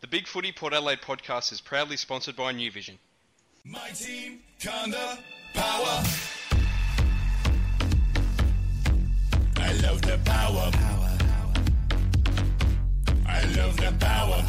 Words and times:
The 0.00 0.06
Big 0.06 0.26
Footy 0.26 0.50
Port 0.50 0.72
Adelaide 0.72 1.02
podcast 1.02 1.52
is 1.52 1.60
proudly 1.60 1.98
sponsored 1.98 2.34
by 2.34 2.52
New 2.52 2.70
Vision. 2.70 2.98
My 3.64 3.90
team, 3.90 4.40
Conda, 4.58 5.18
power. 5.52 6.02
I 9.58 9.72
love 9.82 10.00
the 10.00 10.18
power. 10.24 10.70
power. 10.72 11.18
I 13.26 13.44
love 13.58 13.76
the 13.76 13.94
power. 14.00 14.42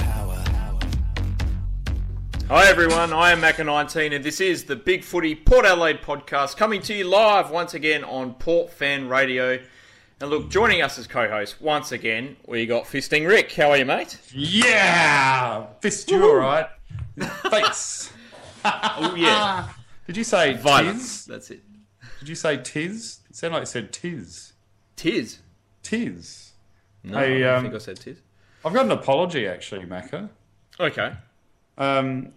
Hi 2.48 2.68
everyone, 2.70 3.12
I 3.12 3.32
am 3.32 3.42
Macca19 3.42 4.16
and 4.16 4.24
this 4.24 4.40
is 4.40 4.64
the 4.64 4.78
Big 4.78 5.04
Footy 5.04 5.36
Port 5.36 5.66
Adelaide 5.66 6.02
podcast 6.02 6.56
coming 6.56 6.82
to 6.84 6.94
you 6.94 7.04
live 7.04 7.52
once 7.52 7.74
again 7.74 8.06
on 8.06 8.36
Port 8.36 8.72
Fan 8.72 9.10
Radio. 9.10 9.60
And 10.22 10.30
look, 10.30 10.50
joining 10.50 10.84
us 10.84 11.00
as 11.00 11.08
co-host 11.08 11.60
once 11.60 11.92
again, 11.92 12.38
we 12.46 12.68
got 12.68 12.84
Fisting 12.84 13.28
Rick. 13.28 13.52
How 13.54 13.72
are 13.72 13.78
you, 13.78 13.86
mate? 13.86 14.20
Yeah, 14.32 15.66
fist 15.80 16.12
you 16.12 16.24
all 16.24 16.36
right? 16.36 16.68
Face. 17.50 18.14
Oh 18.64 19.16
yeah, 19.18 19.70
Did 20.06 20.18
you 20.18 20.24
say 20.24 20.54
violence. 20.54 21.02
tiz? 21.02 21.26
That's 21.26 21.50
it. 21.50 21.64
Did 22.20 22.30
you 22.30 22.36
say 22.36 22.58
tiz? 22.58 23.22
It 23.32 23.36
sounded 23.36 23.56
like 23.56 23.62
you 23.64 23.66
said 23.66 23.92
tiz. 23.92 24.54
Tiz. 24.96 25.40
Tiz. 25.82 26.52
No, 27.04 27.18
Hey, 27.18 27.38
I 27.38 27.48
don't 27.48 27.56
um, 27.56 27.64
think 27.64 27.74
I 27.74 27.78
said 27.80 28.00
tiz. 28.00 28.18
I've 28.64 28.74
got 28.74 28.86
an 28.86 28.92
apology 28.92 29.48
actually, 29.48 29.88
Macca. 29.88 30.30
Okay. 30.80 31.14
Um, 31.80 32.34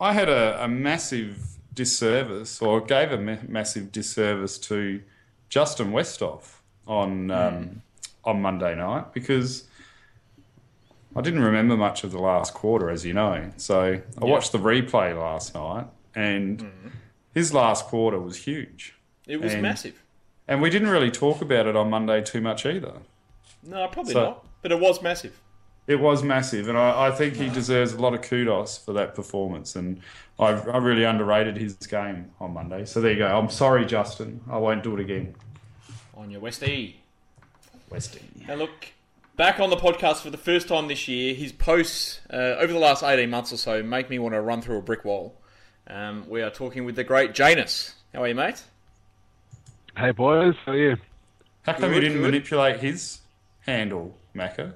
I 0.00 0.12
had 0.12 0.28
a, 0.28 0.64
a 0.64 0.66
massive 0.66 1.38
disservice, 1.72 2.60
or 2.60 2.80
gave 2.80 3.12
a 3.12 3.18
ma- 3.18 3.36
massive 3.46 3.92
disservice 3.92 4.58
to 4.58 5.00
Justin 5.48 5.92
Westhoff 5.92 6.54
on 6.86 7.30
um, 7.30 7.82
on 8.24 8.40
Monday 8.42 8.74
night 8.74 9.12
because 9.12 9.64
I 11.14 11.20
didn't 11.20 11.42
remember 11.42 11.76
much 11.76 12.04
of 12.04 12.12
the 12.12 12.18
last 12.18 12.54
quarter, 12.54 12.90
as 12.90 13.04
you 13.04 13.12
know. 13.14 13.50
So 13.56 14.00
I 14.20 14.24
watched 14.24 14.52
the 14.52 14.58
replay 14.58 15.18
last 15.18 15.54
night, 15.54 15.86
and 16.14 16.70
his 17.34 17.52
last 17.52 17.86
quarter 17.86 18.18
was 18.18 18.36
huge. 18.36 18.94
It 19.26 19.40
was 19.40 19.52
And- 19.52 19.62
massive. 19.62 20.02
And 20.48 20.60
we 20.60 20.70
didn't 20.70 20.88
really 20.88 21.10
talk 21.10 21.40
about 21.40 21.66
it 21.66 21.76
on 21.76 21.88
Monday 21.90 22.20
too 22.20 22.40
much 22.40 22.66
either. 22.66 22.94
No, 23.62 23.86
probably 23.88 24.12
So- 24.12 24.24
not. 24.24 24.44
But 24.62 24.72
it 24.72 24.80
was 24.80 25.02
massive. 25.02 25.40
It 25.88 25.96
was 26.00 26.22
massive, 26.22 26.68
and 26.68 26.78
I, 26.78 27.08
I 27.08 27.10
think 27.10 27.34
he 27.34 27.48
deserves 27.48 27.92
a 27.92 27.98
lot 28.00 28.14
of 28.14 28.22
kudos 28.22 28.78
for 28.78 28.92
that 28.92 29.16
performance. 29.16 29.74
And 29.74 30.00
I, 30.38 30.50
I 30.50 30.76
really 30.78 31.02
underrated 31.02 31.56
his 31.56 31.74
game 31.74 32.30
on 32.38 32.54
Monday. 32.54 32.84
So 32.84 33.00
there 33.00 33.10
you 33.12 33.18
go. 33.18 33.26
I'm 33.36 33.50
sorry, 33.50 33.84
Justin. 33.84 34.40
I 34.48 34.58
won't 34.58 34.84
do 34.84 34.94
it 34.94 35.00
again. 35.00 35.34
On 36.22 36.30
your 36.30 36.40
West 36.40 36.62
E. 36.62 37.00
Westy. 37.90 38.22
And 38.46 38.60
look, 38.60 38.92
back 39.36 39.58
on 39.58 39.70
the 39.70 39.76
podcast 39.76 40.18
for 40.18 40.30
the 40.30 40.38
first 40.38 40.68
time 40.68 40.86
this 40.86 41.08
year, 41.08 41.34
his 41.34 41.50
posts 41.50 42.20
uh, 42.32 42.36
over 42.60 42.72
the 42.72 42.78
last 42.78 43.02
18 43.02 43.28
months 43.28 43.52
or 43.52 43.56
so 43.56 43.82
make 43.82 44.08
me 44.08 44.20
want 44.20 44.32
to 44.32 44.40
run 44.40 44.62
through 44.62 44.78
a 44.78 44.82
brick 44.82 45.04
wall. 45.04 45.34
Um, 45.88 46.24
we 46.28 46.40
are 46.40 46.50
talking 46.50 46.84
with 46.84 46.94
the 46.94 47.02
great 47.02 47.34
Janus. 47.34 47.96
How 48.14 48.22
are 48.22 48.28
you, 48.28 48.36
mate? 48.36 48.62
Hey 49.96 50.12
boys, 50.12 50.54
how 50.64 50.72
are 50.72 50.76
you? 50.76 50.96
How 51.62 51.72
come 51.72 51.92
you 51.92 52.00
didn't 52.00 52.18
good. 52.18 52.30
manipulate 52.30 52.78
his 52.78 53.18
handle, 53.62 54.16
Macca? 54.32 54.74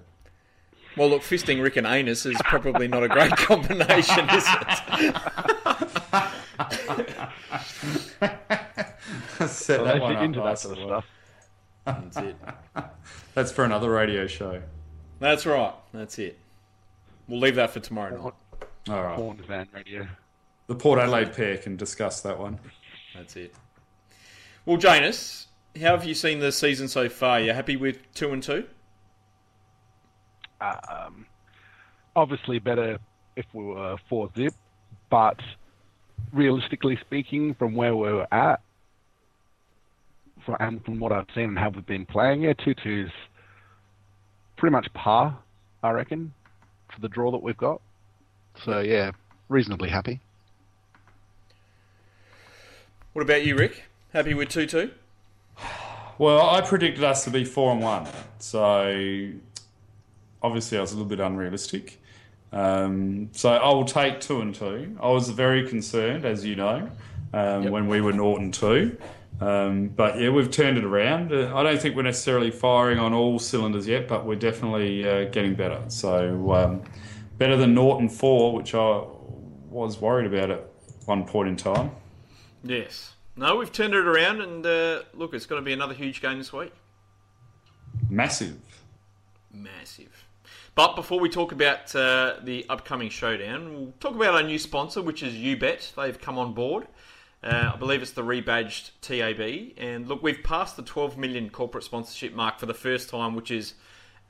Well, 0.97 1.10
look, 1.10 1.22
fisting 1.22 1.62
Rick 1.62 1.77
and 1.77 1.86
anus 1.86 2.27
is 2.27 2.36
probably 2.44 2.88
not 2.88 3.05
a 3.05 3.08
great 3.08 3.31
combination, 3.36 4.28
is 4.31 4.44
it? 4.48 5.16
Set 9.48 9.81
Well, 9.81 9.86
that 9.86 9.94
they 9.94 10.00
one 10.00 10.16
up 10.16 10.22
into 10.25 10.41
that 10.41 10.58
sort 10.58 10.78
of 10.78 10.84
stuff. 10.84 11.05
That's 11.87 12.17
it. 12.19 12.37
That's 13.34 13.53
for 13.53 13.65
another 13.65 13.91
radio 13.91 14.27
show. 14.27 14.61
That's 15.20 15.47
right. 15.47 15.73
That's 15.93 16.19
it. 16.19 16.39
We'll 17.28 17.41
leave 17.41 17.55
that 17.55 17.70
for 17.70 17.81
tomorrow 17.81 18.23
night. 18.23 18.33
All 18.89 19.03
right. 19.03 19.17
Porn 19.17 19.39
fan 19.39 19.69
radio. 19.73 20.06
The 20.67 20.75
Port 20.75 20.98
Adelaide 20.98 21.33
pair 21.33 21.56
can 21.56 21.77
discuss 21.77 22.20
that 22.23 22.39
one. 22.39 22.59
That's 23.15 23.37
it. 23.37 23.55
Well, 24.65 24.77
Janus, 24.77 25.47
how 25.81 25.97
have 25.97 26.05
you 26.05 26.15
seen 26.15 26.41
the 26.41 26.53
season 26.53 26.88
so 26.88 27.09
far? 27.09 27.41
You 27.41 27.53
happy 27.53 27.77
with 27.77 27.99
two 28.15 28.33
and 28.33 28.43
two? 28.43 28.66
Um, 30.60 31.27
obviously 32.16 32.59
better 32.59 32.99
if 33.37 33.47
we 33.53 33.65
were 33.65 33.97
four 34.09 34.31
zip, 34.37 34.55
but 35.10 35.39
realistically 36.33 36.97
speaking, 37.00 37.55
from 37.55 37.75
where 37.75 37.94
we 37.94 38.12
were 38.12 38.27
at, 38.33 38.60
from, 40.47 40.57
and 40.61 40.83
from 40.84 40.99
what 41.01 41.12
I've 41.12 41.27
seen 41.34 41.45
and 41.51 41.59
how 41.59 41.69
we've 41.69 41.84
been 41.84 42.07
playing, 42.07 42.43
yeah, 42.43 42.55
two 42.55 42.75
two's 42.75 43.11
pretty 44.57 44.73
much 44.73 44.87
par, 44.95 45.37
I 45.83 45.91
reckon, 45.91 46.33
for 46.95 47.01
the 47.01 47.09
draw 47.09 47.31
that 47.33 47.43
we've 47.43 47.57
got. 47.57 47.83
So 48.65 48.81
yeah, 48.81 49.11
reasonably 49.51 49.91
happy. 49.91 50.21
What 53.12 53.23
about 53.23 53.45
you, 53.45 53.57
Rick? 53.57 53.83
Happy 54.12 54.33
with 54.34 54.49
two 54.49 54.67
two? 54.67 54.91
Well, 56.19 56.49
I 56.49 56.63
predicted 56.63 57.05
us 57.05 57.25
to 57.25 57.31
be 57.31 57.45
four 57.45 57.73
and 57.73 57.83
one, 57.83 58.07
so 58.39 59.31
obviously 60.43 60.78
I 60.78 60.81
was 60.81 60.93
a 60.93 60.95
little 60.95 61.09
bit 61.09 61.21
unrealistic. 61.21 62.01
Um, 62.53 63.28
so 63.33 63.51
I 63.53 63.69
will 63.75 63.84
take 63.84 64.21
two 64.21 64.41
and 64.41 64.55
two. 64.55 64.97
I 65.03 65.09
was 65.11 65.28
very 65.31 65.69
concerned, 65.69 66.25
as 66.25 66.45
you 66.45 66.57
know, 66.57 66.89
um, 67.34 67.65
Yep. 67.65 67.73
when 67.73 67.89
we 67.89 68.01
were 68.01 68.13
Norton 68.13 68.53
two. 68.53 68.97
Um, 69.41 69.88
but 69.88 70.19
yeah, 70.19 70.30
we've 70.30 70.50
turned 70.50 70.78
it 70.78 70.84
around. 70.84 71.32
Uh, 71.32 71.54
I 71.54 71.62
don't 71.62 71.80
think 71.80 71.94
we're 71.94 72.02
necessarily 72.02 72.50
firing 72.50 72.98
on 72.98 73.12
all 73.12 73.38
cylinders 73.38 73.86
yet, 73.86 74.08
but 74.08 74.24
we're 74.24 74.36
definitely 74.36 75.06
uh, 75.06 75.24
getting 75.24 75.54
better. 75.54 75.82
So 75.88 76.52
um, 76.52 76.82
better 77.36 77.56
than 77.56 77.74
Norton 77.74 78.08
four, 78.08 78.54
which 78.54 78.74
I 78.74 79.02
was 79.69 80.00
worried 80.00 80.32
about 80.32 80.50
at 80.50 80.66
one 81.04 81.24
point 81.24 81.48
in 81.48 81.56
time. 81.56 81.91
Yes. 82.64 83.12
No, 83.36 83.56
we've 83.56 83.72
turned 83.72 83.92
it 83.92 84.06
around, 84.06 84.41
and 84.41 84.64
uh, 84.64 85.02
look, 85.12 85.34
it's 85.34 85.44
going 85.44 85.60
to 85.60 85.64
be 85.64 85.74
another 85.74 85.92
huge 85.92 86.22
game 86.22 86.38
this 86.38 86.53
week. 86.53 86.72
Massive. 88.08 88.56
Massive. 89.53 90.24
But 90.74 90.97
before 90.97 91.20
we 91.20 91.28
talk 91.28 91.53
about 91.53 91.94
uh, 91.94 92.36
the 92.42 92.64
upcoming 92.68 93.10
showdown, 93.10 93.72
we'll 93.72 93.92
talk 94.00 94.14
about 94.14 94.34
our 94.34 94.42
new 94.42 94.58
sponsor, 94.58 95.03
which 95.03 95.22
is 95.22 95.34
UBet. 95.34 95.94
They've 95.94 96.18
come 96.20 96.38
on 96.38 96.54
board. 96.54 96.86
Uh, 97.47 97.71
I 97.75 97.77
believe 97.77 98.03
it's 98.03 98.11
the 98.11 98.25
rebadged 98.25 98.91
TAB. 99.03 99.75
And 99.77 100.09
look, 100.09 100.21
we've 100.21 100.43
passed 100.43 100.77
the 100.77 100.83
12 100.83 101.17
million 101.17 101.49
corporate 101.49 101.84
sponsorship 101.84 102.34
mark 102.34 102.59
for 102.59 102.67
the 102.67 102.75
first 102.75 103.09
time, 103.09 103.37
which 103.37 103.53
is 103.53 103.75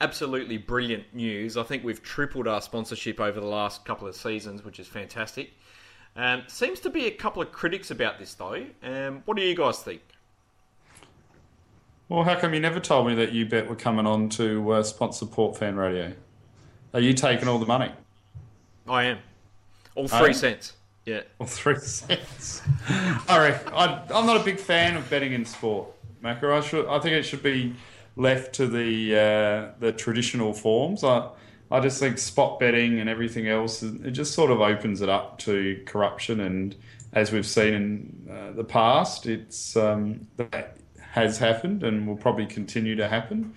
absolutely 0.03 0.59
brilliant 0.59 1.15
news. 1.15 1.57
I 1.57 1.63
think 1.63 1.83
we've 1.83 2.03
tripled 2.03 2.47
our 2.47 2.61
sponsorship 2.61 3.19
over 3.19 3.41
the 3.41 3.47
last 3.47 3.87
couple 3.87 4.07
of 4.07 4.15
seasons, 4.15 4.65
which 4.65 4.79
is 4.79 4.87
fantastic. 4.87 5.53
Um, 6.15 6.43
seems 6.47 6.79
to 6.81 6.91
be 6.91 7.07
a 7.07 7.11
couple 7.11 7.41
of 7.41 7.53
critics 7.53 7.91
about 7.91 8.19
this, 8.19 8.35
though. 8.35 8.67
Um, 8.83 9.23
what 9.25 9.39
do 9.39 9.43
you 9.43 9.57
guys 9.57 9.79
think? 9.79 10.03
Well, 12.11 12.23
how 12.23 12.39
come 12.39 12.53
you 12.53 12.61
never 12.61 12.81
told 12.81 13.07
me 13.07 13.15
that 13.15 13.33
UBet 13.33 13.67
were 13.67 13.77
coming 13.77 14.07
on 14.07 14.29
to 14.31 14.73
uh, 14.73 14.83
sponsor 14.83 15.25
Port 15.25 15.57
Fan 15.57 15.77
Radio? 15.77 16.13
Are 16.93 17.01
you 17.01 17.15
taking 17.15 17.49
all 17.49 17.59
the 17.59 17.67
money? 17.67 17.93
I 18.87 19.05
am. 19.05 19.19
All 19.95 20.07
three 20.07 20.35
cents. 20.35 20.75
Yeah. 21.07 21.23
Or 21.39 21.47
three 21.47 21.79
cents? 21.79 22.63
I 22.89 23.61
I'm 24.13 24.27
not 24.27 24.41
a 24.41 24.45
big 24.45 24.59
fan 24.59 24.97
of 24.97 25.09
betting 25.09 25.33
in 25.33 25.45
sport, 25.45 25.89
Macca. 26.23 26.53
I. 26.53 26.97
I 26.97 26.99
think 26.99 27.15
it 27.15 27.23
should 27.23 27.43
be 27.43 27.75
left 28.17 28.55
to 28.57 28.67
the 28.67 29.15
uh, 29.15 29.73
the 29.79 29.93
traditional 29.93 30.53
forms. 30.53 31.05
I 31.05 31.31
I 31.71 31.81
just 31.81 32.01
think 32.01 32.19
spot 32.19 32.59
betting 32.59 33.01
and 33.01 33.09
everything 33.09 33.49
else 33.49 33.83
it 33.83 34.11
just 34.11 34.35
sort 34.35 34.51
of 34.51 34.61
opens 34.61 35.01
it 35.01 35.09
up 35.09 35.39
to 35.41 35.83
corruption 35.87 36.41
and 36.41 36.77
as 37.17 37.33
we've 37.33 37.47
seen 37.47 37.75
in 37.75 38.29
uh, 38.31 38.53
the 38.53 38.63
past, 38.63 39.27
it's 39.27 39.75
um, 39.75 40.27
that 40.37 40.77
has 40.99 41.39
happened 41.39 41.83
and 41.83 42.07
will 42.07 42.17
probably 42.17 42.45
continue 42.45 42.95
to 42.95 43.09
happen. 43.09 43.55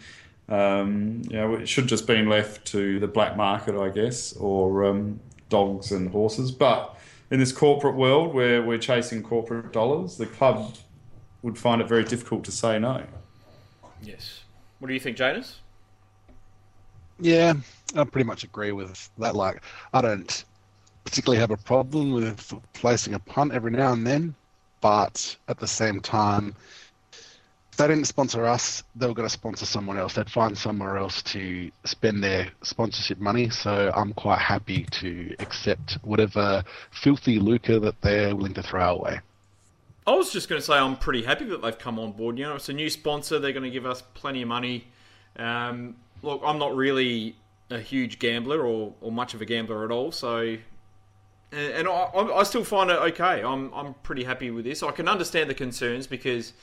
Um, 0.47 1.23
you 1.29 1.35
know, 1.35 1.55
it 1.55 1.67
should 1.67 1.87
just 1.87 2.07
been 2.07 2.29
left 2.29 2.66
to 2.67 2.99
the 2.99 3.07
black 3.07 3.35
market, 3.35 3.75
I 3.75 3.89
guess, 3.89 4.33
or 4.33 4.85
um, 4.85 5.19
dogs 5.49 5.91
and 5.91 6.09
horses. 6.09 6.53
But 6.53 6.97
in 7.31 7.40
this 7.40 7.52
corporate 7.52 7.96
world 7.96 8.34
where 8.34 8.61
we're 8.61 8.78
chasing 8.78 9.22
corporate 9.22 9.72
dollars, 9.72 10.17
the 10.17 10.26
club 10.26 10.76
would 11.41 11.58
find 11.58 11.81
it 11.81 11.87
very 11.87 12.03
difficult 12.03 12.43
to 12.46 12.52
say 12.52 12.79
no. 12.79 13.03
Yes. 14.02 14.41
What 14.79 14.87
do 14.87 14.93
you 14.93 14.99
think, 14.99 15.17
Janus? 15.17 15.59
Yeah, 17.20 17.53
I 17.96 18.03
pretty 18.05 18.26
much 18.26 18.43
agree 18.43 18.72
with 18.72 19.09
that. 19.17 19.35
Like, 19.35 19.61
I 19.93 20.02
don't 20.02 20.46
particularly 21.03 21.40
have 21.40 21.52
a 21.52 21.58
problem 21.58 22.11
with 22.14 22.53
placing 22.73 23.14
a 23.14 23.20
punt 23.20 23.53
every 23.53 23.72
now 23.72 23.93
and 23.93 24.05
then, 24.08 24.35
but 24.81 25.35
at 25.47 25.59
the 25.59 25.67
same 25.67 25.99
time, 25.99 26.49
if 26.49 26.89
they 27.79 27.87
didn't 27.87 28.08
sponsor 28.08 28.46
us, 28.46 28.84
they 28.93 29.08
were 29.08 29.14
going 29.14 29.28
to 29.28 29.31
sponsor 29.31 29.66
someone 29.66 29.97
else. 29.97 30.14
They'd 30.14 30.29
find 30.29 30.58
somewhere 30.58 30.97
else 30.97 31.22
to 31.23 31.72
spend 31.85 32.22
their 32.22 32.52
sponsorship 32.61 33.20
money. 33.20 33.49
So 33.49 33.91
I'm 33.96 34.11
quite 34.14 34.40
happy 34.40 34.85
to 34.91 35.34
accept 35.40 35.97
whatever 36.03 36.64
filthy 36.91 37.40
lucre 37.40 37.79
that 37.79 38.02
they're 38.02 38.35
willing 38.35 38.53
to 38.55 38.64
throw 38.64 38.97
away. 38.97 39.22
I 40.05 40.11
was 40.11 40.34
just 40.34 40.49
going 40.49 40.59
to 40.59 40.66
say 40.66 40.73
I'm 40.73 40.97
pretty 40.97 41.23
happy 41.23 41.46
that 41.46 41.61
they've 41.61 41.78
come 41.78 41.99
on 41.99 42.11
board. 42.11 42.37
You 42.37 42.47
know, 42.47 42.55
it's 42.55 42.67
a 42.67 42.73
new 42.73 42.90
sponsor. 42.90 43.40
They're 43.40 43.53
going 43.53 43.64
to 43.64 43.70
give 43.70 43.85
us 43.85 44.03
plenty 44.14 44.41
of 44.41 44.49
money. 44.49 44.87
Um, 45.37 45.96
look, 46.22 46.41
I'm 46.43 46.59
not 46.59 46.76
really 46.76 47.37
a 47.70 47.79
huge 47.79 48.20
gambler 48.20 48.59
or, 48.59 48.93
or 48.99 49.11
much 49.11 49.34
of 49.34 49.41
a 49.41 49.46
gambler 49.46 49.85
at 49.85 49.91
all. 49.91 50.11
So, 50.11 50.58
and, 51.53 51.87
I, 51.87 52.09
I 52.14 52.43
still 52.43 52.66
find 52.66 52.90
it 52.90 52.99
okay. 52.99 53.41
I'm 53.41 53.73
I'm 53.73 53.93
pretty 54.03 54.26
happy 54.26 54.52
with 54.52 54.66
this. 54.66 54.84
I 54.84 54.91
can 54.91 55.08
understand 55.08 55.49
the 55.49 55.53
concerns 55.53 56.08
because 56.08 56.53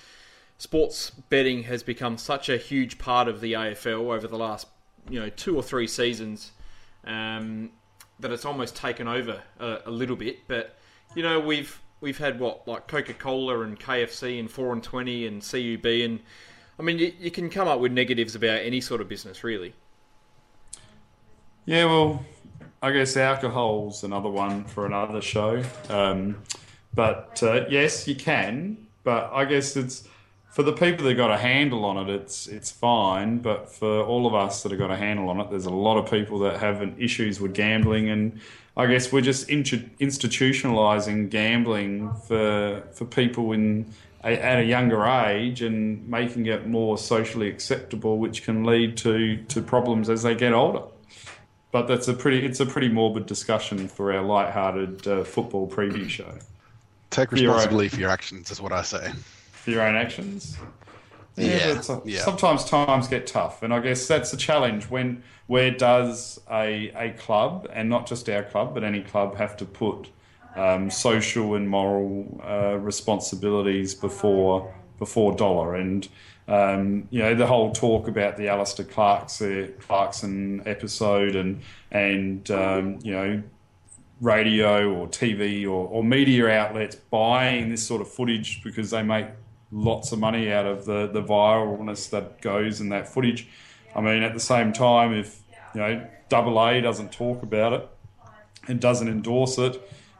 sports 0.58 1.10
betting 1.10 1.64
has 1.64 1.82
become 1.82 2.16
such 2.16 2.48
a 2.48 2.56
huge 2.56 2.98
part 2.98 3.28
of 3.28 3.40
the 3.40 3.52
AFL 3.52 4.12
over 4.12 4.26
the 4.26 4.38
last 4.38 4.66
you 5.08 5.20
know 5.20 5.28
two 5.30 5.56
or 5.56 5.62
three 5.62 5.86
seasons 5.86 6.52
um, 7.04 7.70
that 8.18 8.32
it's 8.32 8.44
almost 8.44 8.74
taken 8.74 9.06
over 9.06 9.42
a, 9.60 9.78
a 9.86 9.90
little 9.90 10.16
bit. 10.16 10.38
But 10.48 10.76
you 11.14 11.22
know 11.22 11.40
we've 11.40 11.80
we've 12.00 12.18
had 12.18 12.40
what 12.40 12.66
like 12.66 12.88
Coca 12.88 13.14
Cola 13.14 13.60
and 13.60 13.78
KFC 13.78 14.40
and 14.40 14.50
four 14.50 14.72
and 14.72 14.82
twenty 14.82 15.26
and 15.26 15.42
CUB 15.42 15.86
and 15.86 16.20
I 16.78 16.82
mean 16.82 16.98
you, 16.98 17.12
you 17.18 17.30
can 17.30 17.50
come 17.50 17.68
up 17.68 17.80
with 17.80 17.92
negatives 17.92 18.34
about 18.34 18.60
any 18.62 18.80
sort 18.80 19.00
of 19.00 19.08
business 19.08 19.44
really. 19.44 19.74
Yeah, 21.66 21.86
well, 21.86 22.24
I 22.80 22.92
guess 22.92 23.16
alcohol's 23.16 24.04
another 24.04 24.28
one 24.28 24.64
for 24.64 24.86
another 24.86 25.20
show. 25.20 25.64
Um, 25.88 26.42
but 26.94 27.42
uh, 27.42 27.64
yes, 27.68 28.06
you 28.06 28.14
can. 28.14 28.86
But 29.02 29.30
I 29.32 29.44
guess 29.44 29.76
it's 29.76 30.08
for 30.56 30.62
the 30.62 30.72
people 30.72 31.04
that 31.04 31.12
got 31.16 31.30
a 31.30 31.36
handle 31.36 31.84
on 31.84 31.98
it, 31.98 32.08
it's 32.08 32.46
it's 32.46 32.70
fine. 32.70 33.40
But 33.40 33.70
for 33.70 34.02
all 34.02 34.26
of 34.26 34.34
us 34.34 34.62
that 34.62 34.72
have 34.72 34.78
got 34.78 34.90
a 34.90 34.96
handle 34.96 35.28
on 35.28 35.38
it, 35.38 35.50
there's 35.50 35.66
a 35.66 35.70
lot 35.70 35.98
of 35.98 36.10
people 36.10 36.38
that 36.38 36.58
have 36.60 36.80
issues 36.98 37.38
with 37.42 37.52
gambling, 37.52 38.08
and 38.08 38.40
I 38.74 38.86
guess 38.86 39.12
we're 39.12 39.20
just 39.20 39.48
institutionalizing 39.48 41.28
gambling 41.28 42.10
for 42.26 42.82
for 42.94 43.04
people 43.04 43.52
in 43.52 43.92
a, 44.24 44.32
at 44.32 44.60
a 44.60 44.64
younger 44.64 45.04
age 45.04 45.60
and 45.60 46.08
making 46.08 46.46
it 46.46 46.66
more 46.66 46.96
socially 46.96 47.50
acceptable, 47.50 48.16
which 48.16 48.42
can 48.42 48.64
lead 48.64 48.96
to 48.96 49.36
to 49.48 49.60
problems 49.60 50.08
as 50.08 50.22
they 50.22 50.34
get 50.34 50.54
older 50.54 50.84
but 51.70 51.86
that's 51.88 52.08
a 52.08 52.14
pretty 52.14 52.46
it's 52.46 52.60
a 52.60 52.64
pretty 52.64 52.88
morbid 52.88 53.26
discussion 53.26 53.88
for 53.88 54.10
our 54.14 54.22
light-hearted 54.22 55.06
uh, 55.06 55.24
football 55.24 55.68
preview 55.68 56.08
show. 56.08 56.32
Take 57.10 57.28
For 57.28 57.36
your 57.36 57.50
own- 57.50 57.56
responsibility 57.56 57.88
for 57.90 58.00
your 58.00 58.08
actions, 58.08 58.50
is 58.50 58.62
what 58.62 58.72
I 58.72 58.80
say. 58.80 59.12
For 59.66 59.72
your 59.72 59.82
own 59.82 59.96
actions. 59.96 60.56
Yeah, 61.34 61.74
but 61.74 61.84
so- 61.84 62.02
yeah. 62.06 62.20
Sometimes 62.20 62.64
times 62.64 63.08
get 63.08 63.26
tough, 63.26 63.64
and 63.64 63.74
I 63.74 63.80
guess 63.80 64.06
that's 64.06 64.32
a 64.32 64.36
challenge. 64.36 64.84
When 64.84 65.24
where 65.48 65.72
does 65.72 66.38
a 66.48 66.92
a 66.94 67.10
club, 67.18 67.68
and 67.72 67.88
not 67.88 68.06
just 68.06 68.28
our 68.28 68.44
club, 68.44 68.74
but 68.74 68.84
any 68.84 69.02
club, 69.02 69.36
have 69.38 69.56
to 69.56 69.64
put 69.64 70.08
um, 70.54 70.88
social 70.88 71.56
and 71.56 71.68
moral 71.68 72.40
uh, 72.46 72.78
responsibilities 72.78 73.92
before 73.92 74.72
before 75.00 75.34
dollar? 75.34 75.74
And 75.74 76.06
um, 76.46 77.08
you 77.10 77.18
know 77.20 77.34
the 77.34 77.48
whole 77.48 77.72
talk 77.72 78.06
about 78.06 78.36
the 78.36 78.46
Alastair 78.46 78.86
Clark's, 78.86 79.42
uh, 79.42 79.66
Clarkson 79.80 80.62
episode, 80.64 81.34
and 81.34 81.60
and 81.90 82.48
um, 82.52 83.00
you 83.02 83.12
know 83.12 83.42
radio 84.20 84.94
or 84.94 85.08
TV 85.08 85.64
or, 85.64 85.86
or 85.88 86.04
media 86.04 86.48
outlets 86.48 86.94
buying 86.96 87.68
this 87.68 87.84
sort 87.84 88.00
of 88.00 88.08
footage 88.08 88.62
because 88.62 88.90
they 88.90 89.02
make 89.02 89.26
lots 89.76 90.10
of 90.10 90.18
money 90.18 90.50
out 90.50 90.64
of 90.66 90.86
the, 90.86 91.06
the 91.06 91.22
viralness 91.22 92.08
that 92.10 92.40
goes 92.40 92.80
in 92.80 92.88
that 92.88 93.06
footage. 93.06 93.46
I 93.94 94.00
mean, 94.00 94.22
at 94.22 94.32
the 94.34 94.40
same 94.40 94.72
time, 94.72 95.12
if 95.12 95.40
you 95.74 95.80
know 95.80 96.06
Double 96.28 96.58
A 96.66 96.80
doesn't 96.80 97.12
talk 97.12 97.42
about 97.42 97.72
it 97.74 97.88
and 98.68 98.80
doesn't 98.80 99.08
endorse 99.08 99.58
it, 99.58 99.76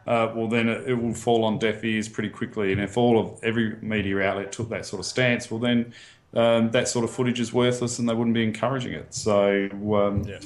uh, 0.06 0.31
well 0.35 0.47
then 0.49 0.69
it, 0.69 0.88
it 0.91 0.94
will 0.94 1.14
fall 1.14 1.44
on 1.44 1.58
deaf 1.58 1.82
ears 1.85 2.08
pretty 2.08 2.29
quickly. 2.29 2.70
And 2.73 2.81
if 2.81 2.97
all 2.97 3.19
of 3.19 3.41
every 3.43 3.76
media 3.81 4.20
outlet 4.23 4.53
took 4.53 4.69
that 4.69 4.85
sort 4.87 5.00
of 5.00 5.06
stance, 5.06 5.50
well 5.50 5.61
then 5.61 5.94
um, 6.35 6.70
that 6.73 6.87
sort 6.87 7.05
of 7.05 7.11
footage 7.11 7.41
is 7.41 7.53
worthless 7.53 7.99
and 7.99 8.08
they 8.08 8.14
wouldn't 8.14 8.35
be 8.35 8.44
encouraging 8.44 8.93
it. 8.93 9.14
So 9.14 9.69
um, 9.94 10.25
Yeah. 10.25 10.38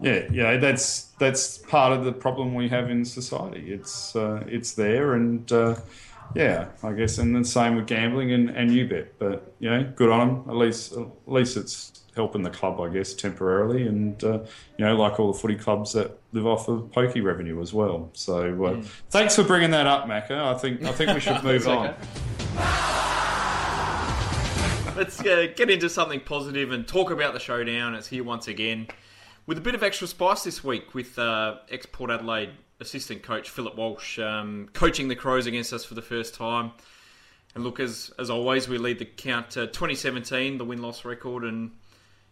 yeah, 0.00 0.42
know 0.42 0.58
that's 0.60 1.04
that's 1.18 1.58
part 1.58 1.92
of 1.92 2.04
the 2.04 2.12
problem 2.12 2.54
we 2.54 2.68
have 2.68 2.90
in 2.90 3.04
society. 3.04 3.72
It's 3.72 4.14
uh, 4.14 4.44
it's 4.46 4.74
there, 4.74 5.14
and 5.14 5.50
uh, 5.50 5.76
yeah, 6.34 6.68
I 6.82 6.92
guess, 6.92 7.18
and 7.18 7.34
the 7.34 7.44
same 7.44 7.76
with 7.76 7.86
gambling 7.86 8.32
and 8.32 8.50
and 8.50 8.70
UBet. 8.70 9.08
But 9.18 9.54
you 9.58 9.70
know, 9.70 9.92
good 9.96 10.10
on 10.10 10.28
them. 10.28 10.44
At 10.48 10.56
least 10.56 10.92
at 10.92 11.06
least 11.26 11.56
it's 11.56 12.02
helping 12.14 12.42
the 12.42 12.50
club, 12.50 12.80
I 12.80 12.88
guess, 12.88 13.14
temporarily, 13.14 13.86
and 13.86 14.22
uh, 14.24 14.40
you 14.76 14.84
know, 14.84 14.96
like 14.96 15.18
all 15.20 15.32
the 15.32 15.38
footy 15.38 15.56
clubs 15.56 15.92
that 15.92 16.18
live 16.32 16.46
off 16.46 16.68
of 16.68 16.90
pokey 16.92 17.20
revenue 17.20 17.60
as 17.62 17.72
well. 17.72 18.10
So 18.12 18.64
uh, 18.64 18.82
thanks 19.10 19.36
for 19.36 19.44
bringing 19.44 19.70
that 19.70 19.86
up, 19.86 20.06
Macca. 20.06 20.32
I 20.32 20.54
think 20.58 20.82
I 20.82 20.92
think 20.92 21.14
we 21.14 21.20
should 21.20 21.42
move 21.44 21.66
on. 21.68 21.94
Let's 24.96 25.20
uh, 25.20 25.46
get 25.54 25.70
into 25.70 25.88
something 25.88 26.20
positive 26.20 26.72
and 26.72 26.86
talk 26.86 27.10
about 27.10 27.32
the 27.32 27.38
showdown. 27.38 27.94
It's 27.94 28.08
here 28.08 28.24
once 28.24 28.48
again 28.48 28.88
with 29.46 29.56
a 29.56 29.60
bit 29.62 29.74
of 29.74 29.82
extra 29.82 30.06
spice 30.06 30.44
this 30.44 30.62
week 30.62 30.94
with 30.94 31.18
uh, 31.18 31.56
ex 31.70 31.86
Port 31.86 32.10
Adelaide 32.10 32.50
assistant 32.80 33.22
coach 33.22 33.50
Philip 33.50 33.76
Walsh 33.76 34.18
um, 34.18 34.68
coaching 34.72 35.08
the 35.08 35.16
Crows 35.16 35.46
against 35.46 35.72
us 35.72 35.84
for 35.84 35.94
the 35.94 36.02
first 36.02 36.34
time. 36.34 36.72
And 37.54 37.64
look, 37.64 37.80
as 37.80 38.12
as 38.18 38.30
always, 38.30 38.68
we 38.68 38.78
lead 38.78 38.98
the 38.98 39.04
count 39.04 39.50
to 39.50 39.66
2017, 39.66 40.58
the 40.58 40.64
win 40.64 40.82
loss 40.82 41.04
record, 41.04 41.44
and 41.44 41.70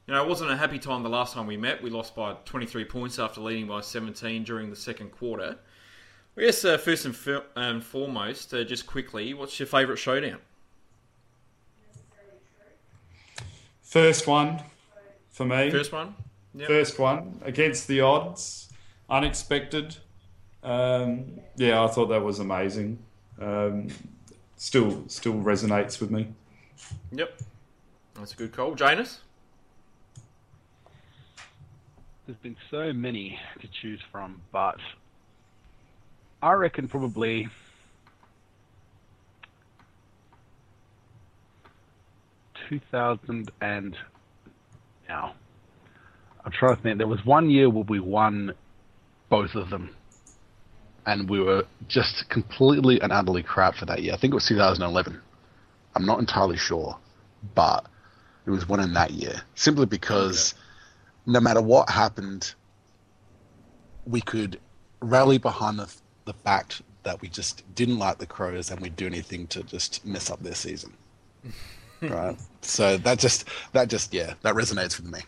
you 0.06 0.14
know 0.14 0.22
it 0.22 0.28
wasn't 0.28 0.50
a 0.50 0.56
happy 0.56 0.78
time 0.78 1.02
the 1.02 1.08
last 1.08 1.34
time 1.34 1.46
we 1.46 1.56
met. 1.56 1.82
We 1.82 1.90
lost 1.90 2.14
by 2.14 2.34
23 2.44 2.84
points 2.84 3.18
after 3.18 3.40
leading 3.40 3.66
by 3.66 3.80
17 3.80 4.44
during 4.44 4.70
the 4.70 4.76
second 4.76 5.12
quarter. 5.12 5.56
I 6.36 6.40
guess 6.42 6.64
uh, 6.64 6.76
first 6.76 7.06
and, 7.06 7.16
fir- 7.16 7.44
and 7.56 7.82
foremost, 7.82 8.52
uh, 8.52 8.62
just 8.62 8.86
quickly, 8.86 9.32
what's 9.32 9.58
your 9.58 9.66
favourite 9.66 9.98
showdown? 9.98 10.38
First 13.80 14.26
one 14.26 14.62
for 15.30 15.46
me. 15.46 15.70
First 15.70 15.92
one. 15.92 16.14
Yep. 16.54 16.68
First 16.68 16.98
one 16.98 17.40
against 17.42 17.88
the 17.88 18.02
odds, 18.02 18.68
unexpected. 19.08 19.96
Um, 20.62 21.40
yeah, 21.56 21.82
I 21.82 21.86
thought 21.88 22.06
that 22.06 22.22
was 22.22 22.38
amazing. 22.38 22.98
Um, 23.40 23.88
still, 24.56 25.04
still 25.08 25.34
resonates 25.34 26.00
with 26.00 26.10
me. 26.10 26.28
Yep. 27.12 27.40
That's 28.14 28.32
a 28.32 28.36
good 28.36 28.52
call. 28.52 28.74
Janus? 28.74 29.20
There's 32.26 32.38
been 32.38 32.56
so 32.70 32.92
many 32.92 33.38
to 33.60 33.68
choose 33.68 34.00
from, 34.10 34.40
but 34.50 34.80
I 36.42 36.52
reckon 36.54 36.88
probably 36.88 37.48
two 42.68 42.80
thousand 42.90 43.52
and 43.60 43.96
now. 45.08 45.34
I'm 46.44 46.50
trying 46.50 46.76
to 46.76 46.82
think. 46.82 46.98
There 46.98 47.06
was 47.06 47.24
one 47.24 47.48
year 47.48 47.70
where 47.70 47.84
we 47.84 48.00
won 48.00 48.54
both 49.28 49.54
of 49.54 49.70
them, 49.70 49.94
and 51.06 51.30
we 51.30 51.40
were 51.40 51.64
just 51.88 52.28
completely 52.28 53.00
and 53.00 53.12
utterly 53.12 53.42
crap 53.42 53.76
for 53.76 53.86
that 53.86 54.02
year. 54.02 54.12
I 54.12 54.16
think 54.16 54.32
it 54.32 54.34
was 54.34 54.46
2011. 54.46 55.20
I'm 55.94 56.04
not 56.04 56.18
entirely 56.18 56.56
sure, 56.56 56.98
but 57.54 57.86
it 58.44 58.50
was 58.50 58.68
one 58.68 58.80
in 58.80 58.92
that 58.94 59.12
year. 59.12 59.40
Simply 59.54 59.86
because 59.86 60.54
no 61.24 61.40
matter 61.40 61.62
what 61.62 61.88
happened, 61.88 62.54
we 64.04 64.20
could 64.20 64.60
rally 65.00 65.38
behind 65.38 65.78
the, 65.78 65.92
the 66.24 66.32
fact 66.32 66.82
that 67.04 67.20
we 67.22 67.28
just 67.28 67.62
didn't 67.74 67.98
like 67.98 68.18
the 68.18 68.26
Crows 68.26 68.70
and 68.70 68.80
we'd 68.80 68.96
do 68.96 69.06
anything 69.06 69.46
to 69.48 69.62
just 69.62 70.04
mess 70.04 70.28
up 70.28 70.42
their 70.42 70.54
season. 70.54 70.92
right. 72.02 72.36
So 72.62 72.96
that 72.98 73.20
just 73.20 73.48
that 73.72 73.88
just 73.88 74.12
yeah 74.12 74.34
that 74.42 74.54
resonates 74.54 75.00
with 75.00 75.10
me. 75.10 75.20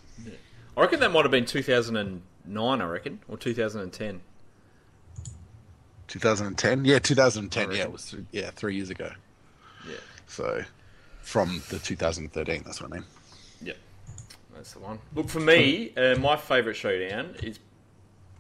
I 0.77 0.81
reckon 0.81 1.01
that 1.01 1.11
might 1.11 1.25
have 1.25 1.31
been 1.31 1.47
2009, 1.47 2.81
I 2.81 2.85
reckon, 2.85 3.21
or 3.29 3.37
2010. 3.37 4.21
2010, 6.09 6.85
yeah, 6.85 6.99
2010, 6.99 7.73
yeah, 7.73 7.83
it 7.83 7.93
was 7.93 8.11
th- 8.11 8.25
yeah 8.33 8.51
three 8.51 8.75
years 8.75 8.91
ago. 8.91 9.11
Yeah. 9.89 9.97
So 10.27 10.63
from 11.23 11.63
the 11.69 11.79
2013, 11.79 12.63
that's 12.65 12.81
what 12.81 12.91
I 12.91 12.97
mean. 12.97 13.05
Yep. 13.63 13.77
That's 14.55 14.73
the 14.73 14.81
one. 14.81 14.99
Look, 15.15 15.29
for 15.29 15.41
me, 15.41 15.93
uh, 15.97 16.17
my 16.17 16.37
favourite 16.37 16.77
showdown 16.77 17.35
is. 17.43 17.59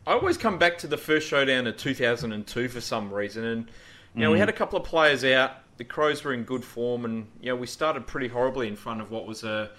I 0.07 0.13
always 0.13 0.39
come 0.39 0.59
back 0.59 0.79
to 0.79 0.87
the 0.87 0.97
first 0.97 1.29
showdown 1.29 1.67
of 1.67 1.77
2002 1.77 2.69
for 2.69 2.81
some 2.81 3.13
reason. 3.13 3.45
And, 3.45 3.71
you 4.15 4.23
know, 4.23 4.31
we 4.31 4.39
had 4.39 4.49
a 4.49 4.55
couple 4.55 4.79
of 4.79 4.85
players 4.87 5.23
out. 5.23 5.53
The 5.77 5.85
Crows 5.85 6.25
were 6.25 6.33
in 6.33 6.45
good 6.45 6.65
form. 6.65 7.05
And, 7.05 7.27
you 7.43 7.51
know, 7.51 7.57
we 7.57 7.67
started 7.67 8.07
pretty 8.07 8.29
horribly 8.29 8.69
in 8.69 8.75
front 8.75 9.03
of 9.03 9.11
what 9.11 9.27
was 9.27 9.45
a. 9.45 9.71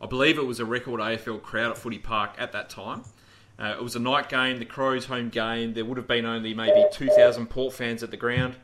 I 0.00 0.06
believe 0.06 0.38
it 0.38 0.46
was 0.46 0.60
a 0.60 0.66
record 0.66 1.00
AFL 1.00 1.42
crowd 1.42 1.70
at 1.70 1.78
Footy 1.78 1.98
Park 1.98 2.34
at 2.38 2.52
that 2.52 2.68
time. 2.68 3.02
Uh, 3.58 3.74
it 3.76 3.82
was 3.82 3.96
a 3.96 4.00
night 4.00 4.28
game, 4.28 4.58
the 4.58 4.64
Crows 4.64 5.06
home 5.06 5.30
game. 5.30 5.74
There 5.74 5.84
would 5.84 5.96
have 5.96 6.06
been 6.06 6.24
only 6.24 6.54
maybe 6.54 6.84
2,000 6.92 7.46
Port 7.48 7.74
fans 7.74 8.02
at 8.02 8.10
the 8.10 8.16
ground. 8.16 8.54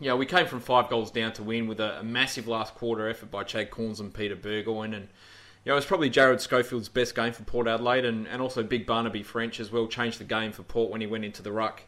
Yeah, 0.00 0.14
we 0.14 0.26
came 0.26 0.46
from 0.46 0.60
five 0.60 0.88
goals 0.88 1.10
down 1.10 1.32
to 1.34 1.42
win 1.42 1.68
with 1.68 1.78
a, 1.78 2.00
a 2.00 2.02
massive 2.02 2.48
last 2.48 2.74
quarter 2.74 3.08
effort 3.08 3.30
by 3.30 3.44
Chad 3.44 3.70
Cornes 3.70 4.00
and 4.00 4.12
Peter 4.12 4.34
Burgoyne. 4.34 4.94
And 4.94 5.08
you 5.64 5.70
know, 5.70 5.72
it 5.72 5.76
was 5.76 5.86
probably 5.86 6.10
Jarrad 6.10 6.40
Schofield's 6.40 6.88
best 6.88 7.14
game 7.14 7.32
for 7.32 7.42
Port 7.44 7.68
Adelaide, 7.68 8.04
and, 8.04 8.26
and 8.26 8.42
also 8.42 8.62
Big 8.62 8.86
Barnaby 8.86 9.22
French 9.22 9.60
as 9.60 9.70
well 9.70 9.86
changed 9.86 10.18
the 10.18 10.24
game 10.24 10.52
for 10.52 10.62
Port 10.62 10.90
when 10.90 11.00
he 11.00 11.06
went 11.06 11.24
into 11.24 11.42
the 11.42 11.52
ruck, 11.52 11.82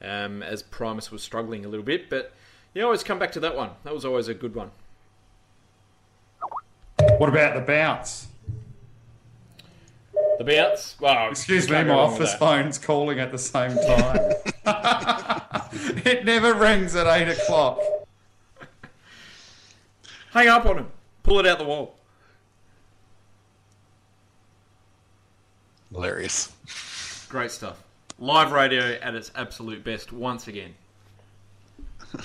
um, 0.00 0.42
as 0.42 0.62
Primus 0.62 1.10
was 1.10 1.22
struggling 1.22 1.64
a 1.64 1.68
little 1.68 1.84
bit. 1.84 2.08
But 2.08 2.32
you 2.72 2.84
always 2.84 3.02
come 3.04 3.18
back 3.18 3.32
to 3.32 3.40
that 3.40 3.56
one. 3.56 3.70
That 3.84 3.94
was 3.94 4.04
always 4.04 4.28
a 4.28 4.34
good 4.34 4.54
one. 4.54 4.70
What 7.18 7.28
about 7.28 7.54
the 7.54 7.60
bounce? 7.60 8.28
The 10.40 10.44
bounce. 10.44 10.96
Well, 10.98 11.28
Excuse 11.30 11.68
me, 11.68 11.76
my 11.76 11.84
go 11.84 11.90
wrong 11.90 12.12
with 12.12 12.22
office 12.22 12.34
phone's 12.34 12.78
calling 12.78 13.20
at 13.20 13.30
the 13.30 13.36
same 13.36 13.76
time. 13.76 14.32
it 16.06 16.24
never 16.24 16.54
rings 16.54 16.96
at 16.96 17.06
eight 17.06 17.28
o'clock. 17.28 17.78
Hang 20.30 20.48
up 20.48 20.64
on 20.64 20.78
him. 20.78 20.86
Pull 21.24 21.40
it 21.40 21.46
out 21.46 21.58
the 21.58 21.66
wall. 21.66 21.94
Hilarious. 25.92 26.50
Great 27.28 27.50
stuff. 27.50 27.84
Live 28.18 28.50
radio 28.50 28.94
at 29.02 29.14
its 29.14 29.30
absolute 29.34 29.84
best 29.84 30.10
once 30.10 30.48
again. 30.48 30.74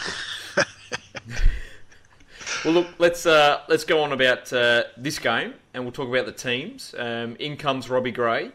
well, 2.66 2.74
look, 2.74 2.88
let's 2.98 3.26
uh, 3.26 3.62
let's 3.70 3.84
go 3.84 4.02
on 4.02 4.12
about 4.12 4.52
uh, 4.52 4.84
this 4.98 5.20
game, 5.20 5.54
and 5.74 5.84
we'll 5.84 5.92
talk 5.92 6.10
about 6.10 6.26
the 6.26 6.32
teams. 6.32 6.96
Um, 6.98 7.36
in 7.38 7.58
comes 7.58 7.90
Robbie 7.90 8.12
Gray. 8.12 8.52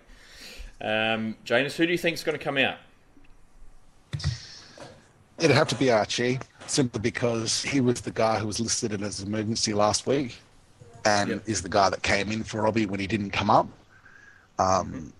Um, 0.81 1.37
Janus, 1.45 1.77
who 1.77 1.87
do 1.87 1.93
you 1.93 1.99
think 1.99 2.15
is 2.15 2.25
going 2.25 2.37
to 2.37 2.43
come 2.43 2.59
out? 2.59 2.79
It'd 5.39 5.57
have 5.57 5.69
to 5.69 5.75
be 5.77 5.91
Archie, 5.91 6.39
simply 6.67 7.01
because 7.01 7.63
he 7.63 7.81
was 7.81 8.01
the 8.01 8.11
guy 8.11 8.39
who 8.39 8.47
was 8.47 8.61
listed 8.61 8.93
in 8.93 9.03
as 9.03 9.21
emergency 9.21 9.73
last 9.73 10.07
week, 10.07 10.37
and 11.05 11.31
Yep. 11.31 11.43
is 11.47 11.63
the 11.63 11.69
guy 11.69 11.89
that 11.89 12.03
came 12.03 12.31
in 12.31 12.43
for 12.45 12.63
Robbie 12.63 12.87
when 12.87 13.01
he 13.01 13.07
didn't 13.07 13.31
come 13.31 13.49
up. 13.49 13.69
Um, 14.59 15.13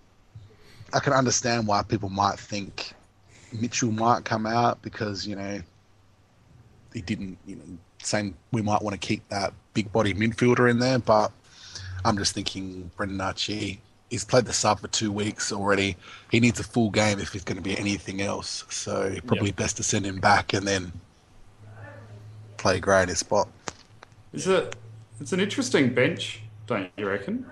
I 0.93 0.99
can 0.99 1.13
understand 1.13 1.65
why 1.65 1.81
people 1.81 2.09
might 2.09 2.37
think 2.37 2.93
Mitchell 3.53 3.91
might 3.91 4.25
come 4.25 4.45
out 4.45 4.81
because 4.81 5.25
you 5.25 5.35
know 5.35 5.61
he 6.93 7.01
didn't. 7.01 7.37
You 7.47 7.55
know, 7.55 7.63
saying 8.05 8.35
we 8.51 8.61
might 8.61 8.81
want 8.81 8.99
to 8.99 9.07
keep 9.07 9.27
that 9.29 9.53
big 9.73 9.91
body 9.91 10.13
midfielder 10.13 10.69
in 10.69 10.79
there, 10.79 10.99
but 10.99 11.31
I'm 12.03 12.17
just 12.17 12.33
thinking 12.33 12.91
Brendan 12.95 13.21
Archie. 13.21 13.81
He's 14.09 14.25
played 14.25 14.45
the 14.45 14.53
sub 14.53 14.81
for 14.81 14.89
two 14.89 15.11
weeks 15.11 15.53
already. 15.53 15.95
He 16.31 16.39
needs 16.39 16.59
a 16.59 16.63
full 16.63 16.89
game 16.89 17.19
if 17.19 17.31
he's 17.31 17.45
going 17.45 17.55
to 17.55 17.63
be 17.63 17.77
anything 17.77 18.21
else. 18.21 18.65
So 18.69 19.15
probably 19.25 19.51
best 19.51 19.77
to 19.77 19.83
send 19.83 20.05
him 20.05 20.19
back 20.19 20.53
and 20.53 20.67
then 20.67 20.91
play 22.57 22.79
Gray 22.79 23.03
in 23.03 23.09
his 23.09 23.19
spot. 23.19 23.47
It's 24.33 24.47
a, 24.47 24.69
it's 25.21 25.31
an 25.31 25.39
interesting 25.39 25.93
bench, 25.93 26.41
don't 26.67 26.89
you 26.97 27.07
reckon? 27.07 27.45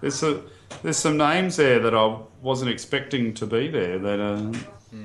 There's 0.00 0.22
a, 0.22 0.42
there's 0.82 0.96
some 0.96 1.16
names 1.16 1.56
there 1.56 1.80
that 1.80 1.94
I 1.94 2.18
wasn't 2.40 2.70
expecting 2.70 3.34
to 3.34 3.46
be 3.46 3.68
there. 3.68 3.98
That, 3.98 4.20
uh, 4.20 4.52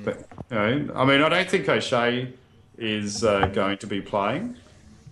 but, 0.04 0.28
you 0.50 0.56
know, 0.56 0.92
I 0.94 1.04
mean, 1.04 1.20
I 1.20 1.28
don't 1.28 1.50
think 1.50 1.68
O'Shea 1.68 2.32
is 2.78 3.24
uh, 3.24 3.46
going 3.46 3.78
to 3.78 3.86
be 3.86 4.00
playing. 4.00 4.56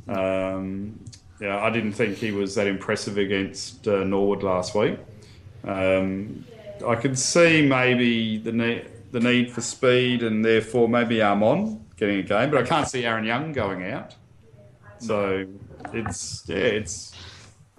Um, 0.08 0.98
yeah, 1.40 1.58
I 1.62 1.70
didn't 1.70 1.92
think 1.92 2.16
he 2.18 2.32
was 2.32 2.54
that 2.56 2.66
impressive 2.66 3.16
against 3.18 3.86
uh, 3.88 4.04
Norwood 4.04 4.42
last 4.42 4.74
week. 4.74 4.98
Um, 5.64 6.44
I 6.86 6.94
could 6.96 7.18
see 7.18 7.66
maybe 7.66 8.38
the 8.38 8.52
need, 8.52 8.86
the 9.12 9.20
need 9.20 9.50
for 9.50 9.60
speed 9.60 10.22
and 10.22 10.44
therefore 10.44 10.88
maybe 10.88 11.22
Amon 11.22 11.84
getting 11.96 12.18
a 12.18 12.22
game, 12.22 12.50
but 12.50 12.62
I 12.62 12.66
can't 12.66 12.88
see 12.88 13.04
Aaron 13.04 13.24
Young 13.24 13.52
going 13.52 13.84
out. 13.90 14.14
So 14.98 15.46
it's 15.92 16.44
yeah, 16.46 16.56
it's 16.56 17.14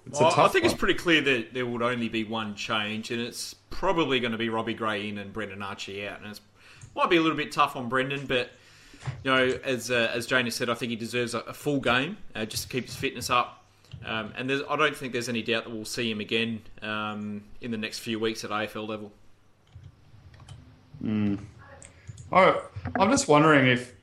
it's 0.06 0.18
a 0.18 0.24
Well, 0.24 0.32
tough 0.32 0.46
I 0.46 0.48
think 0.48 0.64
one. 0.64 0.72
it's 0.72 0.78
pretty 0.78 0.94
clear 0.94 1.20
that 1.20 1.54
there 1.54 1.66
would 1.66 1.82
only 1.82 2.08
be 2.08 2.24
one 2.24 2.54
change, 2.56 3.10
and 3.10 3.20
it's 3.20 3.54
probably 3.70 4.18
going 4.20 4.32
to 4.32 4.38
be 4.38 4.48
Robbie 4.48 4.74
Gray 4.74 5.08
in 5.08 5.18
and 5.18 5.32
Brendan 5.32 5.62
Archie 5.62 6.06
out. 6.06 6.20
And 6.22 6.32
it 6.32 6.40
might 6.96 7.10
be 7.10 7.16
a 7.16 7.20
little 7.20 7.36
bit 7.36 7.52
tough 7.52 7.76
on 7.76 7.88
Brendan, 7.88 8.26
but 8.26 8.50
you 9.24 9.30
know, 9.30 9.58
as 9.64 9.90
uh, 9.90 10.10
as 10.14 10.26
Janie 10.26 10.50
said, 10.50 10.68
I 10.68 10.74
think 10.74 10.90
he 10.90 10.96
deserves 10.96 11.34
a, 11.34 11.40
a 11.40 11.52
full 11.52 11.80
game 11.80 12.16
uh, 12.34 12.44
just 12.44 12.64
to 12.64 12.68
keep 12.68 12.86
his 12.86 12.96
fitness 12.96 13.30
up. 13.30 13.64
Um, 14.04 14.32
and 14.36 14.50
I 14.50 14.76
don't 14.76 14.96
think 14.96 15.12
there's 15.12 15.28
any 15.28 15.42
doubt 15.42 15.64
that 15.64 15.70
we'll 15.70 15.84
see 15.84 16.10
him 16.10 16.20
again 16.20 16.62
um, 16.80 17.44
in 17.60 17.70
the 17.70 17.76
next 17.76 18.00
few 18.00 18.18
weeks 18.18 18.44
at 18.44 18.50
AFL 18.50 18.88
level. 18.88 19.12
I, 22.32 22.60
I'm 22.98 23.10
just 23.10 23.28
wondering 23.28 23.68
if 23.68 23.94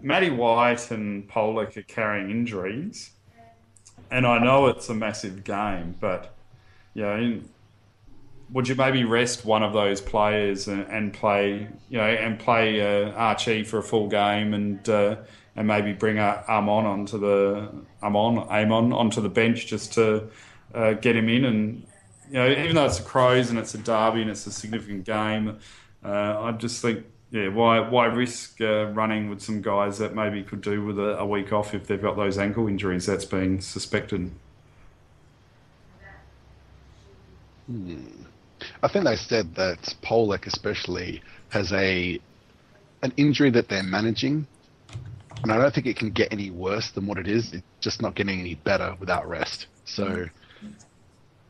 Matty 0.00 0.30
White 0.30 0.90
and 0.90 1.28
Polec 1.28 1.76
are 1.76 1.82
carrying 1.82 2.30
injuries, 2.30 3.10
and 4.10 4.26
I 4.26 4.38
know 4.38 4.66
it's 4.68 4.88
a 4.88 4.94
massive 4.94 5.44
game, 5.44 5.94
but 6.00 6.34
you 6.94 7.02
know, 7.02 7.16
in- 7.16 7.48
would 8.50 8.68
you 8.68 8.74
maybe 8.74 9.04
rest 9.04 9.44
one 9.44 9.62
of 9.62 9.72
those 9.72 10.00
players 10.00 10.68
and, 10.68 10.86
and 10.86 11.12
play, 11.12 11.68
you 11.90 11.98
know, 11.98 12.04
and 12.04 12.38
play 12.38 12.80
uh, 12.80 13.10
Archie 13.12 13.62
for 13.62 13.78
a 13.78 13.82
full 13.82 14.08
game 14.08 14.54
and 14.54 14.88
uh, 14.88 15.16
and 15.54 15.66
maybe 15.66 15.92
bring 15.92 16.18
uh, 16.18 16.42
Amon 16.48 16.86
onto 16.86 17.18
the 17.18 17.68
Amon 18.02 18.38
Amon 18.48 18.92
onto 18.92 19.20
the 19.20 19.28
bench 19.28 19.66
just 19.66 19.92
to 19.94 20.28
uh, 20.74 20.92
get 20.94 21.16
him 21.16 21.28
in 21.28 21.44
and 21.44 21.86
you 22.28 22.34
know, 22.34 22.50
even 22.50 22.76
though 22.76 22.84
it's 22.84 22.98
the 22.98 23.04
Crows 23.04 23.50
and 23.50 23.58
it's 23.58 23.74
a 23.74 23.78
derby 23.78 24.20
and 24.20 24.30
it's 24.30 24.46
a 24.46 24.52
significant 24.52 25.04
game, 25.04 25.58
uh, 26.04 26.40
I 26.42 26.52
just 26.52 26.82
think, 26.82 27.06
yeah, 27.30 27.48
why 27.48 27.80
why 27.80 28.06
risk 28.06 28.60
uh, 28.60 28.86
running 28.86 29.30
with 29.30 29.42
some 29.42 29.62
guys 29.62 29.98
that 29.98 30.14
maybe 30.14 30.42
could 30.42 30.60
do 30.60 30.84
with 30.84 30.98
a, 30.98 31.18
a 31.18 31.26
week 31.26 31.52
off 31.52 31.74
if 31.74 31.86
they've 31.86 32.00
got 32.00 32.16
those 32.16 32.38
ankle 32.38 32.68
injuries 32.68 33.06
that's 33.06 33.24
being 33.24 33.60
suspected? 33.60 34.30
I 38.82 38.88
think 38.88 39.04
they 39.04 39.16
said 39.16 39.54
that 39.56 39.94
Polec 40.02 40.46
especially 40.46 41.22
has 41.50 41.72
a 41.72 42.20
an 43.02 43.12
injury 43.16 43.50
that 43.50 43.68
they're 43.68 43.82
managing, 43.82 44.46
and 45.42 45.52
I 45.52 45.58
don't 45.58 45.72
think 45.72 45.86
it 45.86 45.96
can 45.96 46.10
get 46.10 46.32
any 46.32 46.50
worse 46.50 46.90
than 46.90 47.06
what 47.06 47.18
it 47.18 47.28
is. 47.28 47.52
It's 47.52 47.64
just 47.80 48.02
not 48.02 48.14
getting 48.14 48.40
any 48.40 48.56
better 48.56 48.96
without 48.98 49.28
rest. 49.28 49.66
So, 49.84 50.26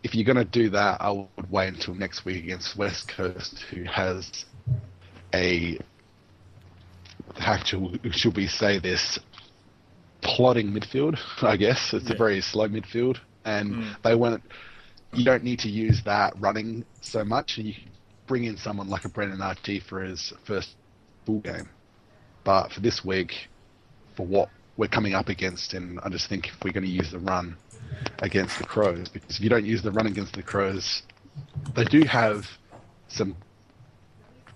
if 0.03 0.15
you're 0.15 0.27
going 0.27 0.37
to 0.37 0.45
do 0.45 0.71
that, 0.71 1.01
I 1.01 1.11
would 1.11 1.51
wait 1.51 1.69
until 1.69 1.95
next 1.95 2.25
week 2.25 2.45
against 2.45 2.77
West 2.77 3.09
Coast, 3.09 3.65
who 3.71 3.85
has 3.85 4.45
a 5.35 5.79
how 7.37 7.57
to, 7.57 7.99
should 8.11 8.37
we 8.37 8.47
say 8.47 8.79
this 8.79 9.19
plodding 10.21 10.73
midfield? 10.73 11.19
I 11.43 11.57
guess 11.57 11.93
it's 11.93 12.11
a 12.11 12.15
very 12.15 12.41
slow 12.41 12.69
midfield, 12.69 13.19
and 13.45 13.75
mm. 13.75 14.03
they 14.03 14.15
went 14.15 14.43
you 15.15 15.25
don't 15.25 15.43
need 15.43 15.59
to 15.61 15.69
use 15.69 16.03
that 16.05 16.35
running 16.39 16.85
so 17.01 17.25
much, 17.25 17.59
and 17.59 17.67
you 17.67 17.75
can 17.75 17.91
bring 18.27 18.45
in 18.45 18.57
someone 18.57 18.89
like 18.89 19.05
a 19.05 19.09
Brendan 19.09 19.41
RT 19.41 19.83
for 19.89 20.01
his 20.03 20.33
first 20.45 20.77
full 21.25 21.41
game. 21.41 21.69
But 22.45 22.73
for 22.73 22.81
this 22.81 23.05
week, 23.05 23.49
for 24.17 24.27
what 24.27 24.49
we're 24.77 24.89
coming 24.89 25.15
up 25.15 25.29
against, 25.29 25.75
and 25.75 25.99
I 26.03 26.09
just 26.09 26.29
think 26.29 26.49
if 26.49 26.55
we're 26.63 26.73
going 26.73 26.85
to 26.85 26.91
use 26.91 27.11
the 27.11 27.19
run 27.19 27.57
against 28.21 28.59
the 28.59 28.65
Crows, 28.65 29.09
because 29.09 29.37
if 29.37 29.43
you 29.43 29.49
don't 29.51 29.65
use 29.65 29.83
the 29.83 29.91
run 29.93 30.07
against 30.07 30.35
the 30.35 30.43
Crows, 30.43 31.03
they 31.75 31.85
do 31.85 32.03
have 32.05 32.47
some 33.09 33.37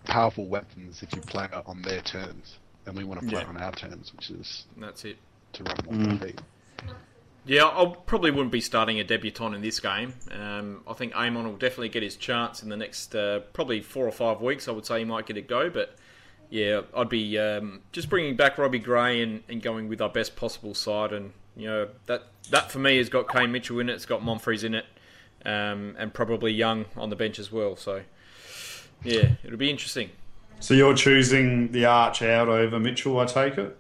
powerful 0.05 0.47
weapons 0.47 1.03
if 1.03 1.15
you 1.15 1.21
play 1.23 1.49
on 1.67 1.83
their 1.83 2.01
terms, 2.03 2.59
and 2.87 2.97
we 2.97 3.05
want 3.05 3.21
to 3.21 3.27
play 3.27 3.41
Yeah. 3.41 3.49
on 3.49 3.57
our 3.57 3.73
terms, 3.73 4.13
which 4.15 4.31
is 4.31 4.67
that's 4.77 5.05
it. 5.05 5.17
to 5.55 5.65
run 5.65 5.77
more 5.85 5.95
mm. 5.95 6.39
Yeah, 7.45 7.65
I 7.65 7.93
probably 8.07 8.31
wouldn't 8.31 8.53
be 8.53 8.61
starting 8.61 9.01
a 9.01 9.05
debutant 9.05 9.55
in 9.55 9.63
this 9.63 9.81
game. 9.81 10.15
Um, 10.31 10.83
I 10.87 10.93
think 10.93 11.15
Amon 11.15 11.45
will 11.45 11.57
definitely 11.57 11.89
get 11.89 12.03
his 12.03 12.15
chance 12.15 12.63
in 12.63 12.69
the 12.69 12.77
next 12.77 13.15
uh, 13.17 13.41
probably 13.53 13.81
four 13.81 14.07
or 14.07 14.13
five 14.13 14.41
weeks. 14.41 14.69
I 14.69 14.71
would 14.71 14.87
say 14.87 15.01
he 15.01 15.05
might 15.05 15.27
get 15.27 15.37
a 15.37 15.41
go, 15.41 15.69
but 15.69 15.97
yeah, 16.51 16.83
I'd 16.97 17.09
be 17.09 17.39
um, 17.39 17.81
just 17.91 18.09
bringing 18.09 18.37
back 18.37 18.59
Robbie 18.59 18.79
Gray 18.79 19.23
and, 19.23 19.43
and 19.49 19.61
going 19.61 19.89
with 19.89 20.01
our 20.01 20.09
best 20.09 20.37
possible 20.37 20.75
side. 20.75 21.13
And 21.13 21.33
you 21.57 21.67
know 21.67 21.89
that 22.07 22.29
that 22.51 22.71
for 22.71 22.79
me 22.79 22.99
has 22.99 23.09
got 23.09 23.29
Kane 23.29 23.51
Mitchell 23.51 23.81
in 23.81 23.89
it, 23.89 23.95
it's 23.95 24.07
got 24.07 24.21
Monfries 24.21 24.63
in 24.63 24.77
it, 24.77 24.87
um, 25.45 25.97
and 25.99 26.15
probably 26.15 26.53
Young 26.53 26.85
on 26.97 27.11
the 27.11 27.17
bench 27.17 27.41
as 27.41 27.51
well. 27.51 27.75
So 27.75 28.03
yeah, 29.03 29.33
it'll 29.43 29.59
be 29.59 29.71
interesting. 29.71 30.11
So 30.61 30.75
you're 30.75 30.95
choosing 30.95 31.73
the 31.73 31.87
arch 31.87 32.23
out 32.23 32.49
over 32.49 32.79
Mitchell, 32.79 33.19
I 33.19 33.25
take 33.25 33.59
it? 33.59 33.77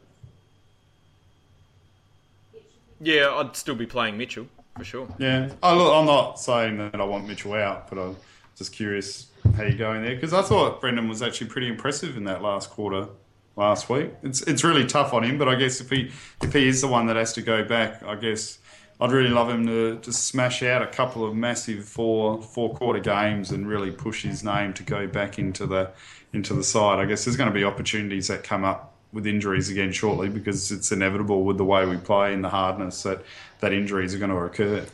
Yeah, 3.02 3.34
I'd 3.34 3.56
still 3.56 3.74
be 3.74 3.86
playing 3.86 4.16
Mitchell 4.16 4.46
for 4.76 4.84
sure. 4.84 5.08
Yeah. 5.18 5.46
Look, 5.46 5.94
I'm 5.94 6.06
not 6.06 6.38
saying 6.38 6.78
that 6.78 7.00
I 7.00 7.04
want 7.04 7.26
Mitchell 7.26 7.54
out, 7.54 7.88
but 7.90 7.98
I'm 7.98 8.16
just 8.56 8.72
curious 8.72 9.26
how 9.56 9.64
you're 9.64 9.76
going 9.76 10.02
there 10.02 10.14
because 10.14 10.32
I 10.32 10.42
thought 10.42 10.80
Brendan 10.80 11.08
was 11.08 11.20
actually 11.20 11.48
pretty 11.48 11.68
impressive 11.68 12.16
in 12.16 12.24
that 12.24 12.42
last 12.42 12.70
quarter 12.70 13.08
last 13.56 13.88
week. 13.88 14.10
It's 14.22 14.42
it's 14.42 14.64
really 14.64 14.86
tough 14.86 15.12
on 15.12 15.24
him, 15.24 15.38
but 15.38 15.48
I 15.48 15.56
guess 15.56 15.80
if 15.80 15.90
he 15.90 16.10
if 16.42 16.52
he 16.52 16.68
is 16.68 16.80
the 16.80 16.88
one 16.88 17.06
that 17.06 17.16
has 17.16 17.32
to 17.34 17.42
go 17.42 17.64
back, 17.64 18.02
I 18.02 18.14
guess 18.14 18.58
I'd 19.00 19.10
really 19.10 19.30
love 19.30 19.50
him 19.50 19.66
to 19.66 19.98
just 19.98 20.24
smash 20.24 20.62
out 20.62 20.80
a 20.80 20.86
couple 20.86 21.26
of 21.26 21.34
massive 21.34 21.84
four 21.84 22.40
four 22.40 22.74
quarter 22.74 23.00
games 23.00 23.50
and 23.50 23.68
really 23.68 23.90
push 23.90 24.22
his 24.22 24.44
name 24.44 24.72
to 24.74 24.82
go 24.82 25.06
back 25.06 25.38
into 25.38 25.66
the 25.66 25.90
into 26.32 26.54
the 26.54 26.64
side. 26.64 26.98
I 26.98 27.04
guess 27.04 27.24
there's 27.24 27.36
going 27.36 27.50
to 27.50 27.54
be 27.54 27.64
opportunities 27.64 28.28
that 28.28 28.44
come 28.44 28.64
up 28.64 28.91
with 29.12 29.26
injuries 29.26 29.68
again 29.68 29.92
shortly 29.92 30.28
because 30.28 30.72
it's 30.72 30.90
inevitable 30.90 31.44
with 31.44 31.58
the 31.58 31.64
way 31.64 31.84
we 31.86 31.96
play 31.96 32.32
and 32.32 32.42
the 32.42 32.48
hardness 32.48 33.02
that 33.02 33.22
that 33.60 33.72
injuries 33.72 34.14
are 34.14 34.18
going 34.18 34.30
to 34.30 34.36
occur. 34.36 34.84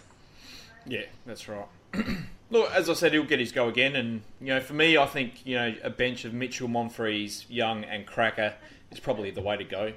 Yeah, 0.86 1.04
that's 1.26 1.48
right. 1.48 1.66
Look, 2.50 2.70
as 2.72 2.88
I 2.88 2.94
said, 2.94 3.12
he'll 3.12 3.24
get 3.24 3.40
his 3.40 3.52
go 3.52 3.68
again, 3.68 3.94
and 3.94 4.22
you 4.40 4.48
know, 4.48 4.60
for 4.60 4.72
me, 4.72 4.96
I 4.96 5.06
think 5.06 5.44
you 5.44 5.56
know 5.56 5.74
a 5.82 5.90
bench 5.90 6.24
of 6.24 6.32
Mitchell, 6.32 6.68
Monfries, 6.68 7.44
Young, 7.48 7.84
and 7.84 8.06
Cracker 8.06 8.54
is 8.90 9.00
probably 9.00 9.30
the 9.30 9.42
way 9.42 9.56
to 9.58 9.64
go. 9.64 9.92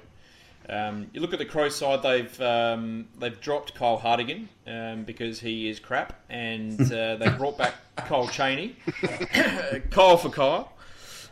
Um, 0.68 1.08
you 1.12 1.20
look 1.20 1.32
at 1.32 1.38
the 1.38 1.46
Crows 1.46 1.74
side; 1.74 2.02
they've 2.02 2.40
um, 2.40 3.08
they've 3.18 3.40
dropped 3.40 3.74
Kyle 3.74 3.96
Hartigan 3.96 4.48
um, 4.66 5.04
because 5.04 5.40
he 5.40 5.68
is 5.68 5.80
crap, 5.80 6.20
and 6.28 6.80
uh, 6.92 7.16
they 7.16 7.28
brought 7.38 7.56
back 7.56 7.74
Kyle 7.96 8.28
Cheney, 8.28 8.76
Kyle 9.90 10.18
for 10.18 10.28
Kyle. 10.28 10.72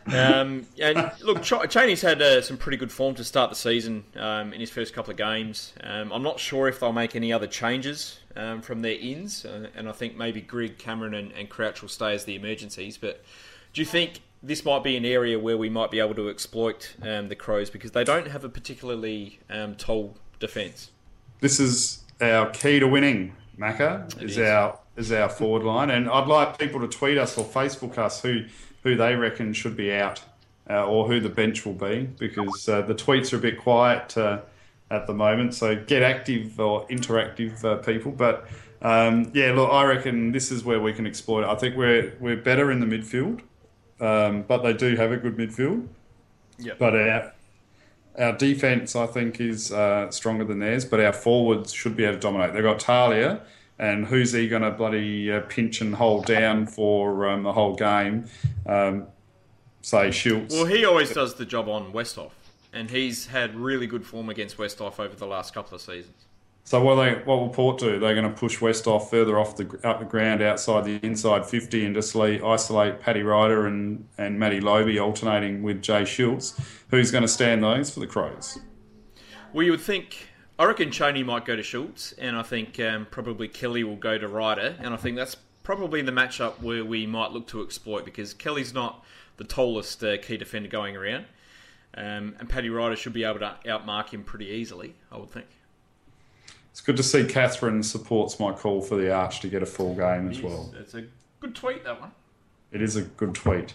Um, 0.07 0.65
and 0.81 1.11
look, 1.21 1.41
Ch- 1.41 1.69
Cheney's 1.69 2.01
had 2.01 2.21
uh, 2.21 2.41
some 2.41 2.57
pretty 2.57 2.77
good 2.77 2.91
form 2.91 3.15
to 3.15 3.23
start 3.23 3.49
the 3.49 3.55
season 3.55 4.03
um, 4.15 4.53
in 4.53 4.59
his 4.59 4.69
first 4.69 4.93
couple 4.93 5.11
of 5.11 5.17
games. 5.17 5.73
Um, 5.83 6.11
I'm 6.11 6.23
not 6.23 6.39
sure 6.39 6.67
if 6.67 6.79
they'll 6.79 6.91
make 6.91 7.15
any 7.15 7.31
other 7.31 7.47
changes 7.47 8.19
um, 8.35 8.61
from 8.61 8.81
their 8.81 8.97
ins, 8.99 9.45
uh, 9.45 9.67
and 9.75 9.87
I 9.87 9.91
think 9.91 10.17
maybe 10.17 10.41
Grigg, 10.41 10.77
Cameron, 10.77 11.13
and, 11.13 11.31
and 11.33 11.49
Crouch 11.49 11.81
will 11.81 11.89
stay 11.89 12.13
as 12.13 12.25
the 12.25 12.35
emergencies. 12.35 12.97
But 12.97 13.23
do 13.73 13.81
you 13.81 13.85
think 13.85 14.21
this 14.43 14.65
might 14.65 14.83
be 14.83 14.97
an 14.97 15.05
area 15.05 15.37
where 15.37 15.57
we 15.57 15.69
might 15.69 15.91
be 15.91 15.99
able 15.99 16.15
to 16.15 16.29
exploit 16.29 16.95
um, 17.01 17.29
the 17.29 17.35
Crows 17.35 17.69
because 17.69 17.91
they 17.91 18.03
don't 18.03 18.27
have 18.27 18.43
a 18.43 18.49
particularly 18.49 19.39
um, 19.49 19.75
tall 19.75 20.15
defence? 20.39 20.91
This 21.39 21.59
is 21.59 22.03
our 22.19 22.49
key 22.49 22.79
to 22.79 22.87
winning, 22.87 23.35
Macca, 23.57 24.21
is, 24.21 24.37
is. 24.37 24.39
our 24.39 24.79
is 24.97 25.11
our 25.11 25.29
forward 25.29 25.63
line. 25.63 25.89
And 25.89 26.09
I'd 26.09 26.27
like 26.27 26.57
people 26.57 26.79
to 26.81 26.87
tweet 26.87 27.17
us 27.17 27.37
or 27.37 27.45
Facebook 27.45 27.97
us 27.97 28.21
who 28.21 28.45
who 28.83 28.95
they 28.95 29.15
reckon 29.15 29.53
should 29.53 29.75
be 29.75 29.91
out 29.93 30.21
uh, 30.69 30.85
or 30.85 31.07
who 31.07 31.19
the 31.19 31.29
bench 31.29 31.65
will 31.65 31.73
be 31.73 32.03
because 32.17 32.67
uh, 32.69 32.81
the 32.81 32.95
tweets 32.95 33.33
are 33.33 33.37
a 33.37 33.39
bit 33.39 33.59
quiet 33.59 34.17
uh, 34.17 34.39
at 34.89 35.07
the 35.07 35.13
moment. 35.13 35.53
So 35.53 35.75
get 35.75 36.03
active 36.03 36.59
or 36.59 36.87
interactive 36.87 37.63
uh, 37.63 37.77
people. 37.77 38.11
But 38.11 38.47
um, 38.81 39.31
yeah, 39.33 39.51
look, 39.53 39.71
I 39.71 39.85
reckon 39.85 40.31
this 40.31 40.51
is 40.51 40.63
where 40.63 40.79
we 40.79 40.93
can 40.93 41.05
exploit. 41.05 41.43
it. 41.43 41.47
I 41.47 41.55
think 41.55 41.75
we're 41.75 42.13
we're 42.19 42.37
better 42.37 42.71
in 42.71 42.79
the 42.79 42.85
midfield, 42.85 43.41
um, 43.99 44.43
but 44.43 44.63
they 44.63 44.73
do 44.73 44.95
have 44.95 45.11
a 45.11 45.17
good 45.17 45.37
midfield. 45.37 45.87
Yep. 46.59 46.79
But 46.79 46.95
our 46.95 47.33
our 48.17 48.37
defense, 48.37 48.95
I 48.95 49.07
think, 49.07 49.39
is 49.39 49.71
uh, 49.71 50.09
stronger 50.11 50.43
than 50.43 50.59
theirs. 50.59 50.85
But 50.85 50.99
our 50.99 51.13
forwards 51.13 51.71
should 51.73 51.95
be 51.95 52.03
able 52.03 52.15
to 52.15 52.19
dominate. 52.19 52.53
They've 52.53 52.63
got 52.63 52.79
Talia. 52.79 53.41
And 53.81 54.05
who's 54.05 54.31
he 54.31 54.47
going 54.47 54.61
to 54.61 54.69
bloody 54.69 55.31
uh, 55.31 55.41
pinch 55.41 55.81
and 55.81 55.95
hold 55.95 56.27
down 56.27 56.67
for 56.67 57.27
um, 57.27 57.41
the 57.41 57.51
whole 57.51 57.73
game? 57.73 58.27
Um, 58.67 59.07
say 59.81 60.11
Schulz. 60.11 60.53
Well, 60.53 60.65
he 60.65 60.85
always 60.85 61.11
does 61.11 61.33
the 61.33 61.45
job 61.45 61.67
on 61.67 61.91
Westhoff, 61.91 62.31
and 62.71 62.91
he's 62.91 63.25
had 63.25 63.55
really 63.55 63.87
good 63.87 64.05
form 64.05 64.29
against 64.29 64.57
Westhoff 64.57 64.99
over 64.99 65.15
the 65.15 65.25
last 65.25 65.55
couple 65.55 65.73
of 65.73 65.81
seasons. 65.81 66.27
So 66.63 66.79
what 66.83 67.03
they 67.03 67.15
what 67.25 67.39
will 67.39 67.49
Port 67.49 67.79
do? 67.79 67.99
They're 67.99 68.13
going 68.13 68.31
to 68.31 68.39
push 68.39 68.59
Westhoff 68.59 69.09
further 69.09 69.39
off 69.39 69.57
the 69.57 69.65
up 69.83 69.99
the 69.99 70.05
ground 70.05 70.43
outside 70.43 70.85
the 70.85 70.99
inside 71.03 71.47
fifty 71.47 71.83
and 71.83 71.95
just 71.95 72.15
isolate 72.15 72.99
Paddy 72.99 73.23
Ryder 73.23 73.65
and 73.65 74.07
and 74.19 74.39
Matty 74.39 74.61
Lobbe 74.61 74.99
alternating 74.99 75.63
with 75.63 75.81
Jay 75.81 76.05
Schulz. 76.05 76.53
Who's 76.91 77.09
going 77.09 77.23
to 77.23 77.27
stand 77.27 77.63
those 77.63 77.89
for 77.89 77.99
the 77.99 78.07
Crows? 78.07 78.59
Well, 79.53 79.65
you 79.65 79.71
would 79.71 79.81
think. 79.81 80.27
I 80.61 80.65
reckon 80.65 80.91
Cheney 80.91 81.23
might 81.23 81.43
go 81.43 81.55
to 81.55 81.63
Schulz, 81.63 82.13
and 82.19 82.37
I 82.37 82.43
think 82.43 82.79
um, 82.79 83.07
probably 83.09 83.47
Kelly 83.47 83.83
will 83.83 83.95
go 83.95 84.19
to 84.19 84.27
Ryder, 84.27 84.75
and 84.79 84.93
I 84.93 84.97
think 84.97 85.17
that's 85.17 85.35
probably 85.63 86.03
the 86.03 86.11
matchup 86.11 86.61
where 86.61 86.85
we 86.85 87.07
might 87.07 87.31
look 87.31 87.47
to 87.47 87.63
exploit 87.63 88.05
because 88.05 88.35
Kelly's 88.35 88.71
not 88.71 89.03
the 89.37 89.43
tallest 89.43 90.03
uh, 90.03 90.17
key 90.21 90.37
defender 90.37 90.69
going 90.69 90.95
around, 90.95 91.25
um, 91.95 92.35
and 92.37 92.47
Paddy 92.47 92.69
Ryder 92.69 92.95
should 92.95 93.11
be 93.11 93.23
able 93.23 93.39
to 93.39 93.55
outmark 93.65 94.09
him 94.09 94.23
pretty 94.23 94.49
easily. 94.49 94.93
I 95.11 95.17
would 95.17 95.31
think. 95.31 95.47
It's 96.69 96.81
good 96.81 96.97
to 96.97 97.03
see 97.03 97.25
Catherine 97.25 97.81
supports 97.81 98.39
my 98.39 98.51
call 98.51 98.83
for 98.83 98.97
the 98.97 99.11
Arch 99.11 99.39
to 99.39 99.47
get 99.47 99.63
a 99.63 99.65
full 99.65 99.95
game 99.95 100.29
as 100.29 100.43
well. 100.43 100.71
It's 100.79 100.93
a 100.93 101.05
good 101.39 101.55
tweet 101.55 101.83
that 101.85 101.99
one. 101.99 102.11
It 102.71 102.83
is 102.83 102.97
a 102.97 103.01
good 103.01 103.33
tweet. 103.33 103.73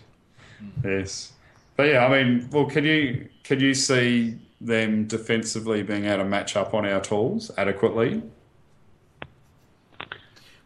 Yes, 0.84 1.32
but 1.74 1.88
yeah, 1.88 2.06
I 2.06 2.22
mean, 2.22 2.48
well, 2.52 2.66
can 2.66 2.84
you 2.84 3.28
can 3.42 3.58
you 3.58 3.74
see 3.74 4.38
them 4.60 5.06
defensively 5.06 5.82
being 5.82 6.04
able 6.06 6.18
to 6.18 6.24
match 6.24 6.56
up 6.56 6.74
on 6.74 6.86
our 6.86 7.00
tools 7.00 7.50
adequately? 7.56 8.22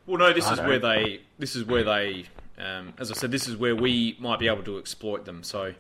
Well, 0.07 0.19
no, 0.19 0.33
this 0.33 0.47
I 0.47 0.53
is 0.53 0.59
don't. 0.59 0.69
where 0.69 0.79
they. 0.79 1.21
This 1.39 1.57
is 1.57 1.65
where 1.65 1.85
they. 1.85 2.27
Um, 2.59 2.93
as 2.99 3.11
I 3.11 3.15
said, 3.15 3.31
this 3.31 3.49
is 3.49 3.57
where 3.57 3.75
we 3.75 4.17
might 4.19 4.39
be 4.39 4.49
able 4.49 4.63
to 4.65 4.79
exploit 4.79 5.25
them. 5.25 5.43
So, 5.43 5.75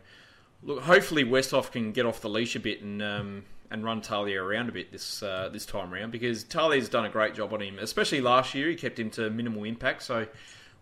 look, 0.62 0.82
hopefully 0.82 1.24
Westhoff 1.24 1.70
can 1.72 1.92
get 1.92 2.06
off 2.06 2.20
the 2.20 2.30
leash 2.30 2.56
a 2.56 2.60
bit 2.60 2.80
and 2.80 3.02
um, 3.02 3.44
and 3.70 3.84
run 3.84 4.00
Talia 4.00 4.42
around 4.42 4.68
a 4.68 4.72
bit 4.72 4.92
this 4.92 5.23
uh, 5.23 5.49
this 5.52 5.66
time 5.66 5.92
around 5.92 6.10
because 6.12 6.44
Talia's 6.44 6.88
done 6.88 7.04
a 7.04 7.08
great 7.08 7.34
job 7.34 7.52
on 7.52 7.60
him, 7.60 7.78
especially 7.78 8.20
last 8.20 8.54
year. 8.54 8.68
He 8.68 8.76
kept 8.76 8.99
him 8.99 9.10
to 9.10 9.30
minimal 9.30 9.64
impact. 9.64 10.02
So, 10.02 10.26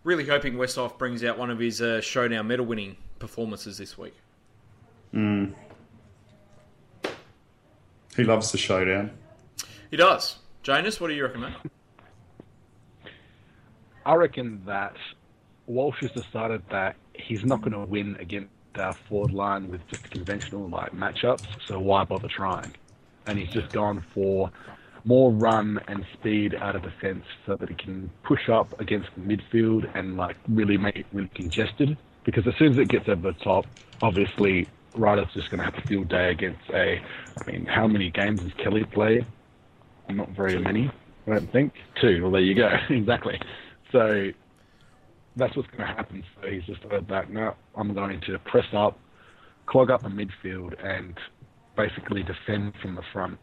really 0.03 0.25
hoping 0.25 0.53
Westhoff 0.53 0.97
brings 0.97 1.23
out 1.23 1.37
one 1.37 1.49
of 1.49 1.59
his 1.59 1.81
uh, 1.81 2.01
showdown 2.01 2.47
medal 2.47 2.65
winning 2.65 2.97
performances 3.19 3.77
this 3.77 3.97
week. 3.97 4.15
He 8.15 8.23
loves 8.23 8.51
the 8.51 8.57
showdown. 8.57 9.11
He 9.91 9.97
does. 9.97 10.37
Janus, 10.63 10.99
what 10.99 11.07
do 11.07 11.13
you 11.13 11.23
recommend? 11.23 11.55
I 14.05 14.15
reckon 14.15 14.61
that 14.65 14.95
Walsh 15.67 16.01
has 16.01 16.11
decided 16.11 16.63
that 16.69 16.95
he's 17.13 17.45
not 17.45 17.61
going 17.61 17.73
to 17.73 17.79
win 17.79 18.17
against 18.19 18.49
our 18.77 18.93
forward 18.93 19.31
line 19.31 19.69
with 19.69 19.85
just 19.87 20.09
conventional 20.09 20.67
like 20.67 20.91
matchups. 20.93 21.45
So 21.65 21.79
why 21.79 22.03
bother 22.03 22.27
trying? 22.27 22.75
And 23.27 23.37
he's 23.37 23.49
just 23.49 23.71
gone 23.71 24.03
for 24.13 24.51
more 25.05 25.31
run 25.31 25.79
and 25.87 26.05
speed 26.13 26.55
out 26.55 26.75
of 26.75 26.81
defence 26.81 27.25
so 27.45 27.55
that 27.55 27.69
he 27.69 27.75
can 27.75 28.09
push 28.23 28.49
up 28.49 28.79
against 28.79 29.09
the 29.15 29.21
midfield 29.21 29.89
and 29.95 30.17
like 30.17 30.37
really 30.47 30.77
make 30.77 30.95
it 30.95 31.05
really 31.13 31.29
congested. 31.29 31.97
Because 32.23 32.45
as 32.47 32.55
soon 32.57 32.71
as 32.71 32.77
it 32.77 32.89
gets 32.89 33.07
over 33.07 33.31
the 33.31 33.39
top, 33.39 33.65
obviously 34.01 34.67
Ryder's 34.95 35.27
just 35.33 35.49
going 35.49 35.59
to 35.59 35.65
have 35.65 35.75
a 35.75 35.87
field 35.87 36.09
day 36.09 36.31
against 36.31 36.61
a. 36.73 36.97
I 37.37 37.51
mean, 37.51 37.65
how 37.65 37.87
many 37.87 38.09
games 38.11 38.41
does 38.41 38.51
Kelly 38.63 38.83
play? 38.93 39.25
Not 40.09 40.29
very 40.35 40.59
many, 40.59 40.91
I 41.27 41.31
don't 41.31 41.51
think. 41.51 41.73
Two. 42.01 42.23
Well, 42.23 42.31
there 42.31 42.41
you 42.41 42.55
go. 42.55 42.69
exactly. 42.89 43.39
So 43.91 44.31
that's 45.35 45.55
what's 45.55 45.69
going 45.69 45.87
to 45.87 45.95
happen. 45.95 46.23
So 46.41 46.49
he's 46.49 46.63
just 46.63 46.81
heard 46.83 47.07
that. 47.09 47.31
Now 47.31 47.55
I'm 47.75 47.93
going 47.93 48.21
to 48.27 48.39
press 48.39 48.65
up, 48.73 48.99
clog 49.67 49.91
up 49.91 50.01
the 50.01 50.09
midfield, 50.09 50.73
and 50.83 51.17
basically 51.77 52.23
defend 52.23 52.73
from 52.81 52.95
the 52.95 53.03
front. 53.13 53.37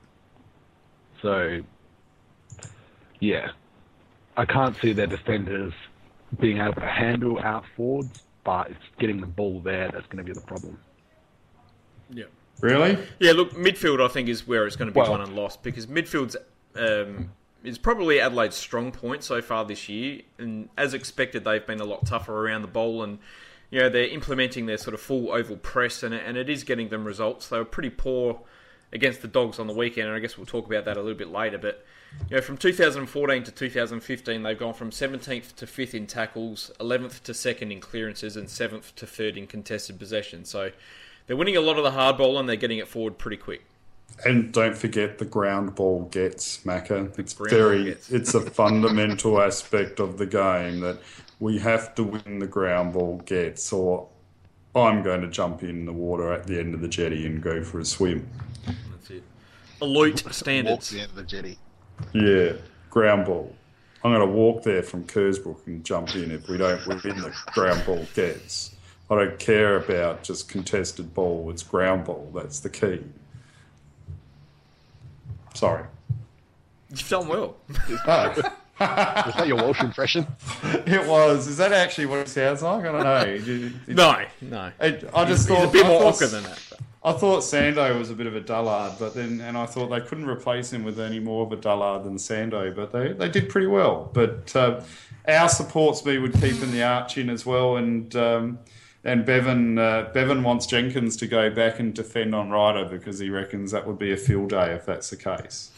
So, 1.23 1.61
yeah, 3.21 3.49
I 4.37 4.45
can't 4.45 4.77
see 4.83 4.93
their 4.93 5.07
defenders 5.07 5.73
being 6.41 6.59
able 6.59 6.75
to 6.75 6.81
handle 6.81 7.39
our 7.39 7.63
forwards, 7.77 8.13
but 8.45 8.71
it's 8.71 8.79
getting 9.01 9.21
the 9.21 9.27
ball 9.27 9.61
there 9.65 9.91
that's 9.93 10.07
going 10.07 10.19
to 10.19 10.25
be 10.25 10.35
the 10.35 10.41
problem. 10.41 10.79
Yeah. 12.11 12.25
Really? 12.61 12.99
Yeah, 13.19 13.33
look, 13.33 13.53
midfield 13.53 14.03
I 14.05 14.09
think 14.09 14.29
is 14.29 14.47
where 14.47 14.67
it's 14.67 14.77
going 14.77 14.89
to 14.89 14.93
be 14.95 15.01
Well- 15.01 15.11
won 15.11 15.21
and 15.21 15.37
lost 15.37 15.63
because 15.63 15.87
midfield's 15.87 16.37
um, 16.75 17.33
is 17.65 17.79
probably 17.79 18.21
Adelaide's 18.21 18.57
strong 18.57 18.93
point 18.93 19.23
so 19.23 19.43
far 19.43 19.65
this 19.65 19.89
year, 19.89 20.23
and 20.39 20.69
as 20.77 20.95
expected, 20.95 21.45
they've 21.45 21.67
been 21.67 21.81
a 21.81 21.85
lot 21.85 22.07
tougher 22.07 22.47
around 22.47 22.63
the 22.63 22.69
bowl 22.69 23.03
and 23.03 23.19
you 23.71 23.81
know 23.81 23.89
they're 23.89 24.09
implementing 24.09 24.67
their 24.67 24.79
sort 24.79 24.95
of 24.95 25.01
full 25.01 25.33
oval 25.33 25.57
press, 25.57 26.03
and 26.03 26.15
and 26.15 26.37
it 26.37 26.49
is 26.49 26.65
getting 26.65 26.89
them 26.89 27.05
results. 27.05 27.49
They 27.49 27.59
were 27.59 27.65
pretty 27.65 27.91
poor 27.91 28.41
against 28.93 29.21
the 29.23 29.29
Dogs 29.29 29.59
on 29.59 29.67
the 29.67 29.75
weekend, 29.75 30.07
and 30.07 30.17
I 30.17 30.21
guess 30.21 30.37
we'll 30.39 30.47
talk 30.47 30.67
about 30.67 30.85
that 30.85 30.97
a 30.97 31.01
little 31.01 31.19
bit 31.19 31.29
later. 31.29 31.59
But 31.59 31.85
you 32.31 32.37
know, 32.37 32.43
from 32.43 32.57
2014 32.57 33.43
to 33.43 33.51
2015, 33.51 34.43
they've 34.43 34.59
gone 34.59 34.73
from 34.73 34.91
17th 34.91 35.57
to 35.57 35.67
5th 35.67 35.95
in 35.95 36.07
tackles, 36.07 36.71
11th 36.79 37.23
to 37.25 37.33
2nd 37.33 37.73
in 37.73 37.81
clearances, 37.81 38.37
and 38.37 38.47
7th 38.47 38.95
to 38.95 39.07
3rd 39.07 39.37
in 39.37 39.47
contested 39.47 39.99
possession. 39.99 40.45
So 40.45 40.71
they're 41.27 41.37
winning 41.37 41.57
a 41.57 41.61
lot 41.61 41.79
of 41.79 41.85
the 41.85 41.91
hard 41.91 42.17
ball, 42.17 42.39
and 42.39 42.49
they're 42.49 42.57
getting 42.57 42.79
it 42.79 42.89
forward 42.89 43.19
pretty 43.19 43.37
quick. 43.37 43.65
And 44.25 44.53
don't 44.53 44.77
forget 44.77 45.19
the 45.19 45.25
ground 45.25 45.75
ball 45.75 46.05
gets 46.11 46.59
Macca. 46.65 47.19
It's 47.19 47.35
very, 47.35 47.85
gets. 47.85 48.11
it's 48.11 48.35
a 48.35 48.41
fundamental 48.41 49.41
aspect 49.43 50.01
of 50.01 50.17
the 50.17 50.27
game 50.27 50.81
that 50.81 50.99
we 51.39 51.59
have 51.59 51.95
to 51.97 52.05
win 52.05 52.39
the 52.39 52.47
ground 52.47 52.95
ball 52.95 53.19
gets, 53.27 53.73
or 53.73 54.09
I'm 54.75 55.03
going 55.03 55.21
to 55.23 55.29
jump 55.29 55.63
in 55.63 55.85
the 55.85 55.93
water 55.93 56.33
at 56.33 56.47
the 56.47 56.59
end 56.59 56.75
of 56.75 56.81
the 56.81 56.89
jetty 56.89 57.27
and 57.27 57.43
go 57.43 57.63
for 57.63 57.81
a 57.81 57.85
swim. 57.85 58.29
That's 58.67 59.11
it. 59.11 59.23
Elite 59.83 60.25
Walk 60.25 60.35
standards. 60.35 60.89
to 60.89 60.95
the 60.95 61.01
end 61.01 61.11
of 61.11 61.17
the 61.17 61.23
jetty. 61.25 61.59
Yeah, 62.13 62.53
ground 62.91 63.27
ball. 63.27 63.55
I'm 64.05 64.13
going 64.13 64.27
to 64.27 64.35
walk 64.35 64.63
there 64.63 64.83
from 64.83 65.05
Kersbrook 65.05 65.67
and 65.67 65.85
jump 65.85 66.15
in 66.15 66.31
if 66.31 66.49
we 66.49 66.59
don't 66.59 66.87
win 66.87 66.99
the 67.03 67.35
ground 67.53 67.85
ball 67.85 68.07
gets. 68.15 68.76
I 69.11 69.15
don't 69.15 69.39
care 69.39 69.77
about 69.77 70.23
just 70.25 70.49
contested 70.49 71.15
ball. 71.15 71.49
It's 71.51 71.63
ground 71.63 72.05
ball. 72.07 72.31
That's 72.35 72.61
the 72.61 72.71
key. 72.71 73.01
Sorry. 75.55 75.85
You've 76.91 77.09
done 77.09 77.29
well. 77.29 77.57
Oh, 78.79 78.85
Was 79.27 79.35
that 79.37 79.47
your 79.47 79.57
Walsh 79.57 79.81
impression? 79.81 80.27
it 80.63 81.09
was. 81.09 81.47
Is 81.49 81.57
that 81.57 81.73
actually 81.73 82.05
what 82.05 82.19
it 82.19 82.29
sounds 82.29 82.61
like? 82.61 82.85
I 82.85 82.93
don't 82.93 83.05
know. 83.05 83.17
It- 83.21 83.49
it- 83.89 83.97
no, 83.97 84.23
no. 84.43 84.71
it- 84.79 85.09
I 85.15 85.25
just 85.25 85.49
He's 85.49 85.57
thought 85.57 85.69
a 85.71 85.73
bit 85.73 85.87
more 85.87 85.99
thought- 86.01 86.15
awkward 86.15 86.29
than 86.29 86.43
that. 86.43 86.63
I 87.03 87.13
thought 87.13 87.41
Sando 87.43 87.99
was 87.99 88.11
a 88.11 88.15
bit 88.15 88.27
of 88.27 88.37
a 88.37 88.41
dullard, 88.43 88.99
but 88.99 89.15
then 89.15 89.41
and 89.41 89.57
I 89.57 89.65
thought 89.65 89.89
they 89.89 90.01
couldn't 90.03 90.27
replace 90.29 90.71
him 90.75 90.85
with 90.85 91.01
any 91.01 91.21
more 91.21 91.47
of 91.47 91.53
a 91.53 91.57
dullard 91.57 92.05
than 92.05 92.17
Sando, 92.17 92.75
but 92.77 92.93
they, 92.93 93.13
they 93.15 93.31
did 93.31 93.49
pretty 93.49 93.69
well. 93.69 94.11
But 94.13 94.55
uh, 94.55 94.83
our 95.27 95.49
supports 95.49 96.05
me 96.05 96.19
would 96.19 96.35
keep 96.35 96.61
in 96.63 96.71
the 96.71 96.83
arch 96.83 97.17
in 97.17 97.31
as 97.31 97.47
well, 97.47 97.77
and 97.79 98.15
um, 98.15 98.59
and 99.07 99.25
Bevan 99.25 99.79
uh, 99.79 100.11
Bevan 100.13 100.43
wants 100.43 100.67
Jenkins 100.67 101.17
to 101.19 101.27
go 101.27 101.49
back 101.49 101.79
and 101.79 101.95
defend 101.95 102.35
on 102.35 102.51
Ryder 102.51 102.85
because 102.87 103.21
he 103.21 103.31
reckons 103.31 103.71
that 103.71 103.87
would 103.87 103.99
be 103.99 104.13
a 104.13 104.17
field 104.17 104.51
day 104.51 104.75
if 104.75 104.85
that's 104.85 105.09
the 105.11 105.17
case. 105.17 105.71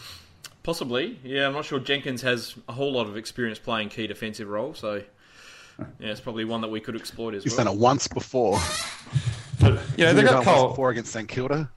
Possibly, 0.62 1.18
yeah. 1.22 1.46
I'm 1.46 1.52
not 1.52 1.66
sure 1.66 1.78
Jenkins 1.78 2.22
has 2.22 2.54
a 2.68 2.72
whole 2.72 2.92
lot 2.92 3.06
of 3.06 3.16
experience 3.16 3.58
playing 3.58 3.90
key 3.90 4.06
defensive 4.06 4.48
role, 4.48 4.74
so 4.74 5.02
yeah, 5.78 5.84
it's 6.10 6.20
probably 6.20 6.44
one 6.44 6.62
that 6.62 6.68
we 6.68 6.80
could 6.80 6.96
exploit 6.96 7.34
as 7.34 7.44
He's 7.44 7.52
well. 7.52 7.66
He's 7.66 7.66
done 7.66 7.76
it 7.76 7.80
once 7.80 8.08
before. 8.08 8.58
But 9.60 9.80
you 9.96 10.04
know 10.04 10.14
they 10.14 10.22
He's 10.22 10.30
got 10.30 10.30
done 10.30 10.42
it 10.42 10.46
once 10.46 10.46
Cole, 10.46 10.68
before 10.70 10.90
against 10.90 11.12
St 11.12 11.28
Kilda. 11.28 11.70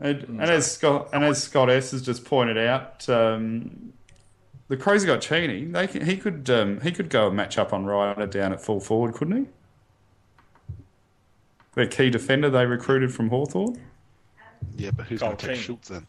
and, 0.00 0.22
and 0.24 0.40
as 0.42 0.70
Scott 0.70 1.08
and 1.12 1.24
as 1.24 1.42
Scott 1.42 1.70
S 1.70 1.92
has 1.92 2.02
just 2.02 2.24
pointed 2.24 2.58
out, 2.58 3.08
um, 3.08 3.92
the 4.68 4.76
Crows 4.76 5.04
got 5.04 5.20
Cheney. 5.20 5.64
They 5.64 5.86
can, 5.86 6.04
he 6.04 6.16
could 6.18 6.50
um, 6.50 6.80
he 6.82 6.92
could 6.92 7.08
go 7.08 7.28
and 7.28 7.36
match 7.36 7.56
up 7.56 7.72
on 7.72 7.86
Ryder 7.86 8.26
down 8.26 8.52
at 8.52 8.60
full 8.60 8.80
forward, 8.80 9.14
couldn't 9.14 9.36
he? 9.44 9.50
Their 11.74 11.86
key 11.86 12.10
defender 12.10 12.50
they 12.50 12.66
recruited 12.66 13.12
from 13.12 13.30
Hawthorn. 13.30 13.80
Yeah, 14.76 14.90
but 14.92 15.06
who's 15.06 15.20
going 15.20 15.36
to 15.36 15.46
take 15.46 15.56
Cheney. 15.56 15.66
Schulz 15.66 15.88
then? 15.88 16.06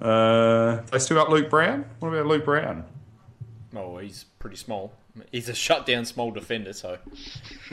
Uh, 0.00 0.80
they 0.90 0.98
still 0.98 1.16
got 1.16 1.28
Luke 1.30 1.50
Brown. 1.50 1.84
What 2.00 2.08
about 2.08 2.26
Luke 2.26 2.44
Brown? 2.44 2.84
Oh, 3.76 3.98
he's 3.98 4.24
pretty 4.38 4.56
small. 4.56 4.92
He's 5.30 5.50
a 5.50 5.54
shutdown 5.54 6.06
small 6.06 6.30
defender, 6.30 6.72
so 6.72 6.96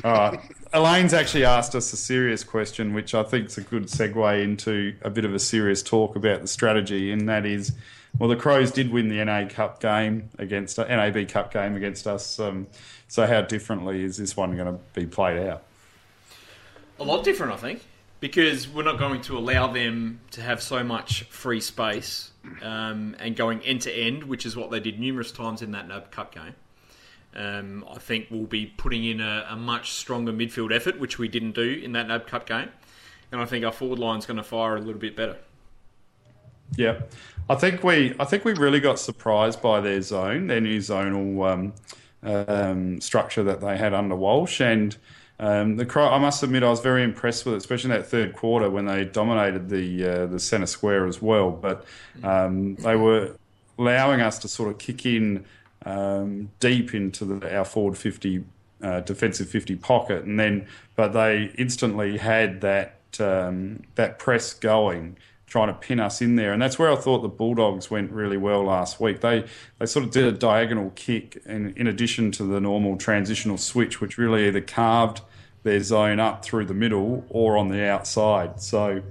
All 0.03 0.11
right. 0.11 0.39
Elaine's 0.73 1.13
actually 1.13 1.45
asked 1.45 1.73
us 1.73 1.93
a 1.93 1.97
serious 1.97 2.43
question, 2.43 2.93
which 2.93 3.15
I 3.15 3.23
think 3.23 3.45
is 3.47 3.57
a 3.57 3.61
good 3.61 3.83
segue 3.83 4.43
into 4.43 4.95
a 5.01 5.09
bit 5.09 5.23
of 5.23 5.33
a 5.33 5.39
serious 5.39 5.81
talk 5.81 6.17
about 6.17 6.41
the 6.41 6.49
strategy, 6.49 7.13
and 7.13 7.29
that 7.29 7.45
is, 7.45 7.71
well, 8.17 8.27
the 8.27 8.35
Crows 8.35 8.71
did 8.71 8.91
win 8.91 9.07
the 9.07 9.23
NA 9.23 9.47
Cup 9.47 9.79
game 9.79 10.29
against 10.37 10.77
NAB 10.77 11.29
Cup 11.29 11.53
game 11.53 11.77
against 11.77 12.05
us. 12.07 12.39
Um, 12.41 12.67
so 13.07 13.25
how 13.25 13.41
differently 13.41 14.03
is 14.03 14.17
this 14.17 14.35
one 14.35 14.57
going 14.57 14.73
to 14.73 14.79
be 14.93 15.05
played 15.05 15.37
out? 15.47 15.63
A 16.99 17.03
lot 17.03 17.23
different, 17.23 17.53
I 17.53 17.57
think, 17.57 17.85
because 18.19 18.67
we're 18.67 18.83
not 18.83 18.97
going 18.97 19.21
to 19.23 19.37
allow 19.37 19.67
them 19.71 20.19
to 20.31 20.41
have 20.41 20.61
so 20.61 20.83
much 20.83 21.23
free 21.23 21.61
space 21.61 22.31
um, 22.61 23.15
and 23.19 23.35
going 23.35 23.61
end 23.61 23.81
to 23.81 23.91
end, 23.91 24.23
which 24.23 24.45
is 24.45 24.55
what 24.55 24.71
they 24.71 24.79
did 24.79 24.99
numerous 24.99 25.31
times 25.31 25.61
in 25.61 25.71
that 25.71 25.87
NAB 25.87 26.11
Cup 26.11 26.33
game. 26.33 26.55
Um, 27.35 27.85
I 27.89 27.99
think 27.99 28.27
we'll 28.31 28.45
be 28.45 28.65
putting 28.65 29.05
in 29.05 29.21
a, 29.21 29.45
a 29.49 29.55
much 29.55 29.93
stronger 29.93 30.33
midfield 30.33 30.75
effort, 30.75 30.99
which 30.99 31.19
we 31.19 31.27
didn't 31.27 31.51
do 31.51 31.79
in 31.83 31.91
that 31.93 32.07
NAB 32.07 32.27
Cup 32.27 32.47
game, 32.47 32.69
and 33.31 33.39
I 33.39 33.45
think 33.45 33.63
our 33.63 33.71
forward 33.71 33.99
line's 33.99 34.25
going 34.25 34.37
to 34.37 34.43
fire 34.43 34.75
a 34.75 34.79
little 34.79 34.99
bit 34.99 35.15
better. 35.15 35.37
Yeah, 36.75 37.01
I 37.49 37.55
think 37.55 37.83
we 37.83 38.15
I 38.19 38.25
think 38.25 38.45
we 38.45 38.53
really 38.53 38.79
got 38.79 38.99
surprised 38.99 39.61
by 39.61 39.79
their 39.79 40.01
zone, 40.01 40.47
their 40.47 40.61
new 40.61 40.79
zonal 40.79 41.51
um, 41.51 41.73
um, 42.23 43.01
structure 43.01 43.43
that 43.43 43.61
they 43.61 43.77
had 43.77 43.93
under 43.93 44.15
Walsh, 44.15 44.59
and 44.59 44.95
um, 45.39 45.77
the. 45.77 45.99
I 45.99 46.19
must 46.19 46.43
admit, 46.43 46.63
I 46.63 46.69
was 46.69 46.81
very 46.81 47.03
impressed 47.03 47.45
with 47.45 47.53
it, 47.53 47.57
especially 47.57 47.91
in 47.91 47.97
that 47.97 48.07
third 48.07 48.33
quarter 48.33 48.69
when 48.69 48.85
they 48.85 49.05
dominated 49.05 49.69
the 49.69 50.05
uh, 50.05 50.25
the 50.25 50.39
centre 50.39 50.67
square 50.67 51.07
as 51.07 51.21
well. 51.21 51.51
But 51.51 51.85
um, 52.23 52.75
they 52.75 52.95
were 52.95 53.35
allowing 53.77 54.19
us 54.19 54.39
to 54.39 54.47
sort 54.49 54.69
of 54.69 54.77
kick 54.77 55.05
in 55.05 55.45
um, 55.85 56.51
deep 56.59 56.93
into 56.93 57.23
the, 57.23 57.57
our 57.57 57.63
forward 57.63 57.97
fifty 57.97 58.43
uh, 58.83 58.99
defensive 59.01 59.49
fifty 59.49 59.77
pocket, 59.77 60.25
and 60.25 60.37
then 60.37 60.67
but 60.97 61.13
they 61.13 61.51
instantly 61.57 62.17
had 62.17 62.59
that 62.61 62.99
um, 63.19 63.83
that 63.95 64.19
press 64.19 64.53
going 64.53 65.17
trying 65.49 65.67
to 65.67 65.73
pin 65.73 65.99
us 65.99 66.21
in 66.21 66.35
there. 66.35 66.53
And 66.53 66.61
that's 66.61 66.77
where 66.77 66.91
I 66.91 66.95
thought 66.95 67.21
the 67.21 67.27
Bulldogs 67.27 67.89
went 67.89 68.11
really 68.11 68.37
well 68.37 68.63
last 68.63 68.99
week. 68.99 69.21
They 69.21 69.45
they 69.79 69.85
sort 69.85 70.05
of 70.05 70.11
did 70.11 70.25
a 70.25 70.31
diagonal 70.31 70.91
kick 70.95 71.41
in, 71.45 71.73
in 71.75 71.87
addition 71.87 72.31
to 72.33 72.43
the 72.43 72.59
normal 72.59 72.97
transitional 72.97 73.57
switch, 73.57 73.99
which 73.99 74.17
really 74.17 74.47
either 74.47 74.61
carved 74.61 75.21
their 75.63 75.81
zone 75.81 76.19
up 76.19 76.43
through 76.43 76.65
the 76.65 76.73
middle 76.73 77.25
or 77.29 77.57
on 77.57 77.69
the 77.69 77.83
outside. 77.85 78.61
So 78.61 79.01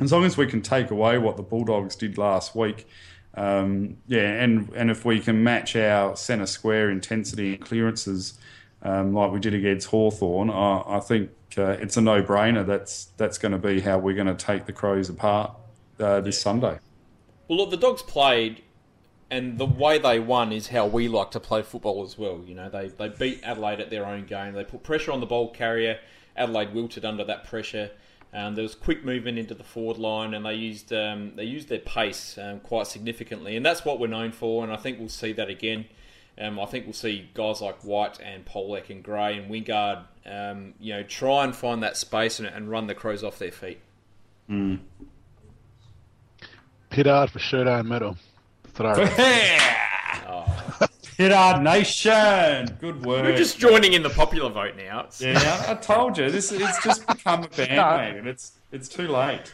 as 0.00 0.12
long 0.12 0.24
as 0.24 0.36
we 0.36 0.46
can 0.46 0.62
take 0.62 0.90
away 0.90 1.18
what 1.18 1.36
the 1.36 1.42
Bulldogs 1.42 1.96
did 1.96 2.18
last 2.18 2.54
week, 2.54 2.88
um, 3.34 3.98
yeah, 4.06 4.42
and, 4.42 4.70
and 4.74 4.90
if 4.90 5.04
we 5.04 5.20
can 5.20 5.44
match 5.44 5.76
our 5.76 6.16
centre 6.16 6.46
square 6.46 6.90
intensity 6.90 7.54
and 7.54 7.60
clearances 7.60 8.38
um, 8.82 9.12
like 9.12 9.30
we 9.30 9.40
did 9.40 9.52
against 9.52 9.88
Hawthorn, 9.88 10.48
I, 10.50 10.82
I 10.86 11.00
think 11.00 11.30
uh, 11.58 11.76
it's 11.80 11.96
a 11.96 12.00
no-brainer. 12.00 12.64
That's 12.66 13.06
that's 13.16 13.38
going 13.38 13.52
to 13.52 13.58
be 13.58 13.80
how 13.80 13.98
we're 13.98 14.14
going 14.14 14.26
to 14.26 14.34
take 14.34 14.66
the 14.66 14.72
Crows 14.72 15.08
apart 15.08 15.52
uh, 16.00 16.20
this 16.20 16.40
Sunday. 16.40 16.78
Well, 17.48 17.58
look, 17.58 17.70
the 17.70 17.76
dogs 17.76 18.02
played, 18.02 18.62
and 19.30 19.58
the 19.58 19.66
way 19.66 19.98
they 19.98 20.18
won 20.18 20.52
is 20.52 20.68
how 20.68 20.86
we 20.86 21.08
like 21.08 21.30
to 21.32 21.40
play 21.40 21.62
football 21.62 22.02
as 22.04 22.16
well. 22.16 22.42
You 22.46 22.54
know, 22.54 22.68
they 22.68 22.88
they 22.88 23.08
beat 23.08 23.40
Adelaide 23.42 23.80
at 23.80 23.90
their 23.90 24.06
own 24.06 24.26
game. 24.26 24.54
They 24.54 24.64
put 24.64 24.82
pressure 24.82 25.12
on 25.12 25.20
the 25.20 25.26
ball 25.26 25.50
carrier. 25.50 25.98
Adelaide 26.36 26.74
wilted 26.74 27.04
under 27.04 27.24
that 27.24 27.44
pressure. 27.44 27.90
Um, 28.32 28.54
there 28.54 28.62
was 28.62 28.74
quick 28.74 29.04
movement 29.04 29.38
into 29.38 29.54
the 29.54 29.64
forward 29.64 29.96
line, 29.98 30.34
and 30.34 30.44
they 30.44 30.54
used 30.54 30.92
um, 30.92 31.32
they 31.36 31.44
used 31.44 31.68
their 31.68 31.78
pace 31.78 32.38
um, 32.38 32.60
quite 32.60 32.86
significantly, 32.86 33.56
and 33.56 33.64
that's 33.64 33.84
what 33.84 33.98
we're 33.98 34.08
known 34.08 34.32
for. 34.32 34.62
And 34.62 34.72
I 34.72 34.76
think 34.76 34.98
we'll 34.98 35.08
see 35.08 35.32
that 35.32 35.48
again. 35.48 35.86
Um, 36.38 36.60
I 36.60 36.66
think 36.66 36.84
we'll 36.84 36.92
see 36.92 37.30
guys 37.32 37.62
like 37.62 37.82
White 37.82 38.20
and 38.20 38.44
Polec 38.44 38.90
and 38.90 39.02
Gray 39.02 39.38
and 39.38 39.50
Wingard, 39.50 40.04
um, 40.26 40.74
you 40.78 40.92
know, 40.92 41.02
try 41.02 41.44
and 41.44 41.56
find 41.56 41.82
that 41.82 41.96
space 41.96 42.38
and, 42.38 42.46
and 42.46 42.70
run 42.70 42.88
the 42.88 42.94
Crows 42.94 43.24
off 43.24 43.38
their 43.38 43.50
feet. 43.50 43.80
Pittard 46.90 47.30
for 47.30 47.38
showdown 47.38 47.88
medal. 47.88 48.12
That's 48.12 48.25
what 48.78 48.86
I 48.86 49.02
reckon. 49.02 50.90
Hit 51.16 51.62
nation, 51.62 52.76
good 52.78 53.04
work. 53.06 53.24
We're 53.24 53.36
just 53.36 53.58
joining 53.58 53.94
in 53.94 54.02
the 54.02 54.10
popular 54.10 54.50
vote 54.50 54.76
now. 54.76 55.00
It's- 55.00 55.22
Yeah, 55.22 55.64
I 55.66 55.74
told 55.74 56.18
you 56.18 56.30
this. 56.30 56.52
It's 56.52 56.84
just 56.84 57.06
become 57.06 57.42
a 57.44 57.48
bandwagon. 57.56 58.26
It's 58.28 58.52
it's 58.70 58.86
too 58.86 59.08
late. 59.08 59.50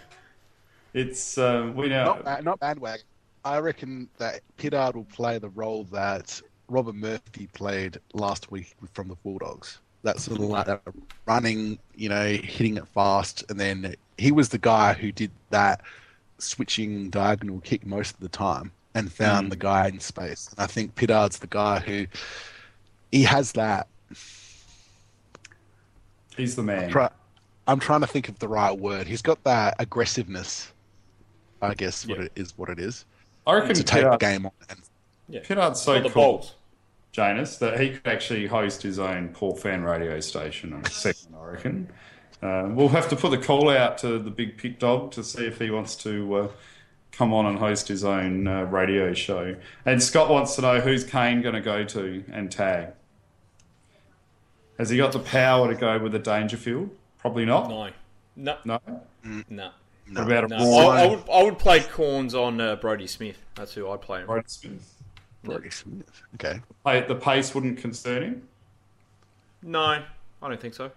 It's 0.92 1.38
uh, 1.38 1.70
we 1.74 1.88
know. 1.88 2.04
not, 2.04 2.24
ba- 2.24 2.42
not 2.42 2.58
bandwagon. 2.60 3.06
I 3.44 3.58
reckon 3.58 4.08
that 4.18 4.40
Pittard 4.58 4.94
will 4.94 5.04
play 5.04 5.38
the 5.38 5.50
role 5.50 5.84
that 5.92 6.40
Robert 6.68 6.96
Murphy 6.96 7.48
played 7.54 7.98
last 8.12 8.50
week 8.50 8.74
from 8.92 9.06
the 9.08 9.14
Bulldogs. 9.16 9.78
That 10.02 10.18
sort 10.18 10.40
of 10.40 10.46
like 10.46 10.66
that 10.66 10.82
running, 11.26 11.78
you 11.94 12.08
know, 12.08 12.26
hitting 12.26 12.76
it 12.76 12.88
fast, 12.88 13.44
and 13.48 13.58
then 13.60 13.94
he 14.18 14.32
was 14.32 14.48
the 14.48 14.58
guy 14.58 14.94
who 14.94 15.12
did 15.12 15.30
that 15.50 15.80
switching 16.38 17.08
diagonal 17.08 17.60
kick 17.60 17.86
most 17.86 18.14
of 18.14 18.20
the 18.20 18.28
time 18.28 18.72
and 18.94 19.12
found 19.12 19.50
the 19.50 19.56
guy 19.56 19.88
in 19.88 20.00
space. 20.00 20.48
And 20.50 20.60
I 20.60 20.66
think 20.66 20.94
Pittard's 20.94 21.38
the 21.38 21.46
guy 21.46 21.80
who 21.80 22.06
he 23.10 23.22
has 23.24 23.52
that. 23.52 23.88
He's 26.36 26.56
the 26.56 26.62
man. 26.62 26.90
Try, 26.90 27.10
I'm 27.66 27.78
trying 27.78 28.00
to 28.00 28.06
think 28.06 28.28
of 28.28 28.38
the 28.38 28.48
right 28.48 28.76
word. 28.76 29.06
He's 29.06 29.22
got 29.22 29.42
that 29.44 29.76
aggressiveness. 29.78 30.72
I 31.60 31.74
guess 31.74 32.06
what 32.08 32.18
it 32.18 32.32
is, 32.34 32.58
what 32.58 32.68
it 32.70 32.80
is 32.80 33.04
I 33.46 33.54
reckon 33.54 33.74
to 33.74 33.84
take 33.84 34.02
the 34.02 34.16
game 34.16 34.46
on. 34.46 34.52
And 34.68 35.42
Pittard's 35.44 35.80
so 35.80 35.94
for 35.94 36.00
the 36.00 36.10
cool, 36.10 36.22
Bolts. 36.22 36.54
Janus, 37.12 37.58
that 37.58 37.78
he 37.78 37.90
could 37.90 38.06
actually 38.06 38.46
host 38.46 38.82
his 38.82 38.98
own 38.98 39.28
Paul 39.28 39.54
Fan 39.54 39.82
radio 39.82 40.18
station 40.20 40.72
on 40.72 40.84
a 40.84 40.90
second. 40.90 41.34
I 41.40 41.44
reckon. 41.44 41.88
Uh, 42.42 42.68
we'll 42.70 42.88
have 42.88 43.08
to 43.08 43.16
put 43.16 43.30
the 43.30 43.38
call 43.38 43.70
out 43.70 43.98
to 43.98 44.18
the 44.18 44.30
big 44.30 44.58
pit 44.58 44.80
dog 44.80 45.12
to 45.12 45.22
see 45.22 45.46
if 45.46 45.58
he 45.58 45.70
wants 45.70 45.94
to 45.96 46.34
uh, 46.34 46.48
come 47.12 47.32
on 47.32 47.46
and 47.46 47.58
host 47.58 47.88
his 47.88 48.04
own 48.04 48.46
uh, 48.48 48.62
radio 48.64 49.12
show. 49.12 49.54
And 49.86 50.02
Scott 50.02 50.28
wants 50.30 50.56
to 50.56 50.62
know 50.62 50.80
who's 50.80 51.04
Kane 51.04 51.42
going 51.42 51.54
to 51.54 51.60
go 51.60 51.84
to 51.84 52.24
and 52.32 52.50
tag. 52.50 52.88
Has 54.78 54.90
he 54.90 54.96
got 54.96 55.12
the 55.12 55.18
power 55.20 55.68
to 55.72 55.78
go 55.78 55.98
with 55.98 56.14
a 56.14 56.18
Dangerfield? 56.18 56.90
Probably 57.18 57.44
not. 57.44 57.68
No, 57.68 57.90
no, 58.36 58.56
No. 58.64 59.40
no. 59.48 59.70
What 60.10 60.24
about 60.26 60.44
a 60.44 60.48
No, 60.48 60.78
I, 60.88 61.02
I 61.02 61.06
would 61.06 61.22
I 61.32 61.42
would 61.44 61.58
play 61.58 61.80
Cornes 61.80 62.34
on 62.34 62.60
uh, 62.60 62.76
Brodie 62.76 63.06
Smith. 63.06 63.38
That's 63.54 63.72
who 63.74 63.88
I'd 63.90 64.00
play. 64.00 64.24
Brodie 64.24 64.44
Smith? 64.48 64.94
Brodie 65.44 65.70
Smith. 65.70 66.22
Okay. 66.34 66.60
The 66.84 67.14
pace 67.14 67.54
wouldn't 67.54 67.78
concern 67.78 68.22
him. 68.22 68.48
No, 69.62 69.80
I 69.80 70.04
don't 70.40 70.60
think 70.60 70.74
so. 70.74 70.90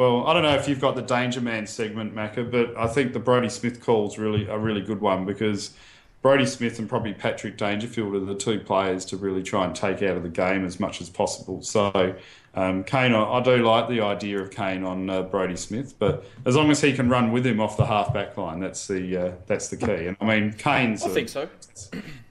Well, 0.00 0.26
I 0.26 0.32
don't 0.32 0.44
know 0.44 0.54
if 0.54 0.66
you've 0.66 0.80
got 0.80 0.96
the 0.96 1.02
Danger 1.02 1.42
Man 1.42 1.66
segment, 1.66 2.14
Macca, 2.14 2.50
but 2.50 2.74
I 2.74 2.86
think 2.86 3.12
the 3.12 3.18
Brodie 3.18 3.50
Smith 3.50 3.82
call's 3.82 4.16
really 4.16 4.46
a 4.48 4.56
really 4.56 4.80
good 4.80 4.98
one 4.98 5.26
because 5.26 5.74
Brodie 6.22 6.46
Smith 6.46 6.78
and 6.78 6.88
probably 6.88 7.12
Patrick 7.12 7.58
Dangerfield 7.58 8.14
are 8.14 8.24
the 8.24 8.34
two 8.34 8.60
players 8.60 9.04
to 9.04 9.18
really 9.18 9.42
try 9.42 9.66
and 9.66 9.76
take 9.76 9.96
out 10.02 10.16
of 10.16 10.22
the 10.22 10.30
game 10.30 10.64
as 10.64 10.80
much 10.80 11.02
as 11.02 11.10
possible. 11.10 11.60
So, 11.60 12.14
um, 12.54 12.82
Kane, 12.84 13.12
I, 13.12 13.24
I 13.24 13.42
do 13.42 13.58
like 13.58 13.90
the 13.90 14.00
idea 14.00 14.40
of 14.40 14.50
Kane 14.50 14.84
on 14.84 15.10
uh, 15.10 15.20
Brodie 15.20 15.54
Smith, 15.56 15.94
but 15.98 16.24
as 16.46 16.56
long 16.56 16.70
as 16.70 16.80
he 16.80 16.94
can 16.94 17.10
run 17.10 17.30
with 17.30 17.46
him 17.46 17.60
off 17.60 17.76
the 17.76 17.84
half 17.84 18.14
back 18.14 18.38
line, 18.38 18.58
that's 18.58 18.86
the 18.86 19.16
uh, 19.18 19.32
that's 19.48 19.68
the 19.68 19.76
key. 19.76 20.06
And 20.06 20.16
I 20.18 20.24
mean, 20.24 20.54
Kane's 20.54 21.04
I 21.04 21.10
a 21.10 21.12
think 21.12 21.28
so. 21.28 21.46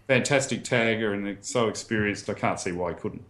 fantastic 0.07 0.63
tagger 0.63 1.13
and 1.13 1.37
so 1.45 1.67
experienced. 1.67 2.31
I 2.31 2.33
can't 2.33 2.59
see 2.59 2.71
why 2.71 2.93
he 2.93 2.99
couldn't. 2.99 3.25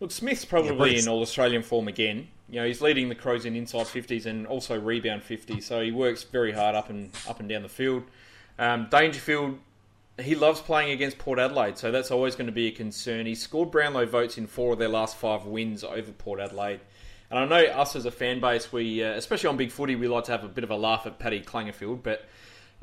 Look, 0.00 0.10
Smith's 0.10 0.46
probably 0.46 0.74
but 0.74 0.88
it's- 0.88 1.04
in 1.04 1.12
all 1.12 1.20
Australian 1.20 1.62
form 1.62 1.86
again. 1.86 2.28
You 2.52 2.60
know, 2.60 2.66
he's 2.66 2.82
leading 2.82 3.08
the 3.08 3.14
Crows 3.14 3.46
in 3.46 3.56
inside 3.56 3.86
fifties 3.86 4.26
and 4.26 4.46
also 4.46 4.78
rebound 4.78 5.22
fifty. 5.22 5.62
So 5.62 5.82
he 5.82 5.90
works 5.90 6.22
very 6.22 6.52
hard 6.52 6.76
up 6.76 6.90
and 6.90 7.10
up 7.26 7.40
and 7.40 7.48
down 7.48 7.62
the 7.62 7.68
field. 7.70 8.04
Um, 8.58 8.88
Dangerfield, 8.90 9.58
he 10.20 10.34
loves 10.34 10.60
playing 10.60 10.90
against 10.90 11.16
Port 11.16 11.38
Adelaide, 11.38 11.78
so 11.78 11.90
that's 11.90 12.10
always 12.10 12.36
going 12.36 12.48
to 12.48 12.52
be 12.52 12.66
a 12.66 12.70
concern. 12.70 13.24
He 13.24 13.34
scored 13.34 13.70
Brownlow 13.70 14.04
votes 14.04 14.36
in 14.36 14.46
four 14.46 14.74
of 14.74 14.78
their 14.78 14.90
last 14.90 15.16
five 15.16 15.46
wins 15.46 15.82
over 15.82 16.12
Port 16.12 16.40
Adelaide. 16.40 16.80
And 17.30 17.38
I 17.38 17.46
know 17.46 17.70
us 17.72 17.96
as 17.96 18.04
a 18.04 18.10
fan 18.10 18.40
base, 18.40 18.70
we, 18.70 19.02
uh, 19.02 19.12
especially 19.12 19.48
on 19.48 19.56
Big 19.56 19.72
Footy, 19.72 19.96
we 19.96 20.06
like 20.06 20.24
to 20.24 20.32
have 20.32 20.44
a 20.44 20.48
bit 20.48 20.64
of 20.64 20.70
a 20.70 20.76
laugh 20.76 21.06
at 21.06 21.18
Paddy 21.18 21.40
Clangerfield, 21.40 22.02
but 22.02 22.26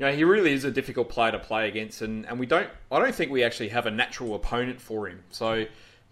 you 0.00 0.06
know, 0.06 0.12
he 0.12 0.24
really 0.24 0.52
is 0.52 0.64
a 0.64 0.72
difficult 0.72 1.08
player 1.08 1.30
to 1.30 1.38
play 1.38 1.68
against, 1.68 2.02
and, 2.02 2.26
and 2.26 2.40
we 2.40 2.46
don't, 2.46 2.68
I 2.90 2.98
don't 2.98 3.14
think 3.14 3.30
we 3.30 3.44
actually 3.44 3.68
have 3.68 3.86
a 3.86 3.92
natural 3.92 4.34
opponent 4.34 4.80
for 4.80 5.06
him. 5.06 5.22
So 5.30 5.66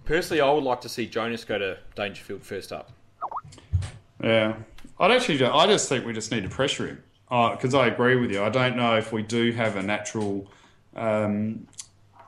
personally, 0.04 0.40
I 0.40 0.52
would 0.52 0.62
like 0.62 0.82
to 0.82 0.88
see 0.88 1.06
Jonas 1.06 1.44
go 1.44 1.58
to 1.58 1.78
Dangerfield 1.96 2.44
first 2.44 2.70
up. 2.70 2.92
Yeah, 4.22 4.56
I'd 4.98 5.10
actually, 5.10 5.42
I 5.44 5.66
just 5.66 5.88
think 5.88 6.04
we 6.04 6.12
just 6.12 6.30
need 6.30 6.42
to 6.42 6.48
pressure 6.48 6.86
him 6.86 7.02
because 7.28 7.74
I 7.74 7.86
agree 7.86 8.16
with 8.16 8.30
you. 8.30 8.42
I 8.42 8.48
don't 8.48 8.76
know 8.76 8.96
if 8.96 9.12
we 9.12 9.22
do 9.22 9.52
have 9.52 9.76
a 9.76 9.82
natural 9.82 10.50
um, 10.96 11.66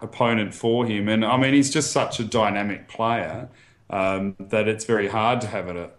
opponent 0.01 0.55
for 0.55 0.87
him, 0.87 1.09
and 1.09 1.25
I 1.25 1.37
mean 1.37 1.55
he's 1.55 1.71
just 1.71 1.93
such 1.93 2.21
a 2.21 2.25
dynamic 2.25 2.89
player 2.89 3.49
um, 3.89 4.37
that 4.39 4.69
it's 4.69 4.85
very 4.85 5.09
hard 5.09 5.41
to 5.41 5.47
have 5.47 5.69
a 5.69 5.91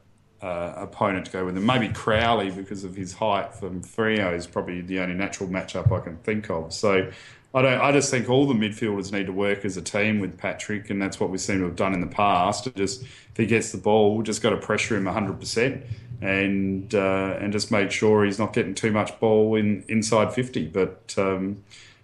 uh, 0.42 0.74
opponent 0.78 1.26
to 1.26 1.32
go 1.32 1.46
with 1.46 1.58
him. 1.58 1.66
Maybe 1.66 1.90
Crowley 1.90 2.52
because 2.52 2.84
of 2.84 2.96
his 2.96 3.14
height 3.14 3.54
from 3.54 3.82
Frio 3.82 4.34
is 4.34 4.48
probably 4.48 4.82
the 4.82 5.00
only 5.00 5.16
natural 5.16 5.50
matchup 5.50 5.92
I 5.92 6.00
can 6.04 6.18
think 6.18 6.50
of. 6.50 6.74
So. 6.74 7.12
I 7.54 7.62
don't. 7.62 7.82
I 7.82 7.92
just 7.92 8.10
think 8.10 8.30
all 8.30 8.48
the 8.48 8.54
midfielders 8.54 9.12
need 9.12 9.26
to 9.26 9.34
work 9.34 9.66
as 9.66 9.76
a 9.76 9.82
team 9.82 10.20
with 10.20 10.38
Patrick, 10.38 10.90
and 10.90 11.02
that's 11.02 11.20
what 11.20 11.30
we 11.30 11.38
seem 11.38 11.60
to 11.60 11.66
have 11.66 11.76
done 11.76 11.94
in 11.94 12.00
the 12.00 12.08
past. 12.08 12.74
Just 12.76 13.04
if 13.04 13.36
he 13.36 13.46
gets 13.46 13.72
the 13.72 13.78
ball, 13.78 14.16
we 14.16 14.24
just 14.24 14.42
got 14.42 14.52
to 14.52 14.58
pressure 14.58 14.96
him 14.96 15.06
hundred 15.06 15.40
percent 15.40 15.84
and 16.22 16.94
uh, 16.96 17.38
and 17.40 17.52
just 17.52 17.72
make 17.72 17.92
sure 17.92 18.24
he's 18.24 18.40
not 18.40 18.54
getting 18.54 18.74
too 18.74 18.92
much 18.92 19.20
ball 19.20 19.56
in 19.56 19.84
inside 19.90 20.34
fifty. 20.34 20.66
But 20.66 21.14
um, 21.18 21.64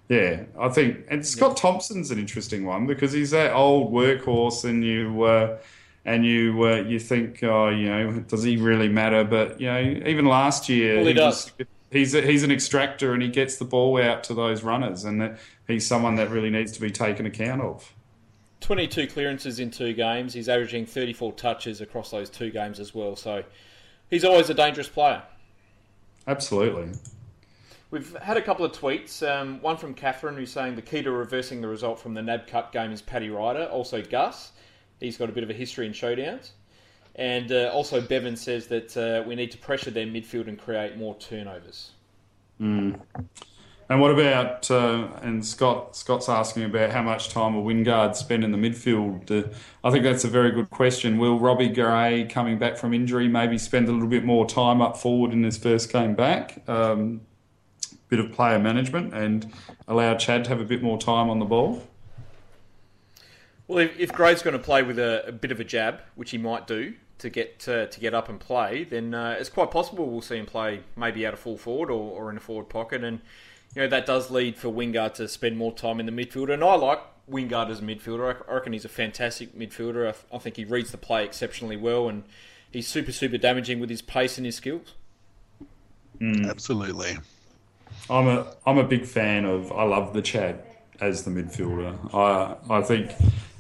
yeah, 0.10 0.44
I 0.60 0.68
think 0.68 1.06
and 1.10 1.26
Scott 1.26 1.56
Thompson's 1.56 2.12
an 2.12 2.20
interesting 2.20 2.66
one 2.66 2.86
because 2.86 3.14
he's 3.14 3.32
that 3.32 3.54
old 3.54 3.94
workhorse, 3.94 4.66
and 4.66 4.84
you 4.84 5.24
uh, 5.24 5.58
and 6.04 6.26
you 6.26 6.62
uh, 6.64 6.76
you 6.82 7.00
think, 7.00 7.42
oh, 7.44 7.70
you 7.70 7.90
know, 7.90 8.12
does 8.22 8.44
he 8.44 8.58
really 8.58 8.90
matter? 8.90 9.24
But 9.24 9.62
you 9.62 9.68
know, 9.68 9.80
even 10.06 10.26
last 10.26 10.68
year, 10.68 10.96
well, 10.96 11.04
he, 11.04 11.10
he 11.12 11.14
does. 11.14 11.54
Was, 11.58 11.68
he's 11.92 12.14
a, 12.14 12.22
he's 12.22 12.44
an 12.44 12.52
extractor, 12.52 13.14
and 13.14 13.22
he 13.22 13.30
gets 13.30 13.58
the 13.58 13.66
ball 13.66 14.02
out 14.02 14.24
to 14.26 14.34
those 14.34 14.64
runners, 14.64 15.04
and 15.04 15.38
he's 15.68 15.86
someone 15.88 16.16
that 16.16 16.30
really 16.30 16.50
needs 16.50 16.72
to 16.74 16.82
be 16.82 16.92
taken 16.92 17.26
account 17.26 17.62
of. 17.62 17.94
22 18.62 19.08
clearances 19.08 19.60
in 19.60 19.72
two 19.72 19.94
games. 19.94 20.34
He's 20.34 20.50
averaging 20.50 20.86
34 20.86 21.34
touches 21.34 21.82
across 21.82 22.12
those 22.12 22.30
two 22.30 22.50
games 22.50 22.80
as 22.80 22.94
well. 22.94 23.16
So 23.16 23.44
he's 24.10 24.26
always 24.26 24.50
a 24.50 24.54
dangerous 24.54 24.90
player. 24.90 25.22
Absolutely. 26.28 26.90
We've 27.90 28.18
had 28.18 28.36
a 28.36 28.42
couple 28.42 28.66
of 28.66 28.74
tweets. 28.74 29.26
Um, 29.26 29.62
one 29.62 29.78
from 29.78 29.94
Catherine 29.94 30.36
who's 30.36 30.52
saying 30.52 30.76
the 30.76 30.82
key 30.82 31.02
to 31.04 31.12
reversing 31.12 31.62
the 31.62 31.68
result 31.68 32.00
from 32.00 32.14
the 32.14 32.22
NAB 32.22 32.48
Cup 32.48 32.74
game 32.74 32.92
is 32.92 33.02
Paddy 33.02 33.30
Ryder. 33.30 33.66
Also 33.66 34.02
Gus. 34.02 34.52
He's 35.00 35.18
got 35.18 35.30
a 35.30 35.32
bit 35.32 35.44
of 35.44 35.50
a 35.50 35.54
history 35.54 35.86
in 35.86 35.94
showdowns. 35.94 36.52
And 37.18 37.52
uh, 37.52 37.72
also 37.74 38.00
Bevan 38.00 38.36
says 38.36 38.68
that 38.68 38.96
uh, 38.96 39.28
we 39.28 39.36
need 39.36 39.52
to 39.52 39.58
pressure 39.58 39.90
their 39.90 40.06
midfield 40.06 40.48
and 40.48 40.58
create 40.58 40.98
more 40.98 41.16
turnovers. 41.16 41.92
Mm. 42.62 43.00
And 43.90 44.02
what 44.02 44.12
about 44.12 44.70
uh, 44.70 45.08
and 45.22 45.46
Scott? 45.46 45.96
Scott's 45.96 46.28
asking 46.28 46.66
about 46.66 46.92
how 46.92 47.02
much 47.02 47.30
time 47.30 47.56
will 47.56 47.64
Wingard 47.64 48.16
spend 48.16 48.44
in 48.44 48.52
the 48.52 48.58
midfield. 48.58 49.32
Uh, 49.32 49.48
I 49.84 49.92
think 49.92 50.04
that's 50.04 50.26
a 50.26 50.28
very 50.28 50.52
good 50.52 50.70
question. 50.70 51.18
Will 51.18 51.40
Robbie 51.40 51.70
Gray, 51.70 52.28
coming 52.30 52.60
back 52.60 52.78
from 52.78 52.94
injury, 52.94 53.28
maybe 53.30 53.58
spend 53.58 53.88
a 53.88 53.92
little 53.92 54.10
bit 54.10 54.26
more 54.26 54.46
time 54.46 54.82
up 54.82 54.98
forward 54.98 55.32
in 55.32 55.44
his 55.44 55.58
first 55.58 55.92
game 55.92 56.16
back? 56.16 56.68
Um, 56.68 57.22
bit 58.10 58.20
of 58.20 58.32
player 58.32 58.60
management 58.60 59.14
and 59.14 59.52
allow 59.88 60.16
Chad 60.16 60.44
to 60.46 60.50
have 60.50 60.62
a 60.62 60.66
bit 60.66 60.82
more 60.82 60.98
time 60.98 61.30
on 61.30 61.40
the 61.40 61.46
ball. 61.46 61.84
Well, 63.68 63.80
if, 63.80 64.00
if 64.00 64.14
Gray's 64.14 64.42
going 64.42 64.54
to 64.58 64.64
play 64.64 64.84
with 64.84 64.98
a, 65.00 65.28
a, 65.28 65.32
bit 65.32 65.52
of 65.52 65.60
a 65.60 65.64
jab, 65.66 66.00
which 66.16 66.32
he 66.32 66.38
might 66.38 66.68
do 66.68 66.94
to 67.20 67.30
get 67.30 67.68
uh, 67.68 67.88
to 67.88 68.00
get 68.00 68.14
up 68.14 68.30
and 68.30 68.40
play, 68.40 68.84
then 68.84 69.14
uh, 69.14 69.36
it's 69.40 69.50
quite 69.50 69.72
possible 69.72 70.06
we'll 70.08 70.22
see 70.22 70.38
him 70.38 70.46
play 70.46 70.82
maybe 70.96 71.26
out 71.26 71.34
of 71.34 71.40
full 71.40 71.58
forward 71.58 71.90
or, 71.90 72.12
or 72.12 72.30
in 72.30 72.38
a 72.38 72.40
forward 72.40 72.70
pocket 72.70 73.04
and 73.04 73.22
you 73.76 73.82
know, 73.84 73.88
that 73.90 74.06
does 74.06 74.32
lead 74.32 74.58
for 74.58 74.70
Wingard 74.70 75.14
to 75.16 75.28
spend 75.28 75.58
more 75.58 75.72
time 75.72 76.00
in 76.00 76.06
the 76.06 76.12
midfield. 76.12 76.52
And 76.52 76.64
I 76.64 76.74
like 76.76 77.00
Wingard 77.30 77.70
as 77.70 77.80
a 77.80 77.84
midfielder. 77.84 78.44
I 78.48 78.54
reckon 78.54 78.74
he's 78.74 78.86
a 78.86 78.90
fantastic 78.90 79.56
midfielder. 79.56 80.16
I, 80.34 80.38
think 80.40 80.56
he 80.56 80.66
reads 80.66 80.92
the 80.92 80.98
play 80.98 81.24
exceptionally 81.24 81.78
well, 81.78 82.10
and 82.10 82.24
he's 82.72 82.88
super, 82.88 83.12
super 83.12 83.38
damaging 83.38 83.80
with 83.80 83.90
his 83.90 84.02
pace 84.02 84.38
and 84.38 84.46
his 84.46 84.56
skills. 84.56 84.96
Mm. 86.20 86.50
Absolutely. 86.50 87.18
I'm 88.10 88.28
a 88.28 88.56
I'm 88.66 88.78
a 88.78 88.84
big 88.84 89.06
fan 89.06 89.46
of. 89.46 89.72
I 89.72 89.84
love 89.84 90.14
the 90.14 90.22
Chad 90.22 90.64
as 91.00 91.24
the 91.24 91.32
midfielder. 91.32 92.14
I 92.14 92.56
I 92.74 92.82
think, 92.82 93.12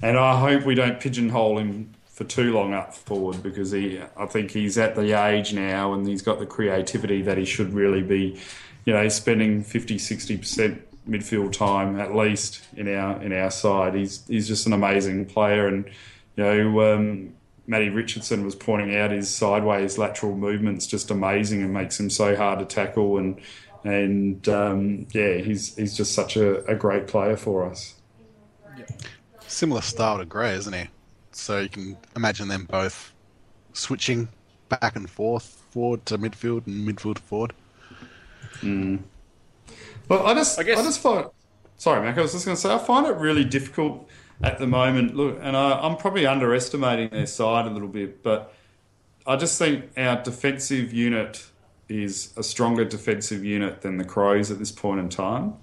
and 0.01 0.17
I 0.17 0.39
hope 0.39 0.65
we 0.65 0.73
don't 0.73 0.99
pigeonhole 0.99 1.59
him 1.59 1.93
for 2.17 2.23
too 2.23 2.51
long 2.51 2.73
up 2.73 2.93
forward 2.93 3.43
because 3.43 3.71
he. 3.71 4.01
I 4.17 4.25
think 4.25 4.51
he's 4.51 4.77
at 4.77 4.95
the 4.95 5.13
age 5.13 5.53
now, 5.53 5.93
and 5.93 6.07
he's 6.07 6.21
got 6.21 6.39
the 6.39 6.45
creativity 6.45 7.21
that 7.21 7.37
he 7.37 7.45
should 7.45 7.73
really 7.73 8.01
be 8.01 8.39
you 8.87 8.93
know, 8.93 9.09
spending 9.09 9.63
50, 9.63 9.97
60% 9.97 10.79
midfield 11.09 11.51
time 11.51 11.99
at 11.99 12.15
least 12.15 12.63
in 12.77 12.87
our 12.87 13.21
in 13.21 13.33
our 13.33 13.51
side. 13.51 13.93
He's 13.93 14.25
he's 14.27 14.47
just 14.47 14.65
an 14.65 14.71
amazing 14.71 15.25
player, 15.25 15.67
and 15.67 15.85
you 16.37 16.43
know, 16.43 16.93
um, 16.93 17.33
Matty 17.67 17.89
Richardson 17.89 18.45
was 18.45 18.55
pointing 18.55 18.95
out 18.95 19.11
his 19.11 19.29
sideways 19.29 19.97
lateral 19.97 20.37
movements 20.37 20.87
just 20.87 21.11
amazing 21.11 21.61
and 21.61 21.73
makes 21.73 21.99
him 21.99 22.09
so 22.09 22.33
hard 22.33 22.59
to 22.59 22.65
tackle, 22.65 23.17
and 23.17 23.41
and 23.83 24.47
um, 24.47 25.05
yeah, 25.11 25.35
he's 25.35 25.75
he's 25.75 25.95
just 25.95 26.13
such 26.13 26.37
a, 26.37 26.65
a 26.65 26.75
great 26.75 27.07
player 27.07 27.35
for 27.35 27.65
us. 27.65 27.95
Similar 29.47 29.81
style 29.81 30.19
to 30.19 30.25
Gray, 30.25 30.53
isn't 30.55 30.73
he? 30.73 30.87
So 31.37 31.59
you 31.59 31.69
can 31.69 31.97
imagine 32.15 32.47
them 32.47 32.65
both 32.65 33.13
switching 33.73 34.27
back 34.69 34.95
and 34.95 35.09
forth, 35.09 35.63
forward 35.69 36.05
to 36.07 36.17
midfield 36.17 36.67
and 36.67 36.87
midfield 36.87 37.15
to 37.15 37.21
forward. 37.21 37.53
Mm. 38.61 39.03
Well, 40.09 40.25
I 40.25 40.33
just, 40.33 40.59
I, 40.59 40.63
guess... 40.63 40.79
I 40.79 40.83
just 40.83 40.99
find. 40.99 41.27
Sorry, 41.77 42.01
Mac. 42.01 42.17
I 42.17 42.21
was 42.21 42.31
just 42.31 42.45
going 42.45 42.55
to 42.55 42.61
say, 42.61 42.73
I 42.73 42.79
find 42.79 43.05
it 43.05 43.15
really 43.17 43.43
difficult 43.43 44.09
at 44.41 44.57
the 44.57 44.65
moment. 44.65 45.15
Look, 45.15 45.37
and 45.41 45.55
I, 45.55 45.79
I'm 45.79 45.95
probably 45.97 46.25
underestimating 46.25 47.09
their 47.09 47.27
side 47.27 47.67
a 47.67 47.69
little 47.69 47.87
bit, 47.87 48.23
but 48.23 48.53
I 49.25 49.35
just 49.35 49.59
think 49.59 49.91
our 49.95 50.21
defensive 50.21 50.91
unit 50.91 51.45
is 51.87 52.33
a 52.35 52.43
stronger 52.43 52.83
defensive 52.83 53.45
unit 53.45 53.81
than 53.81 53.97
the 53.97 54.05
Crows 54.05 54.49
at 54.49 54.57
this 54.59 54.71
point 54.71 54.99
in 54.99 55.09
time. 55.09 55.53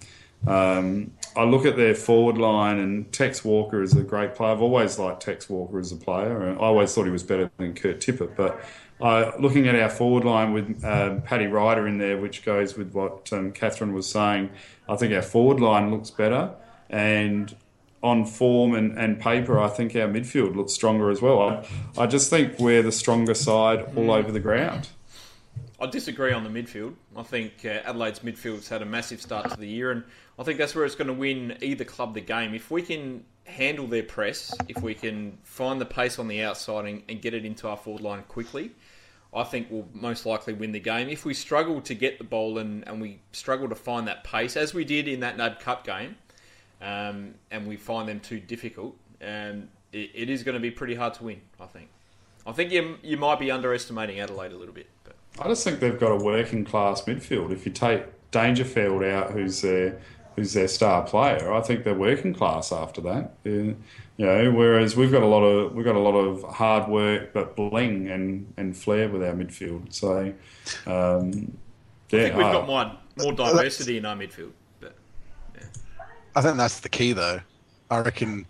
Um, 0.46 1.12
I 1.36 1.44
look 1.44 1.66
at 1.66 1.76
their 1.76 1.94
forward 1.94 2.38
line, 2.38 2.78
and 2.78 3.12
Tex 3.12 3.44
Walker 3.44 3.82
is 3.82 3.96
a 3.96 4.02
great 4.02 4.34
player. 4.34 4.52
I've 4.52 4.62
always 4.62 4.98
liked 4.98 5.22
Tex 5.22 5.48
Walker 5.48 5.78
as 5.78 5.90
a 5.90 5.96
player, 5.96 6.42
and 6.42 6.58
I 6.58 6.62
always 6.62 6.94
thought 6.94 7.04
he 7.04 7.10
was 7.10 7.24
better 7.24 7.50
than 7.58 7.74
Kurt 7.74 8.00
Tippett. 8.00 8.36
But 8.36 8.64
uh, 9.00 9.32
looking 9.40 9.66
at 9.66 9.74
our 9.74 9.90
forward 9.90 10.24
line 10.24 10.52
with 10.52 10.84
um, 10.84 11.22
Paddy 11.22 11.46
Ryder 11.46 11.88
in 11.88 11.98
there, 11.98 12.18
which 12.18 12.44
goes 12.44 12.76
with 12.76 12.92
what 12.92 13.32
um, 13.32 13.52
Catherine 13.52 13.92
was 13.92 14.08
saying, 14.08 14.50
I 14.88 14.96
think 14.96 15.12
our 15.12 15.22
forward 15.22 15.60
line 15.60 15.90
looks 15.90 16.10
better. 16.10 16.54
And 16.88 17.54
on 18.02 18.26
form 18.26 18.74
and, 18.74 18.96
and 18.98 19.18
paper, 19.18 19.58
I 19.58 19.68
think 19.68 19.96
our 19.96 20.06
midfield 20.06 20.54
looks 20.54 20.72
stronger 20.72 21.10
as 21.10 21.20
well. 21.20 21.40
I, 21.40 21.66
I 21.96 22.06
just 22.06 22.30
think 22.30 22.58
we're 22.58 22.82
the 22.82 22.92
stronger 22.92 23.34
side 23.34 23.86
all 23.96 24.12
over 24.12 24.30
the 24.30 24.40
ground. 24.40 24.88
I 25.80 25.86
disagree 25.86 26.32
on 26.32 26.44
the 26.44 26.50
midfield. 26.50 26.94
I 27.16 27.22
think 27.22 27.64
uh, 27.64 27.80
Adelaide's 27.84 28.20
midfield's 28.20 28.68
had 28.68 28.82
a 28.82 28.86
massive 28.86 29.20
start 29.20 29.50
to 29.50 29.56
the 29.56 29.66
year, 29.66 29.90
and 29.90 30.04
I 30.38 30.42
think 30.42 30.58
that's 30.58 30.74
where 30.74 30.84
it's 30.84 30.94
going 30.94 31.08
to 31.08 31.14
win 31.14 31.56
either 31.60 31.84
club 31.84 32.14
the 32.14 32.20
game. 32.20 32.54
If 32.54 32.70
we 32.70 32.82
can 32.82 33.24
handle 33.44 33.86
their 33.86 34.02
press, 34.02 34.54
if 34.68 34.82
we 34.82 34.94
can 34.94 35.38
find 35.44 35.80
the 35.80 35.86
pace 35.86 36.18
on 36.18 36.28
the 36.28 36.42
outside 36.42 36.86
and, 36.86 37.02
and 37.08 37.22
get 37.22 37.34
it 37.34 37.44
into 37.44 37.68
our 37.68 37.76
forward 37.76 38.02
line 38.02 38.22
quickly, 38.28 38.72
I 39.32 39.44
think 39.44 39.68
we'll 39.70 39.88
most 39.92 40.26
likely 40.26 40.54
win 40.54 40.72
the 40.72 40.80
game. 40.80 41.08
If 41.08 41.24
we 41.24 41.34
struggle 41.34 41.80
to 41.82 41.94
get 41.94 42.18
the 42.18 42.24
ball 42.24 42.58
and, 42.58 42.86
and 42.86 43.00
we 43.00 43.20
struggle 43.32 43.68
to 43.68 43.74
find 43.74 44.06
that 44.08 44.24
pace, 44.24 44.56
as 44.56 44.74
we 44.74 44.84
did 44.84 45.08
in 45.08 45.20
that 45.20 45.36
NAB 45.36 45.60
Cup 45.60 45.84
game, 45.84 46.16
um, 46.80 47.34
and 47.50 47.66
we 47.66 47.76
find 47.76 48.08
them 48.08 48.20
too 48.20 48.38
difficult, 48.38 48.96
um, 49.22 49.68
it, 49.92 50.10
it 50.14 50.30
is 50.30 50.42
going 50.42 50.54
to 50.54 50.60
be 50.60 50.70
pretty 50.70 50.94
hard 50.94 51.14
to 51.14 51.24
win, 51.24 51.40
I 51.60 51.66
think. 51.66 51.88
I 52.46 52.52
think 52.52 52.70
you, 52.70 52.98
you 53.02 53.16
might 53.16 53.40
be 53.40 53.50
underestimating 53.50 54.20
Adelaide 54.20 54.52
a 54.52 54.56
little 54.56 54.74
bit. 54.74 54.88
But. 55.02 55.16
I 55.40 55.48
just 55.48 55.64
think 55.64 55.80
they've 55.80 55.98
got 55.98 56.12
a 56.12 56.22
working 56.24 56.64
class 56.64 57.02
midfield. 57.02 57.50
If 57.50 57.66
you 57.66 57.72
take 57.72 58.04
Dangerfield 58.30 59.02
out, 59.02 59.32
who's 59.32 59.62
their, 59.62 59.98
who's 60.36 60.52
their 60.52 60.68
star 60.68 61.02
player, 61.02 61.52
I 61.52 61.60
think 61.60 61.84
they're 61.84 61.94
working 61.94 62.34
class 62.34 62.72
after 62.72 63.00
that. 63.02 63.32
You 63.44 63.76
know, 64.18 64.50
whereas 64.52 64.96
we've 64.96 65.12
got 65.12 65.22
a 65.22 65.26
lot 65.26 65.42
of 65.42 65.74
we've 65.74 65.84
got 65.84 65.96
a 65.96 66.00
lot 66.00 66.14
of 66.14 66.42
hard 66.44 66.88
work 66.88 67.32
but 67.32 67.56
bling 67.56 68.08
and, 68.08 68.52
and 68.56 68.76
flair 68.76 69.08
with 69.08 69.22
our 69.22 69.32
midfield. 69.32 69.92
So 69.92 70.32
um, 70.86 71.56
yeah, 72.10 72.18
I 72.18 72.22
think 72.22 72.36
we've 72.36 72.52
got 72.52 72.66
more 72.66 72.92
more 73.18 73.32
diversity 73.32 73.98
in 73.98 74.06
our 74.06 74.16
midfield. 74.16 74.52
But 74.80 74.94
yeah. 75.54 75.66
I 76.34 76.42
think 76.42 76.56
that's 76.56 76.80
the 76.80 76.88
key, 76.88 77.12
though. 77.12 77.40
I 77.90 77.98
reckon 77.98 78.46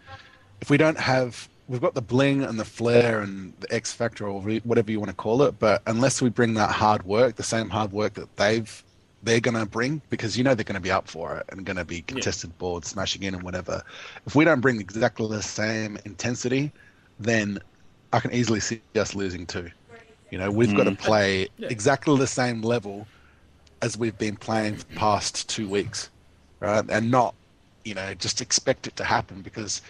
if 0.61 0.71
we 0.71 0.77
don't 0.77 0.99
have 0.99 1.49
we've 1.67 1.81
got 1.81 1.95
the 1.95 2.03
bling 2.03 2.43
and 2.43 2.61
the 2.61 2.65
flair 2.65 3.21
and 3.21 3.55
the 3.61 3.75
X 3.75 3.93
factor 3.93 4.29
or 4.29 4.41
whatever 4.41 4.91
you 4.91 5.01
want 5.01 5.11
to 5.11 5.17
call 5.17 5.43
it, 5.43 5.59
but 5.59 5.83
unless 5.87 6.21
we 6.21 6.29
bring 6.29 6.55
that 6.55 6.71
hard 6.71 7.03
work, 7.05 7.37
the 7.37 7.43
same 7.43 7.71
hard 7.71 7.91
work 7.91 8.15
that 8.15 8.37
they've 8.37 8.84
they're 9.25 9.41
going 9.41 9.57
to 9.57 9.67
bring 9.67 10.03
because 10.11 10.37
you 10.37 10.45
know 10.45 10.55
they're 10.55 10.65
going 10.65 10.75
to 10.75 10.81
be 10.81 10.91
up 10.91 11.09
for 11.09 11.39
it 11.39 11.47
and 11.49 11.65
going 11.65 11.77
to 11.77 11.85
be 11.85 12.03
contested 12.03 12.57
boards 12.59 12.89
smashing 12.89 13.23
in 13.23 13.35
and 13.35 13.43
whatever. 13.43 13.83
If 14.27 14.35
we 14.35 14.45
don't 14.45 14.61
bring 14.61 14.81
exactly 14.81 15.27
the 15.29 15.43
same 15.43 15.99
intensity, 16.05 16.73
then 17.19 17.59
I 18.13 18.21
can 18.21 18.33
easily 18.33 18.61
see 18.61 18.81
us 18.97 19.15
losing 19.15 19.47
too. 19.47 19.71
You 20.31 20.39
know, 20.39 20.51
we've 20.51 20.75
got 20.77 20.85
to 20.85 20.93
mm. 20.93 20.99
play 20.99 21.49
Yeah. 21.57 21.69
exactly 21.71 22.17
the 22.19 22.27
same 22.27 22.63
level 22.63 23.07
as 23.83 23.97
we've 23.97 24.17
been 24.19 24.37
playing 24.37 24.77
for 24.77 24.85
the 24.85 24.97
past 24.97 25.49
two 25.49 25.69
weeks, 25.69 26.11
right? 26.61 26.85
And 26.89 27.11
not, 27.11 27.35
you 27.85 27.95
know, 27.95 28.15
just 28.15 28.41
expect 28.41 28.87
it 28.87 28.97
to 28.97 29.05
happen 29.05 29.43
because 29.43 29.81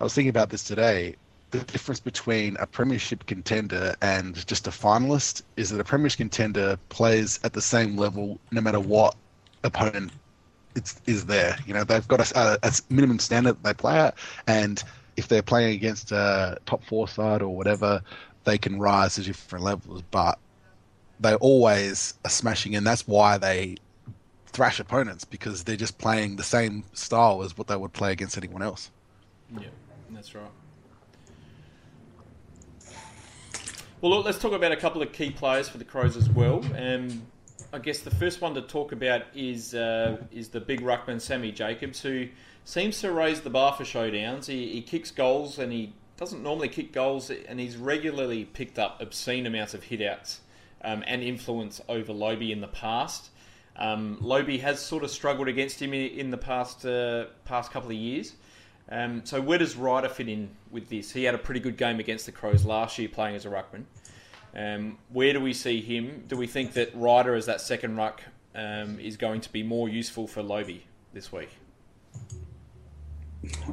I 0.00 0.04
was 0.04 0.14
thinking 0.14 0.30
about 0.30 0.50
this 0.50 0.64
today. 0.64 1.16
The 1.50 1.60
difference 1.60 2.00
between 2.00 2.56
a 2.58 2.66
premiership 2.66 3.26
contender 3.26 3.94
and 4.02 4.46
just 4.46 4.66
a 4.66 4.70
finalist 4.70 5.42
is 5.56 5.70
that 5.70 5.80
a 5.80 5.84
premiership 5.84 6.18
contender 6.18 6.76
plays 6.88 7.38
at 7.44 7.52
the 7.52 7.62
same 7.62 7.96
level 7.96 8.38
no 8.50 8.60
matter 8.60 8.80
what 8.80 9.14
opponent 9.62 10.12
it's, 10.74 11.00
is 11.06 11.26
there. 11.26 11.56
You 11.66 11.74
know, 11.74 11.84
they've 11.84 12.06
got 12.06 12.30
a, 12.32 12.58
a, 12.62 12.72
minimum 12.90 13.18
standard 13.18 13.62
they 13.62 13.74
play 13.74 13.98
at, 13.98 14.14
and 14.46 14.82
if 15.16 15.28
they're 15.28 15.42
playing 15.42 15.74
against 15.74 16.12
a 16.12 16.58
top 16.66 16.84
four 16.84 17.08
side 17.08 17.42
or 17.42 17.54
whatever, 17.56 18.02
they 18.44 18.58
can 18.58 18.78
rise 18.78 19.14
to 19.14 19.22
different 19.22 19.64
levels. 19.64 20.02
But 20.10 20.38
they 21.20 21.34
always 21.36 22.14
are 22.24 22.30
smashing 22.30 22.74
in. 22.74 22.84
That's 22.84 23.06
why 23.06 23.38
they 23.38 23.76
thrash 24.46 24.80
opponents 24.80 25.24
because 25.24 25.64
they're 25.64 25.76
just 25.76 25.98
playing 25.98 26.36
the 26.36 26.42
same 26.42 26.84
style 26.92 27.42
as 27.42 27.56
what 27.58 27.66
they 27.66 27.76
would 27.76 27.92
play 27.92 28.12
against 28.12 28.36
anyone 28.36 28.62
else. 28.62 28.90
Yeah, 29.58 29.68
that's 30.10 30.34
right. 30.34 30.44
Well, 34.06 34.18
look, 34.18 34.24
let's 34.24 34.38
talk 34.38 34.52
about 34.52 34.70
a 34.70 34.76
couple 34.76 35.02
of 35.02 35.10
key 35.10 35.32
players 35.32 35.68
for 35.68 35.78
the 35.78 35.84
Crows 35.84 36.16
as 36.16 36.30
well. 36.30 36.64
Um, 36.78 37.26
I 37.72 37.80
guess 37.80 38.02
the 38.02 38.14
first 38.14 38.40
one 38.40 38.54
to 38.54 38.62
talk 38.62 38.92
about 38.92 39.22
is 39.34 39.74
uh, 39.74 40.18
is 40.30 40.50
the 40.50 40.60
big 40.60 40.80
ruckman 40.80 41.20
Sammy 41.20 41.50
Jacobs, 41.50 42.02
who 42.02 42.28
seems 42.64 43.00
to 43.00 43.10
raise 43.10 43.40
the 43.40 43.50
bar 43.50 43.72
for 43.72 43.82
showdowns. 43.82 44.46
He, 44.46 44.68
he 44.74 44.82
kicks 44.82 45.10
goals 45.10 45.58
and 45.58 45.72
he 45.72 45.92
doesn't 46.18 46.40
normally 46.40 46.68
kick 46.68 46.92
goals, 46.92 47.30
and 47.30 47.58
he's 47.58 47.76
regularly 47.76 48.44
picked 48.44 48.78
up 48.78 49.00
obscene 49.00 49.44
amounts 49.44 49.74
of 49.74 49.82
hitouts 49.82 50.38
um, 50.84 51.02
and 51.04 51.24
influence 51.24 51.80
over 51.88 52.12
Lobbe 52.12 52.52
in 52.52 52.60
the 52.60 52.68
past. 52.68 53.30
Um, 53.74 54.18
Lobbe 54.20 54.60
has 54.60 54.78
sort 54.78 55.02
of 55.02 55.10
struggled 55.10 55.48
against 55.48 55.82
him 55.82 55.92
in, 55.92 56.12
in 56.12 56.30
the 56.30 56.38
past 56.38 56.86
uh, 56.86 57.24
past 57.44 57.72
couple 57.72 57.90
of 57.90 57.96
years. 57.96 58.34
Um, 58.88 59.22
so 59.24 59.40
where 59.40 59.58
does 59.58 59.76
Ryder 59.76 60.08
fit 60.08 60.28
in 60.28 60.50
with 60.70 60.88
this? 60.88 61.12
He 61.12 61.24
had 61.24 61.34
a 61.34 61.38
pretty 61.38 61.60
good 61.60 61.76
game 61.76 61.98
against 61.98 62.26
the 62.26 62.32
Crows 62.32 62.64
last 62.64 62.98
year 62.98 63.08
playing 63.08 63.34
as 63.36 63.44
a 63.44 63.48
ruckman. 63.48 63.84
Um, 64.54 64.98
where 65.10 65.32
do 65.32 65.40
we 65.40 65.52
see 65.52 65.80
him? 65.80 66.24
Do 66.28 66.36
we 66.36 66.46
think 66.46 66.72
that 66.74 66.90
Ryder 66.94 67.34
as 67.34 67.46
that 67.46 67.60
second 67.60 67.96
ruck 67.96 68.22
um, 68.54 68.98
is 69.00 69.16
going 69.16 69.40
to 69.42 69.52
be 69.52 69.62
more 69.62 69.88
useful 69.88 70.26
for 70.26 70.42
Lobbe 70.42 70.82
this 71.12 71.32
week? 71.32 71.50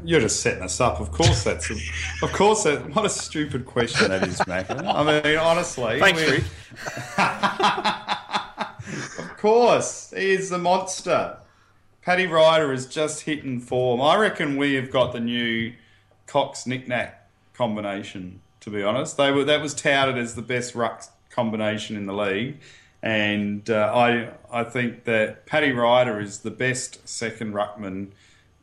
You're 0.04 0.20
just 0.20 0.42
setting 0.42 0.64
us 0.64 0.82
up. 0.82 1.00
Of 1.00 1.12
course, 1.12 1.44
that's 1.44 1.70
a, 1.72 1.76
of 2.22 2.34
course. 2.34 2.64
That, 2.64 2.94
what 2.94 3.06
a 3.06 3.10
stupid 3.10 3.66
question 3.66 4.10
that 4.10 4.28
is, 4.28 4.40
Macca. 4.40 4.84
I 4.84 5.22
mean, 5.22 5.38
honestly. 5.38 6.00
Thanks, 6.00 6.22
Rick. 6.30 6.44
Of 9.18 9.38
course, 9.38 10.14
he 10.16 10.32
is 10.32 10.50
the 10.50 10.58
monster. 10.58 11.38
Paddy 12.06 12.28
Ryder 12.28 12.74
is 12.74 12.86
just 12.86 13.22
hitting 13.22 13.62
form. 13.62 14.02
I 14.02 14.18
reckon 14.18 14.58
we 14.58 14.74
have 14.74 14.92
got 14.92 15.14
the 15.14 15.22
new 15.22 15.72
Cox 16.28 16.68
Nic 16.68 16.88
Nat 16.88 17.28
combination. 17.54 18.42
To 18.62 18.70
be 18.70 18.84
honest, 18.84 19.16
they 19.18 19.32
were 19.32 19.46
that 19.46 19.62
was 19.62 19.74
touted 19.74 20.18
as 20.18 20.36
the 20.36 20.42
best 20.42 20.76
ruck 20.76 21.04
combination 21.30 21.96
in 21.96 22.06
the 22.06 22.14
league, 22.14 22.60
and 23.02 23.70
uh, 23.70 23.92
I 23.94 24.30
I 24.52 24.64
think 24.66 25.06
that 25.06 25.46
Paddy 25.46 25.72
Ryder 25.72 26.20
is 26.20 26.40
the 26.40 26.52
best 26.52 27.08
second 27.08 27.54
ruckman 27.54 28.12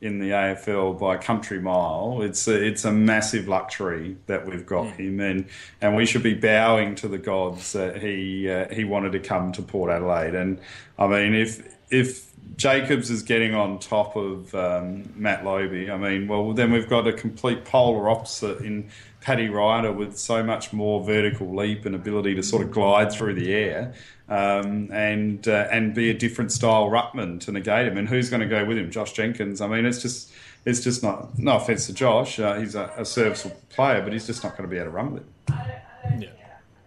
in 0.00 0.18
the 0.18 0.30
AFL 0.30 0.98
by 0.98 1.18
country 1.18 1.60
mile. 1.60 2.22
It's 2.22 2.48
a, 2.48 2.66
it's 2.66 2.86
a 2.86 2.92
massive 2.92 3.46
luxury 3.46 4.16
that 4.26 4.46
we've 4.46 4.64
got 4.64 4.92
him, 4.92 5.20
and 5.20 5.46
and 5.80 5.96
we 5.96 6.06
should 6.06 6.22
be 6.22 6.34
bowing 6.34 6.94
to 6.96 7.08
the 7.08 7.18
gods 7.18 7.72
that 7.72 8.02
he 8.02 8.50
uh, 8.50 8.72
he 8.72 8.84
wanted 8.84 9.12
to 9.12 9.20
come 9.20 9.52
to 9.52 9.62
Port 9.62 9.90
Adelaide. 9.90 10.34
And 10.34 10.58
I 10.98 11.06
mean, 11.06 11.34
if 11.34 11.76
if 11.90 12.29
Jacobs 12.56 13.10
is 13.10 13.22
getting 13.22 13.54
on 13.54 13.78
top 13.78 14.16
of 14.16 14.54
um, 14.54 15.10
Matt 15.16 15.44
Lobbe, 15.44 15.90
I 15.90 15.96
mean, 15.96 16.28
well 16.28 16.52
then 16.52 16.72
we've 16.72 16.88
got 16.88 17.06
a 17.06 17.12
complete 17.12 17.64
polar 17.64 18.08
opposite 18.10 18.60
in 18.60 18.90
Paddy 19.20 19.48
Ryder 19.48 19.92
with 19.92 20.18
so 20.18 20.42
much 20.42 20.72
more 20.72 21.04
vertical 21.04 21.54
leap 21.54 21.86
and 21.86 21.94
ability 21.94 22.34
to 22.34 22.42
sort 22.42 22.62
of 22.62 22.70
glide 22.70 23.12
through 23.12 23.34
the 23.34 23.52
air 23.52 23.94
um, 24.28 24.90
and 24.92 25.46
uh, 25.48 25.68
and 25.70 25.94
be 25.94 26.10
a 26.10 26.14
different 26.14 26.52
style 26.52 26.88
ruckman 26.88 27.40
to 27.40 27.52
negate 27.52 27.86
him. 27.86 27.98
And 27.98 28.08
who's 28.08 28.30
going 28.30 28.40
to 28.40 28.46
go 28.46 28.64
with 28.64 28.78
him? 28.78 28.90
Josh 28.90 29.12
Jenkins. 29.12 29.60
I 29.60 29.66
mean, 29.66 29.84
it's 29.84 30.00
just 30.00 30.32
it's 30.64 30.80
just 30.80 31.02
not. 31.02 31.38
No 31.38 31.56
offense 31.56 31.86
to 31.86 31.92
Josh, 31.92 32.38
uh, 32.38 32.58
he's 32.58 32.74
a, 32.74 32.92
a 32.96 33.04
serviceable 33.04 33.60
player, 33.70 34.02
but 34.02 34.12
he's 34.12 34.26
just 34.26 34.42
not 34.42 34.56
going 34.56 34.68
to 34.68 34.70
be 34.70 34.76
able 34.76 34.86
to 34.86 34.90
run 34.90 35.12
with 35.12 35.22
him. 35.22 36.20
Yeah. 36.20 36.28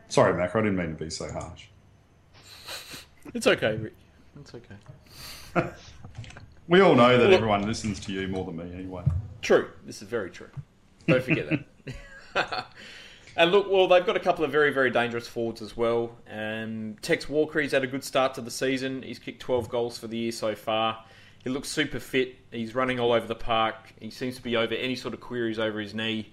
Sorry, 0.10 0.34
Mac, 0.38 0.56
I 0.56 0.60
didn't 0.62 0.76
mean 0.76 0.90
to 0.90 1.04
be 1.04 1.10
so 1.10 1.32
harsh. 1.32 1.66
It's 3.34 3.48
okay, 3.48 3.78
Rick. 3.78 3.94
It's 4.40 4.54
okay. 4.54 4.76
We 6.68 6.80
all 6.80 6.96
know 6.96 7.18
that 7.18 7.26
Well- 7.26 7.34
everyone 7.34 7.68
listens 7.68 8.00
to 8.02 8.12
you 8.14 8.28
more 8.28 8.46
than 8.46 8.56
me 8.56 8.72
anyway. 8.74 9.04
True. 9.42 9.70
This 9.86 10.02
is 10.02 10.08
very 10.08 10.30
true. 10.30 10.50
Don't 11.08 11.22
forget 11.22 11.50
that. 12.34 12.68
and 13.36 13.52
look, 13.52 13.70
well, 13.70 13.88
they've 13.90 14.06
got 14.06 14.16
a 14.16 14.20
couple 14.22 14.46
of 14.46 14.52
very, 14.52 14.72
very 14.72 14.90
dangerous 14.90 15.28
forwards 15.28 15.62
as 15.62 15.76
well. 15.76 16.18
Um, 16.32 16.96
Tex 17.02 17.28
Walker, 17.28 17.60
he's 17.60 17.74
had 17.74 17.84
a 17.84 17.88
good 17.88 18.06
start 18.06 18.34
to 18.36 18.42
the 18.42 18.50
season. 18.50 19.02
He's 19.04 19.20
kicked 19.20 19.42
12 19.42 19.68
goals 19.68 19.98
for 19.98 20.08
the 20.08 20.18
year 20.18 20.32
so 20.32 20.56
far. 20.56 21.04
He 21.44 21.50
looks 21.50 21.68
super 21.68 22.00
fit. 22.00 22.36
He's 22.52 22.74
running 22.74 23.02
all 23.02 23.12
over 23.12 23.28
the 23.28 23.36
park. 23.36 23.94
He 24.00 24.10
seems 24.10 24.38
to 24.38 24.42
be 24.42 24.56
over 24.56 24.74
any 24.74 24.96
sort 24.96 25.14
of 25.14 25.20
queries 25.20 25.60
over 25.60 25.82
his 25.82 25.94
knee. 25.94 26.32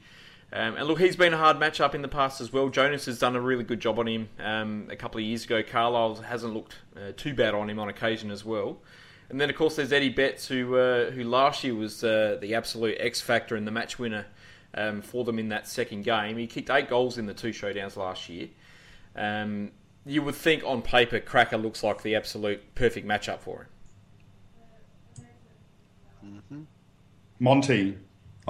Um, 0.53 0.77
and 0.77 0.87
look, 0.87 1.01
he's 1.01 1.17
been 1.17 1.35
a 1.35 1.39
hard 1.39 1.59
matchup 1.59 1.95
in 1.97 2.03
the 2.03 2.09
past 2.09 2.41
as 2.41 2.53
well. 2.53 2.69
Jonas 2.69 3.07
has 3.07 3.19
done 3.19 3.35
a 3.35 3.41
really 3.41 3.65
good 3.65 3.81
job 3.81 3.99
on 3.99 4.07
him 4.07 4.29
um, 4.39 4.87
a 4.91 4.97
couple 4.97 5.19
of 5.19 5.25
years 5.25 5.45
ago. 5.45 5.63
Carlile 5.65 6.17
hasn't 6.23 6.55
looked 6.55 6.77
uh, 6.97 7.13
too 7.17 7.35
bad 7.35 7.55
on 7.55 7.69
him 7.69 7.81
on 7.81 7.89
occasion 7.89 8.31
as 8.31 8.45
well. 8.45 8.79
And 9.31 9.41
then, 9.41 9.49
of 9.49 9.57
course, 9.57 9.77
there's 9.77 9.93
Eddie 9.93 10.09
Betts, 10.09 10.49
who 10.49 10.77
uh, 10.77 11.13
who 11.13 11.23
last 11.23 11.63
year 11.63 11.75
was 11.75 12.03
uh, 12.03 12.37
the 12.41 12.55
absolute 12.55 12.97
X 12.99 13.21
factor 13.21 13.55
and 13.55 13.65
the 13.67 13.71
match 13.71 13.99
winner 13.99 14.27
um, 14.75 15.03
for 15.03 15.25
them 15.25 15.39
in 15.39 15.49
that 15.51 15.69
second 15.69 16.03
game. 16.03 16.37
He 16.37 16.49
kicked 16.49 16.69
eight 16.69 16.89
goals 16.89 17.17
in 17.17 17.27
the 17.27 17.35
two 17.35 17.51
showdowns 17.51 17.97
last 17.97 18.29
year. 18.29 18.49
Um, 19.15 19.71
you 20.05 20.23
would 20.23 20.35
think 20.35 20.65
on 20.65 20.83
paper, 20.83 21.21
Cracker 21.21 21.59
looks 21.59 21.83
like 21.83 22.03
the 22.03 22.17
absolute 22.17 22.75
perfect 22.75 23.07
matchup 23.07 23.39
for 23.39 23.69
him. 26.21 26.67
Monty, 27.39 27.97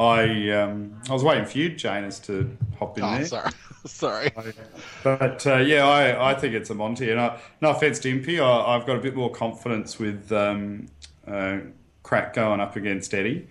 I 0.00 0.50
um, 0.50 1.00
I 1.08 1.12
was 1.12 1.22
waiting 1.22 1.44
for 1.44 1.58
you, 1.58 1.68
Janus, 1.76 2.18
to 2.20 2.56
hop 2.78 2.96
in 2.98 3.04
Oh, 3.04 3.16
there. 3.18 3.26
sorry. 3.26 3.50
sorry. 3.86 4.32
But 5.04 5.46
uh, 5.46 5.56
yeah, 5.58 5.86
I, 5.86 6.30
I 6.30 6.34
think 6.34 6.54
it's 6.54 6.70
a 6.70 6.74
Monty. 6.74 7.10
And 7.10 7.20
I, 7.20 7.38
no 7.60 7.70
offense 7.70 7.98
to 8.00 8.10
Impey, 8.10 8.40
I, 8.40 8.76
I've 8.76 8.86
got 8.86 8.96
a 8.96 9.00
bit 9.00 9.14
more 9.14 9.30
confidence 9.30 9.98
with 9.98 10.32
um, 10.32 10.86
uh, 11.26 11.58
Crack 12.02 12.32
going 12.34 12.60
up 12.60 12.76
against 12.76 13.12
Eddie 13.12 13.46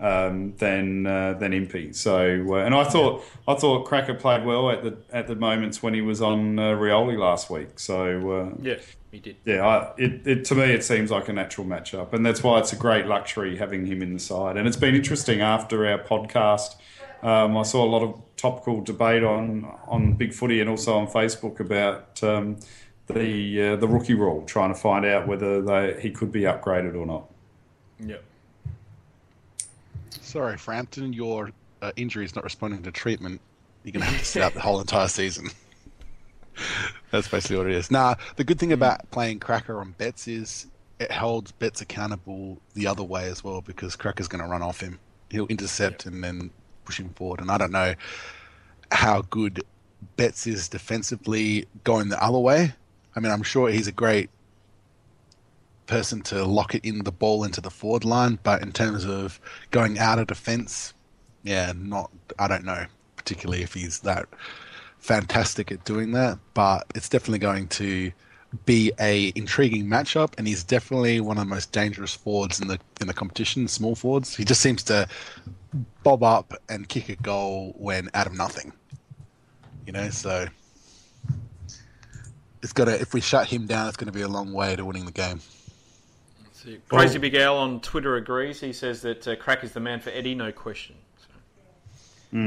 um, 0.00 0.54
than 0.58 1.06
uh, 1.06 1.32
than 1.34 1.52
Impey. 1.52 1.92
So, 1.92 2.44
uh, 2.54 2.64
and 2.64 2.74
I 2.74 2.84
thought 2.84 3.24
I 3.48 3.54
thought 3.54 3.84
Cracker 3.84 4.14
played 4.14 4.44
well 4.44 4.70
at 4.70 4.84
the 4.84 4.96
at 5.12 5.26
the 5.26 5.34
moments 5.34 5.82
when 5.82 5.94
he 5.94 6.00
was 6.00 6.22
on 6.22 6.58
uh, 6.60 6.72
Rioli 6.74 7.18
last 7.18 7.50
week. 7.50 7.78
So 7.80 8.30
uh, 8.30 8.50
Yeah, 8.62 8.76
he 9.10 9.20
did. 9.20 9.36
yeah, 9.44 9.66
I, 9.66 9.92
it, 9.96 10.26
it 10.26 10.44
to 10.46 10.54
me 10.54 10.64
it 10.64 10.84
seems 10.84 11.10
like 11.10 11.28
a 11.28 11.32
natural 11.32 11.66
matchup, 11.66 12.12
and 12.12 12.24
that's 12.24 12.42
why 12.42 12.58
it's 12.58 12.72
a 12.72 12.76
great 12.76 13.06
luxury 13.06 13.56
having 13.56 13.86
him 13.86 14.02
in 14.02 14.12
the 14.12 14.18
side. 14.18 14.56
And 14.56 14.66
it's 14.68 14.76
been 14.76 14.94
interesting 14.94 15.40
after 15.40 15.86
our 15.86 15.98
podcast. 15.98 16.76
Um, 17.22 17.56
I 17.56 17.62
saw 17.62 17.84
a 17.84 17.90
lot 17.90 18.02
of 18.02 18.20
topical 18.36 18.80
debate 18.82 19.24
on 19.24 19.64
on 19.86 20.14
Big 20.14 20.32
Footy 20.32 20.60
and 20.60 20.68
also 20.68 20.96
on 20.96 21.06
Facebook 21.06 21.60
about 21.60 22.22
um, 22.22 22.58
the 23.06 23.70
uh, 23.70 23.76
the 23.76 23.88
rookie 23.88 24.14
rule, 24.14 24.44
trying 24.44 24.72
to 24.72 24.78
find 24.78 25.04
out 25.04 25.26
whether 25.26 25.62
they, 25.62 26.00
he 26.00 26.10
could 26.10 26.30
be 26.30 26.42
upgraded 26.42 26.94
or 26.94 27.06
not. 27.06 27.24
Yeah. 27.98 28.16
Sorry, 30.10 30.58
Frampton, 30.58 31.12
your 31.12 31.50
uh, 31.80 31.92
injury 31.96 32.24
is 32.24 32.34
not 32.34 32.44
responding 32.44 32.82
to 32.82 32.92
treatment. 32.92 33.40
You're 33.82 33.92
going 33.92 34.04
to 34.04 34.10
have 34.10 34.18
to 34.18 34.24
sit 34.24 34.42
out 34.44 34.54
the 34.54 34.60
whole 34.60 34.80
entire 34.80 35.08
season. 35.08 35.50
That's 37.10 37.28
basically 37.28 37.56
what 37.56 37.66
it 37.66 37.74
is. 37.74 37.90
Now, 37.90 38.16
the 38.36 38.44
good 38.44 38.58
thing 38.58 38.72
about 38.72 39.10
playing 39.10 39.40
Cracker 39.40 39.80
on 39.80 39.92
Betts 39.92 40.28
is 40.28 40.66
it 40.98 41.10
holds 41.10 41.52
Betts 41.52 41.80
accountable 41.80 42.58
the 42.74 42.86
other 42.86 43.02
way 43.02 43.28
as 43.28 43.42
well 43.42 43.60
because 43.60 43.96
Cracker's 43.96 44.28
going 44.28 44.42
to 44.42 44.50
run 44.50 44.62
off 44.62 44.80
him. 44.80 44.98
He'll 45.30 45.46
intercept 45.46 46.06
and 46.06 46.22
then 46.22 46.50
push 46.84 46.98
him 46.98 47.10
forward. 47.10 47.40
And 47.40 47.50
I 47.50 47.58
don't 47.58 47.72
know 47.72 47.94
how 48.90 49.22
good 49.22 49.62
Betts 50.16 50.46
is 50.46 50.68
defensively 50.68 51.66
going 51.84 52.08
the 52.08 52.22
other 52.22 52.38
way. 52.38 52.74
I 53.16 53.20
mean, 53.20 53.32
I'm 53.32 53.42
sure 53.42 53.68
he's 53.68 53.88
a 53.88 53.92
great 53.92 54.30
person 55.86 56.20
to 56.20 56.44
lock 56.44 56.74
it 56.74 56.84
in 56.84 57.04
the 57.04 57.12
ball 57.12 57.44
into 57.44 57.60
the 57.60 57.70
forward 57.70 58.04
line, 58.04 58.38
but 58.42 58.62
in 58.62 58.72
terms 58.72 59.06
of 59.06 59.40
going 59.70 59.98
out 59.98 60.18
of 60.18 60.26
defence, 60.26 60.92
yeah, 61.42 61.72
not. 61.74 62.10
I 62.38 62.46
don't 62.48 62.64
know 62.64 62.86
particularly 63.28 63.62
if 63.62 63.74
he's 63.74 63.98
that 64.00 64.26
fantastic 64.98 65.72
at 65.72 65.84
doing 65.84 66.12
that, 66.12 66.38
but 66.54 66.86
it's 66.94 67.08
definitely 67.08 67.38
going 67.38 67.68
to 67.68 68.12
be 68.64 68.92
a 68.98 69.32
intriguing 69.34 69.86
matchup, 69.86 70.32
and 70.38 70.46
he's 70.46 70.64
definitely 70.64 71.20
one 71.20 71.36
of 71.36 71.44
the 71.44 71.54
most 71.54 71.72
dangerous 71.72 72.14
forwards 72.14 72.60
in 72.60 72.68
the 72.68 72.78
in 73.00 73.06
the 73.06 73.14
competition. 73.14 73.68
Small 73.68 73.94
forwards. 73.94 74.34
He 74.34 74.44
just 74.44 74.60
seems 74.60 74.82
to 74.84 75.06
bob 76.02 76.22
up 76.22 76.54
and 76.68 76.88
kick 76.88 77.08
a 77.08 77.16
goal 77.16 77.74
when 77.76 78.08
out 78.14 78.26
of 78.26 78.34
nothing. 78.34 78.72
You 79.86 79.92
know, 79.92 80.08
so 80.10 80.46
it's 82.62 82.72
got 82.72 82.86
to. 82.86 83.00
If 83.00 83.14
we 83.14 83.20
shut 83.20 83.46
him 83.46 83.66
down, 83.66 83.88
it's 83.88 83.96
going 83.96 84.06
to 84.06 84.12
be 84.12 84.22
a 84.22 84.28
long 84.28 84.52
way 84.52 84.76
to 84.76 84.84
winning 84.84 85.04
the 85.04 85.12
game. 85.12 85.40
Crazy 86.88 87.18
Big 87.18 87.34
Al 87.34 87.56
on 87.56 87.80
Twitter 87.80 88.16
agrees. 88.16 88.60
He 88.60 88.72
says 88.72 89.00
that 89.02 89.26
uh, 89.26 89.36
Crack 89.36 89.64
is 89.64 89.72
the 89.72 89.80
man 89.80 90.00
for 90.00 90.10
Eddie, 90.10 90.34
no 90.34 90.52
question. 90.52 90.96
So. 91.16 92.38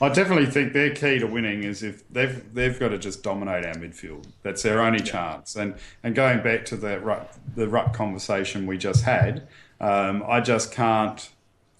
I 0.00 0.08
definitely 0.08 0.46
think 0.46 0.72
their 0.72 0.94
key 0.94 1.18
to 1.18 1.26
winning 1.26 1.64
is 1.64 1.82
if 1.82 2.08
they've 2.08 2.42
they've 2.54 2.78
got 2.78 2.88
to 2.88 2.98
just 2.98 3.22
dominate 3.22 3.64
our 3.64 3.74
midfield. 3.74 4.26
That's 4.42 4.62
their 4.62 4.80
only 4.80 5.00
chance. 5.00 5.56
And 5.56 5.74
and 6.02 6.14
going 6.14 6.42
back 6.42 6.64
to 6.66 6.76
the 6.76 7.00
ruck, 7.00 7.32
the 7.56 7.68
ruck 7.68 7.94
conversation 7.94 8.66
we 8.66 8.78
just 8.78 9.04
had, 9.04 9.48
um, 9.80 10.24
I 10.26 10.40
just 10.40 10.72
can't. 10.72 11.28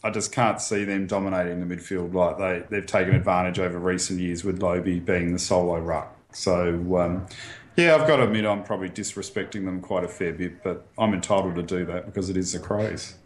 I 0.02 0.10
just 0.10 0.30
can't 0.30 0.60
see 0.60 0.84
them 0.84 1.08
dominating 1.08 1.66
the 1.66 1.74
midfield 1.74 2.14
like 2.14 2.38
they, 2.38 2.64
they've 2.70 2.86
taken 2.86 3.16
advantage 3.16 3.58
over 3.58 3.80
recent 3.80 4.20
years 4.20 4.44
with 4.44 4.60
Lobbe 4.60 5.04
being 5.04 5.32
the 5.32 5.40
solo 5.40 5.80
ruck. 5.80 6.16
So, 6.30 6.96
um, 6.98 7.26
yeah, 7.76 7.96
I've 7.96 8.06
got 8.06 8.18
to 8.18 8.22
admit 8.22 8.46
I'm 8.46 8.62
probably 8.62 8.90
disrespecting 8.90 9.64
them 9.64 9.80
quite 9.80 10.04
a 10.04 10.08
fair 10.08 10.32
bit, 10.32 10.62
but 10.62 10.86
I'm 10.96 11.14
entitled 11.14 11.56
to 11.56 11.64
do 11.64 11.84
that 11.86 12.06
because 12.06 12.30
it 12.30 12.36
is 12.36 12.52
the 12.52 12.60
Crows. 12.60 13.16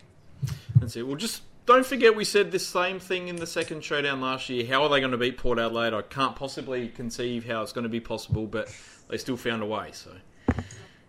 That's 0.76 0.96
it. 0.96 1.06
Well, 1.06 1.16
just 1.16 1.42
don't 1.66 1.86
forget 1.86 2.16
we 2.16 2.24
said 2.24 2.50
this 2.50 2.66
same 2.66 2.98
thing 2.98 3.28
in 3.28 3.36
the 3.36 3.46
second 3.46 3.84
showdown 3.84 4.20
last 4.20 4.48
year. 4.48 4.66
How 4.66 4.82
are 4.82 4.88
they 4.88 5.00
going 5.00 5.12
to 5.12 5.18
beat 5.18 5.38
Port 5.38 5.58
Adelaide? 5.58 5.94
I 5.94 6.02
can't 6.02 6.34
possibly 6.34 6.88
conceive 6.88 7.46
how 7.46 7.62
it's 7.62 7.72
going 7.72 7.84
to 7.84 7.88
be 7.88 8.00
possible, 8.00 8.46
but 8.46 8.74
they 9.08 9.16
still 9.16 9.36
found 9.36 9.62
a 9.62 9.66
way. 9.66 9.90
So 9.92 10.10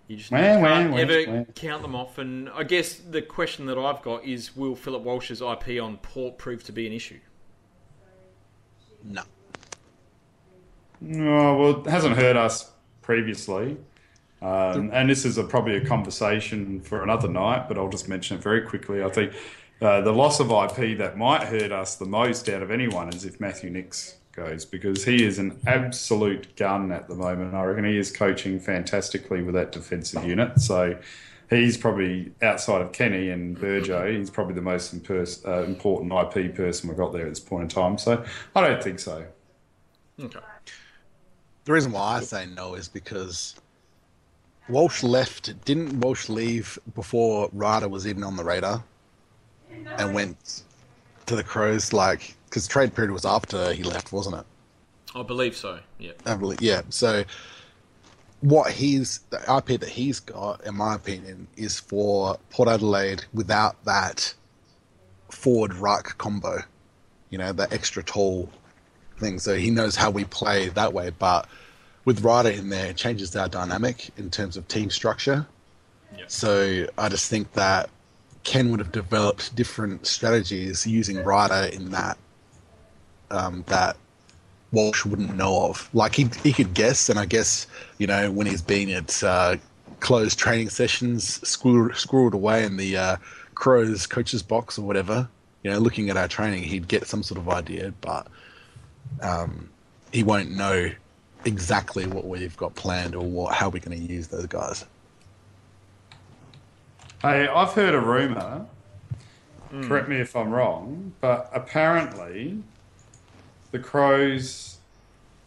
you 0.07 0.17
just 0.17 0.31
Wah, 0.31 0.37
can't 0.37 0.91
wah, 0.91 0.95
wah, 0.95 1.01
ever 1.01 1.23
wah. 1.27 1.43
count 1.55 1.81
them 1.81 1.95
off. 1.95 2.17
And 2.17 2.49
I 2.49 2.63
guess 2.63 2.95
the 2.95 3.21
question 3.21 3.65
that 3.65 3.77
I've 3.77 4.01
got 4.03 4.25
is: 4.25 4.55
Will 4.55 4.75
Philip 4.75 5.01
Walsh's 5.03 5.41
IP 5.41 5.81
on 5.81 5.97
Port 5.97 6.37
prove 6.37 6.63
to 6.65 6.71
be 6.71 6.85
an 6.85 6.93
issue? 6.93 7.19
No. 9.03 9.23
No, 11.01 11.57
well, 11.57 11.81
it 11.85 11.89
hasn't 11.89 12.15
hurt 12.15 12.37
us 12.37 12.71
previously. 13.01 13.77
Um, 14.41 14.89
and 14.93 15.09
this 15.09 15.23
is 15.23 15.37
a, 15.37 15.43
probably 15.43 15.77
a 15.77 15.85
conversation 15.85 16.81
for 16.81 17.01
another 17.01 17.29
night, 17.29 17.67
but 17.67 17.77
I'll 17.77 17.89
just 17.89 18.09
mention 18.09 18.37
it 18.37 18.43
very 18.43 18.61
quickly. 18.61 19.01
I 19.01 19.09
think 19.09 19.33
uh, 19.83 20.01
the 20.01 20.13
loss 20.13 20.39
of 20.39 20.49
IP 20.49 20.97
that 20.97 21.17
might 21.17 21.43
hurt 21.43 21.71
us 21.71 21.95
the 21.95 22.05
most 22.05 22.47
out 22.49 22.61
of 22.61 22.71
anyone 22.71 23.09
is 23.09 23.25
if 23.25 23.39
Matthew 23.39 23.69
Nicks 23.69 24.17
goes, 24.31 24.65
because 24.65 25.05
he 25.05 25.23
is 25.23 25.39
an 25.39 25.59
absolute 25.67 26.55
gun 26.55 26.91
at 26.91 27.07
the 27.07 27.15
moment. 27.15 27.53
I 27.53 27.63
reckon 27.65 27.85
he 27.85 27.97
is 27.97 28.11
coaching 28.11 28.59
fantastically 28.59 29.43
with 29.43 29.55
that 29.55 29.71
defensive 29.71 30.23
unit. 30.25 30.59
So 30.59 30.97
he's 31.49 31.77
probably, 31.77 32.31
outside 32.41 32.81
of 32.81 32.91
Kenny 32.91 33.29
and 33.29 33.57
Burjo, 33.57 34.17
he's 34.17 34.29
probably 34.29 34.55
the 34.55 34.61
most 34.61 34.95
impers- 34.95 35.45
uh, 35.45 35.63
important 35.63 36.11
IP 36.11 36.55
person 36.55 36.89
we've 36.89 36.97
got 36.97 37.13
there 37.13 37.23
at 37.23 37.29
this 37.29 37.39
point 37.39 37.63
in 37.63 37.69
time. 37.69 37.97
So 37.97 38.23
I 38.55 38.61
don't 38.61 38.83
think 38.83 38.99
so. 38.99 39.25
Okay. 40.19 40.39
The 41.65 41.71
reason 41.71 41.91
why 41.91 42.17
I 42.17 42.21
say 42.21 42.45
no 42.45 42.75
is 42.75 42.87
because 42.89 43.55
Walsh 44.67 45.03
left. 45.03 45.63
Didn't 45.65 45.99
Walsh 46.01 46.29
leave 46.29 46.77
before 46.95 47.49
Ryder 47.53 47.87
was 47.87 48.07
even 48.07 48.23
on 48.23 48.35
the 48.35 48.43
radar, 48.43 48.83
and 49.97 50.13
went 50.13 50.63
to 51.25 51.35
the 51.35 51.43
Crows? 51.43 51.93
Like, 51.93 52.35
because 52.45 52.67
trade 52.67 52.95
period 52.95 53.11
was 53.11 53.25
after 53.25 53.73
he 53.73 53.83
left, 53.83 54.11
wasn't 54.11 54.37
it? 54.37 54.45
I 55.15 55.23
believe 55.23 55.55
so. 55.55 55.79
Yeah. 55.99 56.13
I 56.25 56.35
believe, 56.35 56.61
yeah. 56.61 56.81
So, 56.89 57.23
what 58.41 58.71
he's 58.71 59.19
the 59.29 59.37
IP 59.39 59.79
that 59.79 59.89
he's 59.89 60.19
got, 60.19 60.65
in 60.65 60.75
my 60.75 60.95
opinion, 60.95 61.47
is 61.55 61.79
for 61.79 62.37
Port 62.49 62.67
Adelaide 62.67 63.23
without 63.33 63.83
that 63.85 64.33
forward 65.29 65.73
ruck 65.75 66.17
combo. 66.17 66.59
You 67.29 67.37
know, 67.37 67.53
that 67.53 67.73
extra 67.73 68.03
tall 68.03 68.49
thing. 69.17 69.39
So 69.39 69.55
he 69.55 69.71
knows 69.71 69.95
how 69.95 70.11
we 70.11 70.25
play 70.25 70.69
that 70.69 70.93
way. 70.93 71.11
But 71.17 71.47
with 72.05 72.21
Ryder 72.21 72.49
in 72.49 72.69
there, 72.69 72.91
it 72.91 72.97
changes 72.97 73.35
our 73.35 73.47
dynamic 73.47 74.09
in 74.17 74.29
terms 74.29 74.57
of 74.57 74.67
team 74.67 74.89
structure. 74.89 75.47
Yeah. 76.17 76.25
So 76.27 76.87
I 76.97 77.09
just 77.09 77.29
think 77.29 77.53
that 77.53 77.89
Ken 78.43 78.71
would 78.71 78.79
have 78.79 78.91
developed 78.91 79.55
different 79.55 80.05
strategies 80.05 80.85
using 80.85 81.23
Ryder 81.23 81.69
in 81.73 81.91
that 81.91 82.17
um, 83.31 83.63
that 83.67 83.97
Walsh 84.71 85.05
wouldn't 85.05 85.35
know 85.35 85.65
of. 85.65 85.89
Like 85.93 86.15
he 86.15 86.29
he 86.43 86.51
could 86.51 86.73
guess, 86.73 87.09
and 87.09 87.17
I 87.17 87.25
guess 87.25 87.67
you 87.97 88.07
know 88.07 88.31
when 88.31 88.47
he's 88.47 88.61
been 88.61 88.89
at 88.89 89.23
uh, 89.23 89.57
closed 89.99 90.37
training 90.37 90.69
sessions, 90.69 91.39
squirreled, 91.39 92.33
away 92.33 92.65
in 92.65 92.77
the 92.77 92.97
uh, 92.97 93.17
Crows 93.55 94.05
coach's 94.05 94.43
box 94.43 94.77
or 94.77 94.85
whatever. 94.85 95.27
You 95.63 95.71
know, 95.71 95.79
looking 95.79 96.09
at 96.09 96.17
our 96.17 96.27
training, 96.27 96.63
he'd 96.63 96.89
get 96.89 97.07
some 97.07 97.23
sort 97.23 97.39
of 97.39 97.47
idea, 97.47 97.93
but 98.01 98.27
um, 99.21 99.69
he 100.11 100.21
won't 100.21 100.51
know 100.51 100.91
exactly 101.45 102.05
what 102.05 102.25
we've 102.25 102.57
got 102.57 102.75
planned 102.75 103.15
or 103.15 103.25
what 103.25 103.53
how 103.53 103.69
we're 103.69 103.81
going 103.81 103.97
to 103.97 104.13
use 104.13 104.27
those 104.27 104.47
guys. 104.47 104.85
Hey, 107.23 107.47
I've 107.47 107.71
heard 107.71 107.93
a 107.95 108.01
rumor. 108.01 108.65
Correct 109.83 110.09
me 110.09 110.17
if 110.17 110.35
I'm 110.35 110.51
wrong, 110.51 111.13
but 111.21 111.49
apparently 111.53 112.61
the 113.71 113.79
Crows 113.79 114.79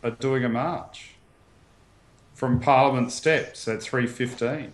are 0.02 0.10
doing 0.10 0.42
a 0.42 0.48
march 0.48 1.10
from 2.32 2.58
Parliament 2.58 3.12
Steps 3.12 3.68
at 3.68 3.82
three 3.82 4.06
fifteen. 4.06 4.72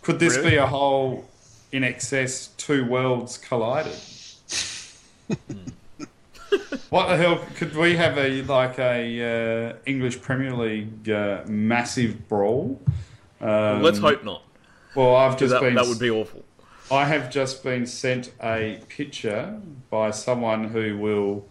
Could 0.00 0.18
this 0.18 0.38
Really? 0.38 0.50
be 0.52 0.56
a 0.56 0.66
whole 0.66 1.28
in 1.72 1.84
excess 1.84 2.48
two 2.56 2.86
worlds 2.86 3.36
collided? 3.36 3.92
what 6.88 7.08
the 7.10 7.16
hell 7.18 7.36
could 7.56 7.76
we 7.76 7.96
have 7.96 8.16
a 8.16 8.42
like 8.44 8.78
a 8.78 9.70
uh, 9.70 9.76
English 9.84 10.22
Premier 10.22 10.54
League 10.54 11.10
uh, 11.10 11.42
massive 11.46 12.28
brawl? 12.28 12.80
Um, 13.42 13.82
Let's 13.82 13.98
hope 13.98 14.24
not. 14.24 14.42
Well, 14.94 15.16
I've 15.16 15.38
just 15.38 15.52
That, 15.52 15.60
been 15.60 15.74
that 15.74 15.86
would 15.86 15.98
be 15.98 16.10
awful. 16.10 16.44
I 16.90 17.06
have 17.06 17.30
just 17.30 17.62
been 17.64 17.86
sent 17.86 18.32
a 18.42 18.80
picture 18.88 19.58
by 19.88 20.10
someone 20.10 20.64
who 20.64 20.98
will 20.98 21.46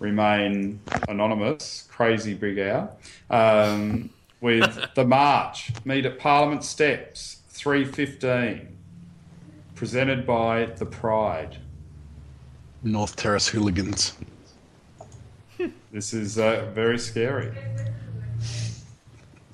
remain 0.00 0.80
anonymous, 1.08 1.86
crazy 1.90 2.34
big 2.34 2.58
owl, 2.58 2.98
um, 3.28 4.10
with 4.40 4.78
the 4.94 5.04
march 5.04 5.70
meet 5.84 6.06
at 6.06 6.18
Parliament 6.18 6.64
Steps, 6.64 7.42
three 7.48 7.84
fifteen, 7.84 8.76
presented 9.76 10.26
by 10.26 10.64
the 10.64 10.86
Pride. 10.86 11.58
North 12.82 13.14
Terrace 13.14 13.46
hooligans. 13.48 14.14
This 15.92 16.14
is 16.14 16.38
uh, 16.38 16.70
very 16.74 16.98
scary. 16.98 17.52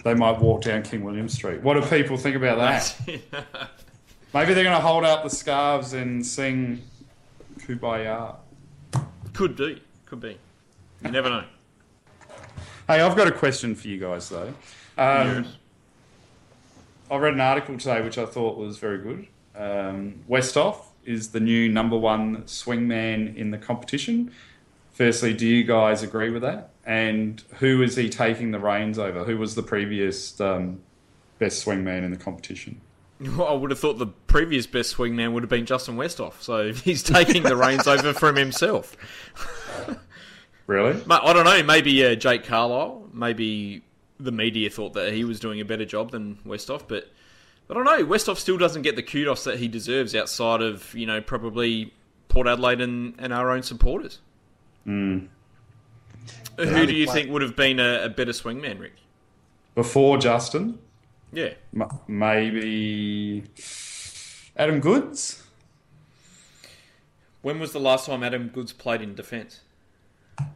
They 0.07 0.15
might 0.15 0.39
walk 0.39 0.63
down 0.63 0.85
King 0.85 1.03
William 1.03 1.29
Street. 1.29 1.63
What 1.63 1.75
do 1.75 1.83
people 1.83 2.17
think 2.17 2.37
about 2.37 2.59
that? 2.59 2.95
Maybe 4.33 4.55
they're 4.55 4.63
going 4.63 4.77
to 4.77 4.81
hold 4.81 5.05
out 5.05 5.25
the 5.25 5.31
scarves 5.31 5.95
and 5.95 6.25
sing 6.25 6.81
Kumbaya. 7.59 8.37
Could 9.33 9.57
be. 9.57 9.83
Could 10.05 10.21
be. 10.21 10.39
You 11.03 11.11
never 11.11 11.29
know. 11.29 11.45
Hey, 12.87 13.01
I've 13.01 13.17
got 13.17 13.27
a 13.27 13.33
question 13.33 13.75
for 13.75 13.89
you 13.89 13.99
guys 13.99 14.29
though. 14.29 14.55
Um, 14.97 15.43
Yes. 15.43 15.47
I 17.11 17.17
read 17.17 17.35
an 17.35 17.41
article 17.41 17.77
today 17.77 18.01
which 18.01 18.17
I 18.17 18.27
thought 18.27 18.57
was 18.57 18.79
very 18.79 18.99
good. 18.99 19.27
Um, 19.57 20.21
Westhoff 20.31 20.83
is 21.05 21.31
the 21.31 21.41
new 21.41 21.69
number 21.69 21.97
one 21.97 22.45
swingman 22.45 23.35
in 23.35 23.51
the 23.51 23.59
competition. 23.59 24.31
Firstly, 24.93 25.35
do 25.35 25.49
you 25.49 25.65
guys 25.65 26.05
agree 26.05 26.31
with 26.31 26.43
that? 26.43 26.71
And 26.87 27.43
who 27.59 27.83
is 27.83 27.97
he 27.97 28.09
taking 28.09 28.53
the 28.53 28.61
reins 28.61 28.99
over? 28.99 29.25
Who 29.25 29.37
was 29.37 29.57
the 29.57 29.63
previous 29.63 30.41
um, 30.41 30.81
best 31.39 31.67
swingman 31.67 32.05
in 32.05 32.13
the 32.13 32.17
competition? 32.17 32.81
Well, 33.21 33.49
I 33.49 33.53
would 33.55 33.71
have 33.71 33.81
thought 33.81 33.99
the 33.99 34.07
previous 34.07 34.67
best 34.67 34.97
swingman 34.97 35.33
would 35.33 35.43
have 35.43 35.51
been 35.51 35.67
Justin 35.67 35.97
Westhoff, 35.97 36.41
so 36.41 36.73
he's 36.73 37.03
taking 37.03 37.43
the 37.43 37.57
reins 37.57 37.87
over 37.87 38.13
from 38.13 38.37
himself. 38.37 38.97
Really? 40.67 41.01
I 41.09 41.33
don't 41.33 41.45
know. 41.45 41.63
Maybe 41.63 42.05
uh, 42.05 42.15
Jake 42.17 42.45
Carlisle. 42.45 43.11
Maybe 43.13 43.83
the 44.19 44.33
media 44.33 44.69
thought 44.71 44.95
that 44.95 45.13
he 45.13 45.25
was 45.25 45.39
doing 45.39 45.61
a 45.61 45.65
better 45.65 45.85
job 45.85 46.11
than 46.11 46.39
Westhoff, 46.45 46.89
but 46.89 47.09
I 47.71 47.75
don't 47.75 47.85
know. 47.85 48.05
Westhoff 48.05 48.37
still 48.37 48.59
doesn't 48.59 48.83
get 48.83 48.97
the 48.97 49.03
kudos 49.03 49.45
that 49.45 49.59
he 49.59 49.69
deserves 49.69 50.15
outside 50.15 50.63
of 50.63 50.93
you 50.95 51.07
know 51.07 51.21
probably 51.21 51.93
Port 52.29 52.47
Adelaide 52.47 52.81
and, 52.81 53.15
and 53.19 53.33
our 53.33 53.51
own 53.51 53.63
supporters. 53.63 54.19
Mm. 54.87 55.29
Who 56.59 56.87
do 56.87 56.95
you 56.95 57.07
play- 57.07 57.15
think 57.23 57.31
would 57.31 57.43
have 57.43 57.57
been 57.57 57.79
a, 57.81 58.05
a 58.05 58.09
better 58.09 58.33
swingman, 58.33 58.81
Rick? 58.81 58.95
Before 59.75 60.17
Justin, 60.19 60.79
Yeah. 61.33 61.51
M- 61.75 61.89
maybe 62.09 63.45
Adam 64.57 64.81
Goodes. 64.81 65.43
When 67.43 67.61
was 67.61 67.73
the 67.73 67.81
last 67.81 68.07
time 68.07 68.23
Adam 68.23 68.49
Goodes 68.49 68.73
played 68.73 69.03
in 69.03 69.15
defence? 69.15 69.61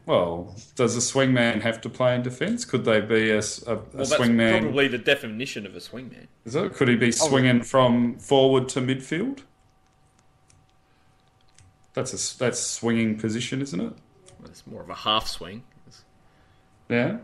Well, 0.06 0.56
does 0.74 0.96
a 0.96 1.00
swingman 1.00 1.62
have 1.62 1.80
to 1.82 1.88
play 1.88 2.14
in 2.14 2.22
defence? 2.22 2.64
Could 2.64 2.84
they 2.84 3.00
be 3.00 3.30
a 3.30 3.36
Well, 3.66 3.84
that's 3.94 4.12
swingman? 4.14 4.60
probably 4.62 4.88
the 4.88 4.98
definition 4.98 5.66
of 5.66 5.74
a 5.76 5.78
swingman. 5.80 6.26
Is 6.44 6.54
it? 6.54 6.72
Could 6.74 6.88
he 6.88 6.96
Oh. 6.96 6.98
be 6.98 7.12
swinging 7.12 7.62
from 7.62 8.18
forward 8.18 8.68
to 8.70 8.80
midfield? 8.80 9.40
That's 11.94 12.12
a 12.12 12.16
s- 12.16 12.34
that's 12.34 12.60
swinging 12.60 13.18
position, 13.18 13.60
isn't 13.62 13.80
it? 13.80 13.92
It's 14.47 14.66
more 14.66 14.82
of 14.82 14.91
a 14.91 14.95
half 14.95 15.26
swing. 15.26 15.62
It's- 15.86 16.05
Yeah. 16.88 17.18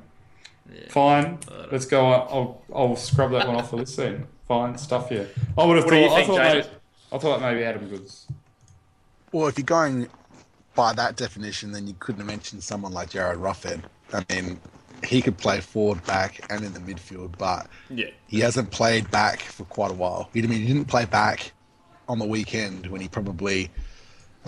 Fine. 0.91 1.39
Uh, 1.51 1.67
Let's 1.71 1.87
go. 1.87 2.07
I'll 2.07 2.63
I'll 2.75 2.97
scrub 2.97 3.31
that 3.33 3.47
one 3.47 3.57
off 3.57 3.71
the 3.71 3.77
list 3.77 3.97
then. 3.97 4.27
Fine 4.49 4.79
stuff 4.79 5.09
here. 5.09 5.29
I 5.59 5.65
would 5.65 5.77
have 5.77 5.85
What 5.87 5.95
thought. 5.95 6.09
do 6.09 6.13
I 6.13 6.17
think, 6.17 6.27
thought 6.29 6.39
maybe, 6.55 6.69
I 7.13 7.19
thought 7.19 7.41
maybe 7.41 7.65
Adam 7.65 7.89
Goodes. 7.89 8.27
Well, 9.33 9.47
if 9.49 9.59
you're 9.59 9.65
going 9.65 10.09
by 10.75 10.93
that 10.95 11.17
definition, 11.17 11.73
then 11.73 11.87
you 11.87 11.95
couldn't 11.99 12.21
have 12.21 12.27
mentioned 12.29 12.63
someone 12.63 12.93
like 12.93 13.11
Jarryd 13.11 13.39
Roughead. 13.39 13.83
I 14.13 14.25
mean, 14.33 14.61
he 15.05 15.21
could 15.23 15.37
play 15.37 15.61
forward, 15.61 16.05
back, 16.05 16.41
and 16.51 16.65
in 16.65 16.73
the 16.73 16.79
midfield, 16.81 17.37
but 17.39 17.67
Yeah. 17.91 18.07
he 18.29 18.39
hasn't 18.41 18.71
played 18.71 19.11
back 19.11 19.41
for 19.41 19.65
quite 19.65 19.91
a 19.91 19.95
while. 19.95 20.31
I 20.35 20.41
mean, 20.41 20.51
he 20.51 20.67
didn't 20.67 20.87
play 20.87 21.07
back 21.07 21.53
on 22.09 22.19
the 22.19 22.27
weekend 22.27 22.87
when 22.87 23.01
he 23.01 23.09
probably. 23.09 23.71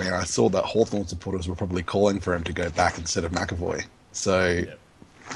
I 0.00 0.20
I 0.20 0.24
saw 0.24 0.48
that 0.50 0.64
Hawthorn 0.64 1.06
supporters 1.06 1.48
were 1.48 1.54
probably 1.54 1.82
calling 1.82 2.20
for 2.20 2.34
him 2.34 2.44
to 2.44 2.52
go 2.52 2.70
back 2.70 2.98
instead 2.98 3.24
of 3.24 3.32
McEvoy. 3.32 3.84
So, 4.12 4.64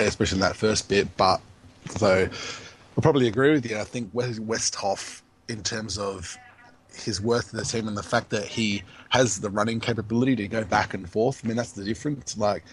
especially 0.01 0.37
in 0.37 0.41
that 0.41 0.57
first 0.57 0.89
bit. 0.89 1.15
But 1.17 1.41
so, 1.91 2.29
I 2.97 3.01
probably 3.01 3.29
agree 3.29 3.51
with 3.53 3.69
you. 3.69 3.79
I 3.79 3.85
think 3.85 4.11
West 4.13 4.41
Westhoff, 4.47 5.23
in 5.49 5.63
terms 5.63 5.99
of 5.99 6.37
his 6.95 7.21
worth 7.21 7.51
to 7.51 7.57
the 7.57 7.65
team 7.65 7.89
and 7.89 7.97
the 7.97 8.03
fact 8.03 8.31
that 8.31 8.45
he 8.45 8.83
has 9.09 9.41
the 9.41 9.51
running 9.51 9.81
capability 9.81 10.37
to 10.37 10.49
go 10.49 10.65
back 10.65 10.95
and 10.95 11.09
forth. 11.09 11.41
I 11.45 11.49
mean, 11.49 11.57
that's 11.57 11.73
the 11.73 11.85
difference. 11.85 12.37
Like 12.37 12.65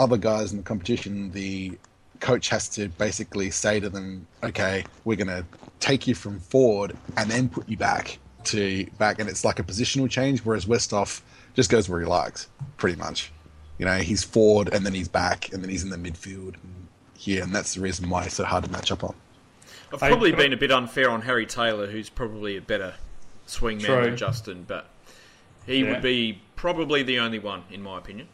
other 0.00 0.16
guys 0.16 0.52
in 0.52 0.58
the 0.58 0.64
competition, 0.64 1.30
the 1.32 1.78
coach 2.20 2.48
has 2.48 2.68
to 2.70 2.88
basically 2.88 3.50
say 3.50 3.80
to 3.80 3.90
them, 3.90 4.26
"Okay, 4.42 4.84
we're 5.04 5.16
going 5.16 5.28
to 5.28 5.44
take 5.80 6.06
you 6.06 6.14
from 6.14 6.40
forward 6.40 6.96
and 7.16 7.30
then 7.30 7.48
put 7.48 7.68
you 7.68 7.76
back 7.76 8.18
to 8.46 8.86
back," 8.98 9.18
and 9.18 9.28
it's 9.28 9.44
like 9.44 9.58
a 9.58 9.62
positional 9.62 10.08
change. 10.10 10.40
Whereas 10.40 10.66
Westhoff 10.66 11.20
just 11.54 11.70
goes 11.70 11.88
where 11.88 12.00
he 12.00 12.06
likes, 12.06 12.48
pretty 12.76 12.96
much. 12.98 13.30
You 13.78 13.86
know, 13.86 13.98
he's 13.98 14.22
forward 14.22 14.72
and 14.72 14.86
then 14.86 14.94
he's 14.94 15.08
back 15.08 15.52
and 15.52 15.62
then 15.62 15.68
he's 15.68 15.82
in 15.82 15.90
the 15.90 15.96
midfield. 15.96 16.54
And, 16.62 16.88
yeah, 17.18 17.42
and 17.42 17.54
that's 17.54 17.74
the 17.74 17.80
reason 17.80 18.08
why 18.08 18.24
it's 18.24 18.34
so 18.34 18.44
hard 18.44 18.64
to 18.64 18.70
match 18.70 18.92
up 18.92 19.02
on. 19.02 19.14
I've 19.92 19.98
probably 19.98 20.32
been 20.32 20.52
a 20.52 20.56
bit 20.56 20.70
unfair 20.70 21.10
on 21.10 21.22
Harry 21.22 21.46
Taylor, 21.46 21.86
who's 21.86 22.08
probably 22.08 22.56
a 22.56 22.60
better 22.60 22.94
swingman 23.46 23.84
True. 23.84 24.04
than 24.04 24.16
Justin, 24.16 24.64
but 24.66 24.86
he 25.66 25.80
Yeah. 25.80 25.92
would 25.92 26.02
be 26.02 26.40
probably 26.56 27.02
the 27.02 27.18
only 27.18 27.38
one, 27.38 27.64
in 27.70 27.82
my 27.82 27.98
opinion. 27.98 28.28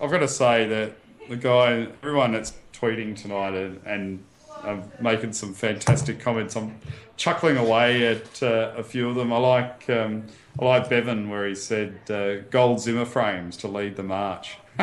I've 0.00 0.10
got 0.10 0.18
to 0.18 0.28
say 0.28 0.66
that 0.66 0.96
the 1.28 1.36
guy, 1.36 1.88
everyone 2.02 2.32
that's 2.32 2.54
tweeting 2.72 3.20
tonight 3.20 3.54
and, 3.54 3.80
and 3.84 4.24
um, 4.64 4.84
making 5.00 5.32
some 5.32 5.54
fantastic 5.54 6.20
comments, 6.20 6.56
I'm 6.56 6.78
chuckling 7.16 7.56
away 7.56 8.06
at 8.06 8.42
uh, 8.42 8.72
a 8.76 8.82
few 8.82 9.08
of 9.08 9.14
them. 9.14 9.32
I 9.32 9.38
like 9.38 9.88
um, 9.90 10.24
I 10.58 10.64
like 10.64 10.88
Bevan 10.88 11.28
where 11.28 11.46
he 11.46 11.54
said 11.54 11.98
uh, 12.10 12.40
gold 12.50 12.80
Zimmer 12.80 13.04
frames 13.04 13.56
to 13.58 13.68
lead 13.68 13.96
the 13.96 14.02
march 14.02 14.56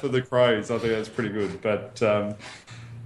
for 0.00 0.08
the 0.08 0.22
Crows. 0.22 0.70
I 0.70 0.78
think 0.78 0.92
that's 0.92 1.08
pretty 1.08 1.30
good, 1.30 1.60
but. 1.62 2.02
Um, 2.02 2.34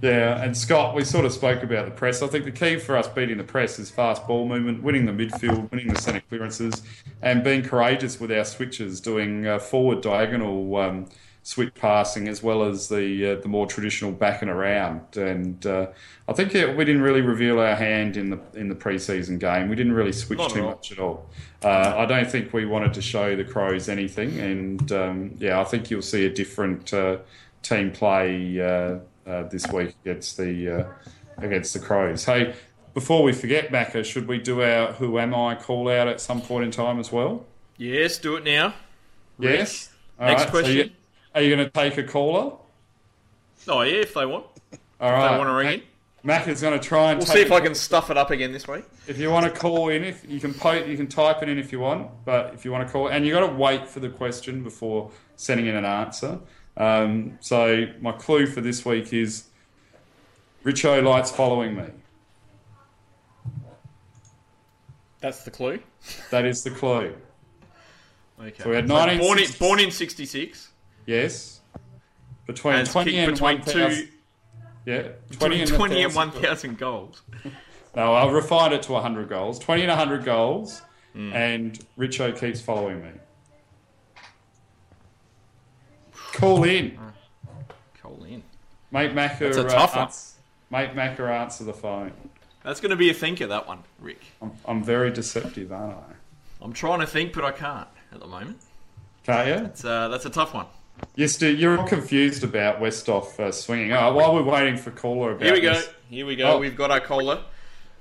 yeah, 0.03 0.43
and 0.43 0.55
Scott, 0.55 0.95
we 0.95 1.05
sort 1.05 1.23
of 1.23 1.31
spoke 1.31 1.63
about 1.63 1.85
the 1.85 1.91
press. 1.91 2.21
I 2.21 2.27
think 2.27 2.43
the 2.43 2.51
key 2.51 2.77
for 2.77 2.97
us 2.97 3.07
beating 3.07 3.37
the 3.37 3.45
press 3.45 3.79
is 3.79 3.89
fast 3.89 4.27
ball 4.27 4.45
movement, 4.45 4.83
winning 4.83 5.05
the 5.05 5.13
midfield, 5.13 5.71
winning 5.71 5.87
the 5.87 6.01
centre 6.01 6.21
clearances, 6.27 6.81
and 7.21 7.41
being 7.41 7.63
courageous 7.63 8.19
with 8.19 8.29
our 8.29 8.43
switches, 8.43 8.99
doing 8.99 9.47
uh, 9.47 9.59
forward 9.59 10.01
diagonal 10.01 10.75
um, 10.75 11.05
switch 11.43 11.73
passing 11.75 12.27
as 12.29 12.41
well 12.41 12.63
as 12.63 12.87
the 12.87 13.31
uh, 13.33 13.41
the 13.41 13.47
more 13.49 13.67
traditional 13.67 14.11
back 14.11 14.41
and 14.41 14.49
around. 14.49 15.17
And 15.17 15.63
uh, 15.65 15.87
I 16.27 16.33
think 16.33 16.53
yeah, 16.53 16.73
we 16.73 16.85
didn't 16.85 17.01
really 17.01 17.21
reveal 17.21 17.59
our 17.59 17.75
hand 17.75 18.17
in 18.17 18.29
the 18.29 18.39
in 18.55 18.69
the 18.69 18.75
preseason 18.75 19.39
game. 19.39 19.69
We 19.69 19.75
didn't 19.75 19.91
really 19.93 20.13
switch 20.13 20.39
Not 20.39 20.51
too 20.51 20.63
all. 20.63 20.69
much 20.71 20.91
at 20.91 20.99
all. 20.99 21.29
Uh, 21.63 21.95
I 21.97 22.05
don't 22.05 22.29
think 22.29 22.51
we 22.53 22.65
wanted 22.65 22.93
to 22.95 23.01
show 23.01 23.35
the 23.35 23.43
Crows 23.43 23.87
anything, 23.89 24.39
and 24.39 24.91
um, 24.91 25.35
yeah, 25.37 25.59
I 25.61 25.63
think 25.63 25.89
you'll 25.91 26.01
see 26.01 26.25
a 26.25 26.29
different 26.33 26.93
uh, 26.93 27.17
team 27.61 27.91
play 27.91 28.59
uh, 28.59 28.99
uh, 29.29 29.43
this 29.49 29.67
week 29.67 29.95
against 30.03 30.37
the 30.37 30.79
uh, 30.81 30.85
against 31.37 31.73
the 31.73 31.79
Crows. 31.79 32.25
Hey, 32.25 32.53
before 32.93 33.23
we 33.23 33.33
forget, 33.33 33.69
Macca, 33.69 34.03
should 34.05 34.27
we 34.27 34.39
do 34.39 34.61
our 34.61 34.93
"Who 34.93 35.19
Am 35.19 35.35
I" 35.35 35.55
call 35.55 35.89
out 35.89 36.07
at 36.07 36.21
some 36.21 36.41
point 36.41 36.65
in 36.65 36.71
time 36.71 36.99
as 36.99 37.11
well? 37.11 37.45
Yes, 37.77 38.17
do 38.17 38.35
it 38.37 38.43
now. 38.45 38.73
Yes. 39.39 39.89
All 40.19 40.27
Next 40.27 40.41
right, 40.41 40.45
so 40.45 40.51
question. 40.51 40.77
you- 40.77 40.89
are 41.33 41.41
you 41.41 41.55
going 41.55 41.65
to 41.65 41.71
take 41.71 41.97
a 41.97 42.03
caller? 42.03 42.57
Oh, 43.67 43.81
yeah, 43.81 44.01
if 44.01 44.13
they 44.13 44.25
want. 44.25 44.45
All 44.99 45.11
right. 45.11 45.25
If 45.25 45.31
they 45.31 45.37
want 45.37 45.49
to 45.49 45.53
ring 45.53 45.73
in. 45.79 45.81
Mac 46.25 46.47
is 46.47 46.61
going 46.61 46.79
to 46.79 46.85
try 46.85 47.11
and 47.11 47.19
We'll 47.19 47.25
take 47.25 47.35
see 47.35 47.41
if 47.41 47.51
I 47.51 47.59
can 47.59 47.75
stuff 47.75 48.09
it 48.09 48.17
up 48.17 48.31
again 48.31 48.53
this 48.53 48.65
week. 48.65 48.85
If 49.07 49.17
you 49.17 49.29
want 49.29 49.45
to 49.45 49.59
call 49.59 49.89
in, 49.89 50.05
if 50.05 50.23
you 50.27 50.39
can 50.39 50.53
po- 50.53 50.85
you 50.85 50.95
can 50.95 51.07
type 51.07 51.43
it 51.43 51.49
in 51.49 51.57
if 51.57 51.73
you 51.73 51.81
want, 51.81 52.09
but 52.23 52.53
if 52.53 52.63
you 52.63 52.71
want 52.71 52.87
to 52.87 52.91
call, 52.91 53.09
and 53.09 53.25
you 53.25 53.33
got 53.33 53.45
to 53.45 53.53
wait 53.53 53.89
for 53.89 53.99
the 53.99 54.07
question 54.07 54.63
before 54.63 55.11
sending 55.35 55.65
in 55.67 55.75
an 55.75 55.83
answer. 55.83 56.39
Um, 56.77 57.37
so 57.41 57.87
my 57.99 58.13
clue 58.13 58.47
for 58.47 58.61
this 58.61 58.85
week 58.85 59.11
is 59.11 59.49
Richo 60.63 61.03
likes 61.03 61.29
following 61.29 61.75
me. 61.75 61.87
That's 65.19 65.43
the 65.43 65.51
clue. 65.51 65.79
That 66.31 66.45
is 66.45 66.63
the 66.63 66.71
clue. 66.71 67.15
Okay. 68.39 68.63
So 68.63 68.69
we 68.69 68.75
had 68.75 68.87
born, 68.87 69.09
in, 69.09 69.19
1960 69.19 69.59
born 69.59 69.79
in 69.79 69.91
66. 69.91 70.69
Yes. 71.05 71.61
Between 72.47 72.75
And 72.75 72.89
twenty 72.89 73.17
and 73.17 73.31
between 73.31 73.57
1,000 73.59 73.73
two, 73.91 74.07
Yeah, 74.85 75.01
between 75.29 75.65
20 75.65 75.65
20 75.65 76.03
and 76.03 76.15
1,000 76.15 76.41
1,000 76.41 76.77
goals. 76.77 77.21
No, 77.95 78.15
I'll 78.15 78.31
refine 78.31 78.73
it 78.73 78.81
to 78.83 78.91
100 78.93 79.29
goals. 79.29 79.59
20 79.59 79.83
and 79.83 79.89
100 79.91 80.23
goals, 80.25 80.81
Hmm. 81.13 81.31
and 81.31 81.79
Richo 81.95 82.35
keeps 82.35 82.59
following 82.59 83.03
me. 83.03 83.11
Call 86.33 86.63
in. 86.63 86.97
Call 88.01 88.23
in. 88.23 88.41
Mate 88.91 89.13
Macker, 89.13 89.53
That's 89.53 89.57
a 89.57 89.75
tough 89.75 89.91
uh, 89.95 89.99
one. 89.99 90.05
ans- 90.07 90.35
Mate 90.71 90.95
Macker, 90.95 91.29
answer 91.29 91.63
the 91.63 91.73
phone. 91.73 92.11
That's 92.63 92.79
going 92.79 92.89
to 92.89 92.95
be 92.95 93.11
a 93.11 93.13
thinker, 93.13 93.45
that 93.47 93.67
one, 93.67 93.83
Rick. 93.99 94.21
I'm, 94.41 94.51
I'm 94.65 94.83
very 94.83 95.11
deceptive, 95.11 95.71
aren't 95.71 95.93
I? 95.97 96.13
I'm 96.61 96.73
trying 96.73 96.99
to 97.01 97.07
think, 97.07 97.33
but 97.33 97.45
I 97.45 97.51
can't 97.51 97.87
at 98.11 98.19
the 98.19 98.27
moment. 98.27 98.57
Can't 99.23 99.47
you? 99.47 99.65
It's, 99.67 99.85
uh, 99.85 100.07
that's 100.07 100.25
a 100.25 100.29
tough 100.31 100.53
one. 100.53 100.65
You 101.15 101.27
st- 101.27 101.59
you're 101.59 101.77
all 101.77 101.87
confused 101.87 102.43
about 102.43 102.79
Westhoff 102.79 103.39
uh, 103.39 103.51
swinging. 103.51 103.91
Oh, 103.91 104.13
while 104.13 104.33
we're 104.33 104.43
waiting 104.43 104.77
for 104.77 104.91
caller 104.91 105.31
about 105.31 105.43
Here 105.43 105.53
we 105.53 105.61
go. 105.61 105.73
this- 105.73 105.89
Here 106.09 106.25
we 106.25 106.35
go. 106.35 106.53
Oh. 106.53 106.59
We've 106.59 106.75
got 106.75 106.91
our 106.91 106.99
caller. 106.99 107.43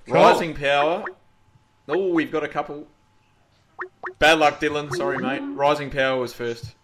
Cool. 0.06 0.14
Rising 0.14 0.54
power. 0.54 1.04
Oh, 1.88 2.08
we've 2.08 2.30
got 2.32 2.42
a 2.44 2.48
couple. 2.48 2.86
Bad 4.18 4.38
luck, 4.38 4.60
Dylan. 4.60 4.94
Sorry, 4.94 5.18
mate. 5.18 5.40
Rising 5.54 5.90
power 5.90 6.18
was 6.20 6.32
first. 6.32 6.74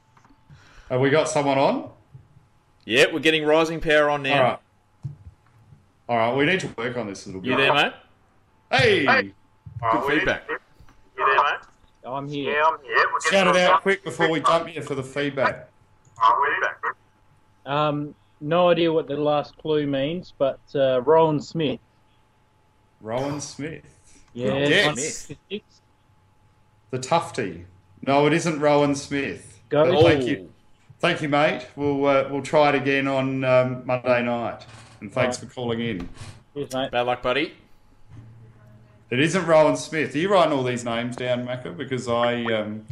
Have 0.88 1.00
we 1.00 1.11
got 1.11 1.28
someone 1.28 1.59
on? 1.59 1.90
Yeah, 2.84 3.06
we're 3.12 3.18
getting 3.20 3.44
rising 3.44 3.80
power 3.80 4.09
on 4.09 4.22
now. 4.22 4.36
All 4.36 4.42
right. 4.42 4.59
All 6.09 6.16
right, 6.16 6.36
we 6.36 6.46
need 6.46 6.61
to 6.61 6.68
work 6.76 6.96
on 6.96 7.06
this 7.06 7.26
a 7.26 7.28
little 7.28 7.42
bit. 7.42 7.50
You 7.50 7.56
there, 7.59 7.74
mate? 7.74 7.92
Hey! 8.72 9.04
Good 9.04 10.04
feedback. 10.09 10.48
You 10.48 10.59
there, 11.16 11.36
mate? 11.36 11.59
I'm 12.04 12.28
here. 12.28 12.54
Yeah, 12.54 12.64
I'm 12.64 12.82
here. 12.82 12.96
We're 13.12 13.30
Shout 13.30 13.54
it 13.54 13.62
out 13.62 13.82
quick 13.82 14.02
before 14.04 14.30
we 14.30 14.40
jump 14.40 14.68
here 14.68 14.80
for 14.82 14.94
the 14.94 15.02
feedback. 15.02 15.68
Um, 17.66 18.14
no 18.40 18.68
idea 18.68 18.92
what 18.92 19.08
the 19.08 19.16
last 19.16 19.56
clue 19.58 19.86
means, 19.86 20.32
but 20.36 20.60
uh, 20.74 21.02
Rowan 21.02 21.40
Smith. 21.40 21.80
Rowan 23.00 23.40
Smith. 23.40 23.84
Yeah, 24.32 24.54
Yes. 24.54 25.32
The 26.90 26.98
Tufty. 26.98 27.66
No, 28.06 28.26
it 28.26 28.32
isn't 28.32 28.60
Rowan 28.60 28.94
Smith. 28.94 29.60
Go. 29.68 29.84
Oh, 29.84 30.02
Thank 30.02 30.24
you. 30.24 30.50
Thank 31.00 31.22
you, 31.22 31.28
mate. 31.28 31.66
We'll 31.76 32.06
uh, 32.06 32.28
we'll 32.30 32.42
try 32.42 32.70
it 32.70 32.74
again 32.74 33.06
on 33.06 33.44
um, 33.44 33.82
Monday 33.84 34.22
night. 34.22 34.64
And 35.00 35.12
thanks 35.12 35.36
for 35.38 35.46
calling 35.46 35.80
in. 35.80 36.08
Cheers, 36.54 36.72
mate. 36.72 36.90
Bad 36.90 37.02
luck, 37.02 37.22
buddy. 37.22 37.54
It 39.10 39.20
isn't 39.20 39.46
Rowan 39.46 39.76
Smith. 39.76 40.14
Are 40.14 40.18
you 40.18 40.30
writing 40.30 40.52
all 40.52 40.64
these 40.64 40.84
names 40.84 41.16
down, 41.16 41.46
Macca? 41.46 41.76
Because 41.76 42.08
I 42.08 42.44
um, 42.44 42.84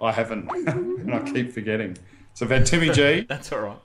I 0.00 0.12
haven't, 0.12 0.50
and 0.68 1.14
I 1.14 1.20
keep 1.30 1.52
forgetting. 1.52 1.96
So 2.38 2.46
we've 2.46 2.56
had 2.56 2.66
Timmy 2.66 2.90
G, 2.90 3.22
That's 3.28 3.50
all 3.50 3.58
right. 3.58 3.76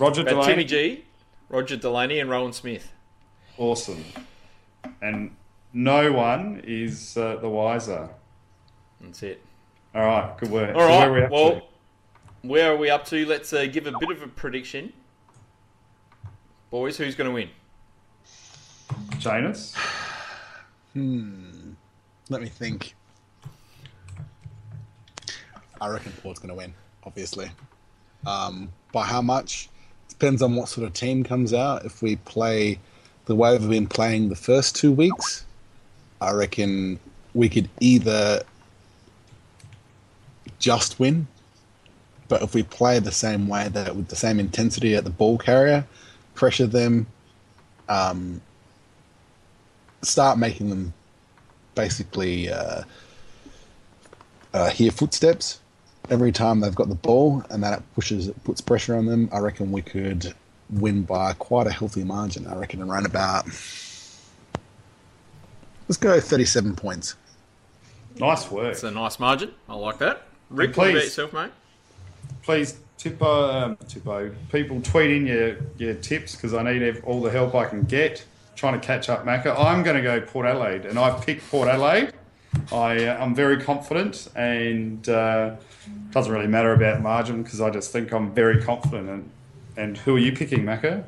Roger 0.00 0.22
About 0.22 0.30
Delaney, 0.30 0.48
Timmy 0.50 0.64
G, 0.64 1.04
Roger 1.48 1.76
Delaney, 1.76 2.18
and 2.18 2.28
Rowan 2.28 2.52
Smith. 2.52 2.90
awesome, 3.58 4.04
and 5.00 5.30
no 5.72 6.10
one 6.10 6.62
is 6.66 7.16
uh, 7.16 7.36
the 7.36 7.48
wiser. 7.48 8.08
That's 9.00 9.22
it. 9.22 9.40
All 9.94 10.04
right, 10.04 10.36
good 10.36 10.50
work. 10.50 10.74
All 10.74 10.80
So 10.80 10.86
right. 10.88 10.98
where 10.98 11.08
are 11.08 11.12
we 11.12 11.22
up 11.26 11.30
well, 11.30 11.50
to? 11.52 11.62
where 12.42 12.72
are 12.72 12.76
we 12.76 12.90
up 12.90 13.04
to? 13.04 13.24
Let's 13.24 13.52
uh, 13.52 13.66
give 13.66 13.86
a 13.86 13.92
bit 14.00 14.10
of 14.10 14.20
a 14.20 14.26
prediction. 14.26 14.92
Boys, 16.70 16.96
who's 16.98 17.14
going 17.14 17.28
to 17.30 17.34
win? 17.34 17.50
Janus. 19.20 19.76
Hmm. 20.92 21.74
Let 22.30 22.42
me 22.42 22.48
think. 22.48 22.96
I 25.80 25.88
reckon 25.88 26.10
Port's 26.20 26.40
going 26.40 26.48
to 26.48 26.56
win. 26.56 26.74
obviously. 27.04 27.48
Um, 28.26 28.70
by 28.92 29.04
how 29.04 29.22
much 29.22 29.68
depends 30.08 30.42
on 30.42 30.56
what 30.56 30.68
sort 30.68 30.86
of 30.86 30.92
team 30.94 31.22
comes 31.22 31.52
out. 31.52 31.84
If 31.84 32.02
we 32.02 32.16
play 32.16 32.78
the 33.26 33.34
way 33.34 33.56
we've 33.56 33.68
been 33.68 33.86
playing 33.86 34.28
the 34.28 34.36
first 34.36 34.74
two 34.74 34.92
weeks, 34.92 35.44
I 36.20 36.32
reckon 36.32 36.98
we 37.34 37.48
could 37.48 37.68
either 37.80 38.42
just 40.58 40.98
win, 40.98 41.26
but 42.28 42.42
if 42.42 42.54
we 42.54 42.62
play 42.62 42.98
the 42.98 43.12
same 43.12 43.46
way 43.46 43.68
that 43.68 43.94
with 43.94 44.08
the 44.08 44.16
same 44.16 44.40
intensity 44.40 44.94
at 44.94 45.04
the 45.04 45.10
ball 45.10 45.38
carrier, 45.38 45.86
pressure 46.34 46.66
them, 46.66 47.06
um, 47.88 48.40
start 50.02 50.38
making 50.38 50.70
them 50.70 50.94
basically 51.74 52.50
uh, 52.50 52.82
uh, 54.54 54.70
hear 54.70 54.90
footsteps 54.90 55.60
every 56.10 56.32
time 56.32 56.60
they've 56.60 56.74
got 56.74 56.88
the 56.88 56.94
ball, 56.94 57.44
and 57.50 57.62
that 57.62 57.82
pushes 57.94 58.28
it 58.28 58.44
puts 58.44 58.60
pressure 58.60 58.96
on 58.96 59.06
them. 59.06 59.28
I 59.32 59.38
reckon 59.38 59.72
we 59.72 59.82
could 59.82 60.34
win 60.70 61.02
by 61.02 61.32
quite 61.34 61.66
a 61.66 61.72
healthy 61.72 62.04
margin. 62.04 62.46
I 62.46 62.56
reckon 62.56 62.82
around 62.82 63.06
about 63.06 63.46
let's 65.88 65.98
go 65.98 66.18
thirty-seven 66.20 66.76
points. 66.76 67.16
Nice 68.18 68.50
work. 68.50 68.72
It's 68.72 68.82
a 68.82 68.90
nice 68.90 69.18
margin. 69.18 69.52
I 69.68 69.74
like 69.74 69.98
that. 69.98 70.22
Rick, 70.48 70.72
Please. 70.72 70.78
what 70.78 70.90
about 70.90 71.04
yourself, 71.04 71.32
mate? 71.32 71.50
Please, 72.42 72.78
Tippo, 72.98 73.54
um, 73.54 73.76
Tippo, 73.76 74.34
people 74.50 74.80
tweet 74.80 75.10
in 75.10 75.26
your, 75.26 75.56
your 75.76 75.94
tips 75.94 76.34
because 76.34 76.54
I 76.54 76.62
need 76.62 77.02
all 77.04 77.20
the 77.20 77.30
help 77.30 77.54
I 77.54 77.66
can 77.66 77.82
get 77.82 78.24
trying 78.54 78.80
to 78.80 78.84
catch 78.84 79.08
up 79.10 79.24
Macca. 79.24 79.54
I'm 79.58 79.82
going 79.82 79.96
to 79.96 80.02
go 80.02 80.20
Port 80.20 80.46
Adelaide, 80.46 80.86
and 80.86 80.98
I've 80.98 81.24
picked 81.24 81.48
Port 81.50 81.68
Adelaide. 81.68 82.12
I, 82.72 83.04
uh, 83.06 83.18
I'm 83.22 83.34
very 83.34 83.62
confident, 83.62 84.28
and 84.34 85.08
uh, 85.08 85.56
doesn't 86.10 86.32
really 86.32 86.46
matter 86.46 86.72
about 86.72 87.00
margin 87.00 87.42
because 87.42 87.60
I 87.60 87.70
just 87.70 87.92
think 87.92 88.12
I'm 88.12 88.32
very 88.32 88.62
confident. 88.62 89.08
And, 89.08 89.30
and 89.76 89.98
who 89.98 90.16
are 90.16 90.18
you 90.18 90.32
picking, 90.32 90.64
Macca? 90.64 91.04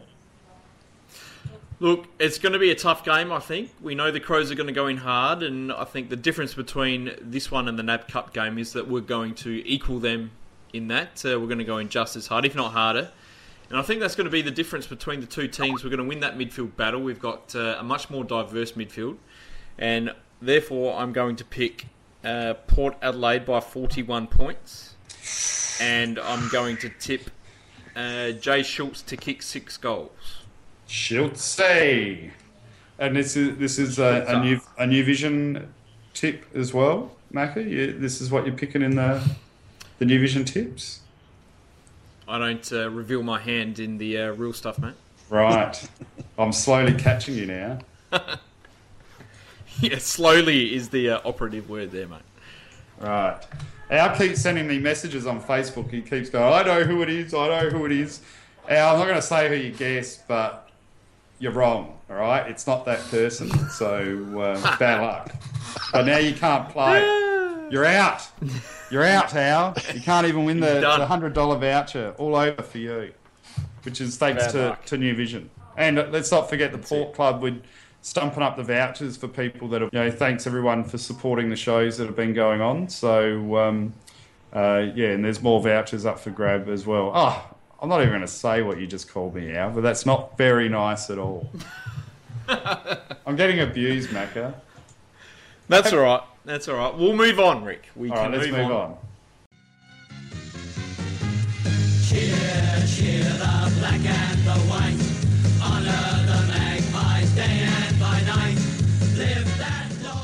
Look, 1.81 2.07
it's 2.19 2.39
going 2.39 2.55
to 2.55 2.59
be 2.59 2.73
a 2.73 2.75
tough 2.75 3.05
game, 3.05 3.31
I 3.31 3.39
think. 3.39 3.71
We 3.81 3.95
know 3.95 4.11
the 4.11 4.21
Crows 4.21 4.51
are 4.51 4.57
going 4.57 4.67
to 4.67 4.73
go 4.73 4.89
in 4.89 4.97
hard, 4.97 5.43
and 5.45 5.73
I 5.73 5.85
think 5.85 6.11
the 6.11 6.17
difference 6.17 6.55
between 6.55 7.13
this 7.21 7.51
one 7.51 7.69
and 7.69 7.79
the 7.79 7.85
NAB 7.85 8.09
Cup 8.09 8.33
game 8.33 8.59
is 8.59 8.73
that 8.73 8.89
we're 8.89 9.01
going 9.01 9.35
to 9.37 9.63
equal 9.67 10.01
them 10.01 10.33
in 10.73 10.89
that. 10.89 11.25
Uh, 11.25 11.39
we're 11.39 11.47
going 11.47 11.59
to 11.59 11.65
go 11.65 11.79
in 11.79 11.89
just 11.89 12.17
as 12.17 12.27
hard, 12.27 12.45
if 12.45 12.57
not 12.57 12.73
harder. 12.73 13.11
And 13.71 13.79
I 13.79 13.83
think 13.83 14.01
that's 14.01 14.17
going 14.17 14.25
to 14.25 14.31
be 14.31 14.43
the 14.43 14.51
difference 14.51 14.87
between 14.87 15.21
the 15.21 15.27
two 15.27 15.47
teams. 15.47 15.85
We're 15.85 15.91
going 15.91 16.03
to 16.03 16.09
win 16.09 16.21
that 16.21 16.37
midfield 16.37 16.75
battle. 16.77 17.01
We've 17.01 17.21
got 17.21 17.55
uh, 17.55 17.77
a 17.79 17.85
much 17.85 18.11
more 18.11 18.25
diverse 18.25 18.73
midfield, 18.73 19.19
and 19.79 20.13
therefore 20.41 20.99
I'm 20.99 21.13
going 21.13 21.37
to 21.37 21.45
pick 21.45 21.87
uh, 22.25 22.55
Port 22.67 22.97
Adelaide 23.03 23.45
by 23.45 23.61
41 23.61 24.27
points, 24.27 24.95
and 25.81 26.19
I'm 26.19 26.49
going 26.49 26.77
to 26.79 26.89
tip 26.89 27.31
uh, 27.95 28.33
Jay 28.33 28.63
Schulz 28.63 29.03
to 29.03 29.17
kick 29.17 29.43
six 29.43 29.77
goals. 29.77 30.43
Schulz. 30.87 31.61
And 33.01 33.15
this 33.15 33.37
is 33.37 33.59
this 33.59 33.79
is 33.79 33.99
a, 33.99 34.25
a 34.27 34.43
new 34.43 34.61
a 34.77 34.87
new 34.87 35.05
vision 35.05 35.73
tip 36.15 36.45
as 36.55 36.75
well. 36.75 37.13
You, 37.33 37.93
this 37.93 38.21
is 38.21 38.31
what 38.31 38.47
you're 38.47 38.57
picking 38.57 38.83
in 38.83 38.97
the 38.97 39.23
the 39.99 40.05
new 40.05 40.19
vision 40.19 40.45
tips. 40.45 41.01
I 42.27 42.39
don't 42.39 42.73
uh, 42.73 42.91
reveal 42.91 43.23
my 43.23 43.41
hand 43.41 43.79
in 43.79 43.99
the 43.99 44.19
uh, 44.19 44.33
real 44.33 44.53
stuff, 44.53 44.79
mate. 44.79 44.95
Right. 45.31 45.89
I'm 46.39 46.53
slowly 46.53 46.95
catching 46.95 47.35
you 47.35 47.47
now. 47.47 47.79
Yeah, 49.83 49.99
slowly 49.99 50.75
is 50.75 50.89
the 50.89 51.11
uh, 51.11 51.21
operative 51.25 51.71
word 51.71 51.93
there, 51.93 52.09
mate. 52.09 52.19
Right. 53.01 53.41
Al 53.91 54.17
keeps 54.17 54.41
sending 54.41 54.67
me 54.67 54.79
messages 54.79 55.25
on 55.27 55.41
Facebook. 55.41 55.91
He 55.91 56.03
keeps 56.03 56.31
going, 56.31 56.53
I 56.53 56.63
know 56.65 56.83
who 56.83 57.03
it 57.03 57.09
is, 57.09 57.33
I 57.33 57.49
know 57.49 57.71
who 57.71 57.87
it 57.87 57.93
is. 57.93 58.21
Al, 58.69 58.95
I'm 58.95 58.99
not 58.99 59.05
going 59.05 59.17
to 59.17 59.23
say 59.23 59.49
who 59.49 59.55
you 59.55 59.73
guessed, 59.73 60.27
but 60.27 60.69
you're 61.39 61.53
wrong, 61.53 61.97
all 62.11 62.17
right? 62.17 62.51
It's 62.51 62.67
not 62.67 62.85
that 62.87 62.99
person, 63.09 63.51
so 63.71 64.41
uh, 64.41 64.79
bad 64.79 65.01
luck. 65.01 65.35
But 65.93 66.07
now 66.07 66.19
you 66.19 66.35
can't 66.35 66.69
play. 66.69 67.03
You're 67.71 67.85
out. 67.85 68.27
You're 68.91 69.05
out, 69.05 69.35
Al. 69.35 69.75
You 69.95 70.01
can't 70.01 70.27
even 70.27 70.47
win 70.47 70.59
the, 70.59 70.81
the 70.81 71.07
$100 71.07 71.61
voucher. 71.61 72.15
All 72.17 72.35
over 72.35 72.63
for 72.63 72.79
you, 72.79 73.13
which 73.83 74.01
is 74.01 74.17
thanks 74.17 74.45
Bad 74.45 74.53
to, 74.53 74.69
luck. 74.69 74.85
to 74.87 74.97
New 74.97 75.15
Vision. 75.15 75.51
And 75.77 75.97
let's 76.11 76.31
not 76.33 76.49
forget 76.49 76.73
the 76.73 76.79
Port 76.79 77.13
Club 77.13 77.43
with 77.43 77.63
stumping 78.09 78.43
up 78.43 78.57
the 78.57 78.63
vouchers 78.63 79.17
for 79.17 79.29
people 79.29 79.69
that 79.69 79.83
have, 79.83 79.91
you 79.93 79.99
know, 79.99 80.11
thanks 80.11 80.47
everyone 80.47 80.83
for 80.83 80.97
supporting 80.97 81.51
the 81.51 81.57
shows 81.57 81.99
that 81.99 82.07
have 82.07 82.17
been 82.17 82.33
going 82.33 82.61
on. 82.61 82.89
So, 82.89 83.57
um, 83.57 83.93
uh, 84.53 84.87
yeah, 84.95 85.09
and 85.09 85.25
there's 85.25 85.43
more 85.43 85.61
vouchers 85.63 86.07
up 86.07 86.19
for 86.19 86.31
grab 86.31 86.69
as 86.69 86.87
well. 86.87 87.13
Oh, 87.15 87.55
I'm 87.83 87.89
not 87.89 88.01
even 88.01 88.11
going 88.11 88.23
to 88.23 88.27
say 88.27 88.63
what 88.63 88.81
you 88.81 88.87
just 88.87 89.13
called 89.13 89.35
me 89.35 89.55
out, 89.55 89.75
but 89.75 89.83
that's 89.83 90.07
not 90.07 90.39
very 90.39 90.71
nice 90.71 91.11
at 91.11 91.19
all. 91.19 91.51
I'm 92.49 93.37
getting 93.37 93.61
abused, 93.61 94.09
Macca. 94.09 94.55
That's 95.69 95.93
all 95.93 96.01
right. 96.01 96.23
That's 96.47 96.67
all 96.67 96.77
right. 96.77 96.97
We'll 96.97 97.15
move 97.15 97.39
on, 97.39 97.63
Rick. 97.63 97.91
We 97.95 98.09
All 98.09 98.17
can 98.17 98.31
right, 98.31 98.41
let's 98.41 98.51
move, 98.51 98.61
move 98.63 98.71
on. 98.71 98.91
on. 98.93 98.97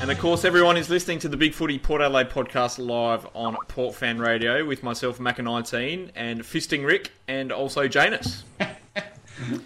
And 0.05 0.11
of 0.11 0.19
course, 0.19 0.45
everyone 0.45 0.77
is 0.77 0.91
listening 0.91 1.19
to 1.21 1.31
the 1.31 1.37
Big 1.39 1.55
Footy 1.55 1.79
Port 1.79 2.03
Adelaide 2.03 2.29
podcast 2.29 2.79
live 2.79 3.27
on 3.33 3.57
Port 3.69 3.95
Fan 3.95 4.19
Radio 4.19 4.63
with 4.63 4.83
myself, 4.83 5.19
Macca19, 5.19 6.11
and 6.15 6.43
Fisting 6.43 6.85
Rick, 6.85 7.11
and 7.27 7.51
also 7.51 7.89
Janus. 7.89 8.45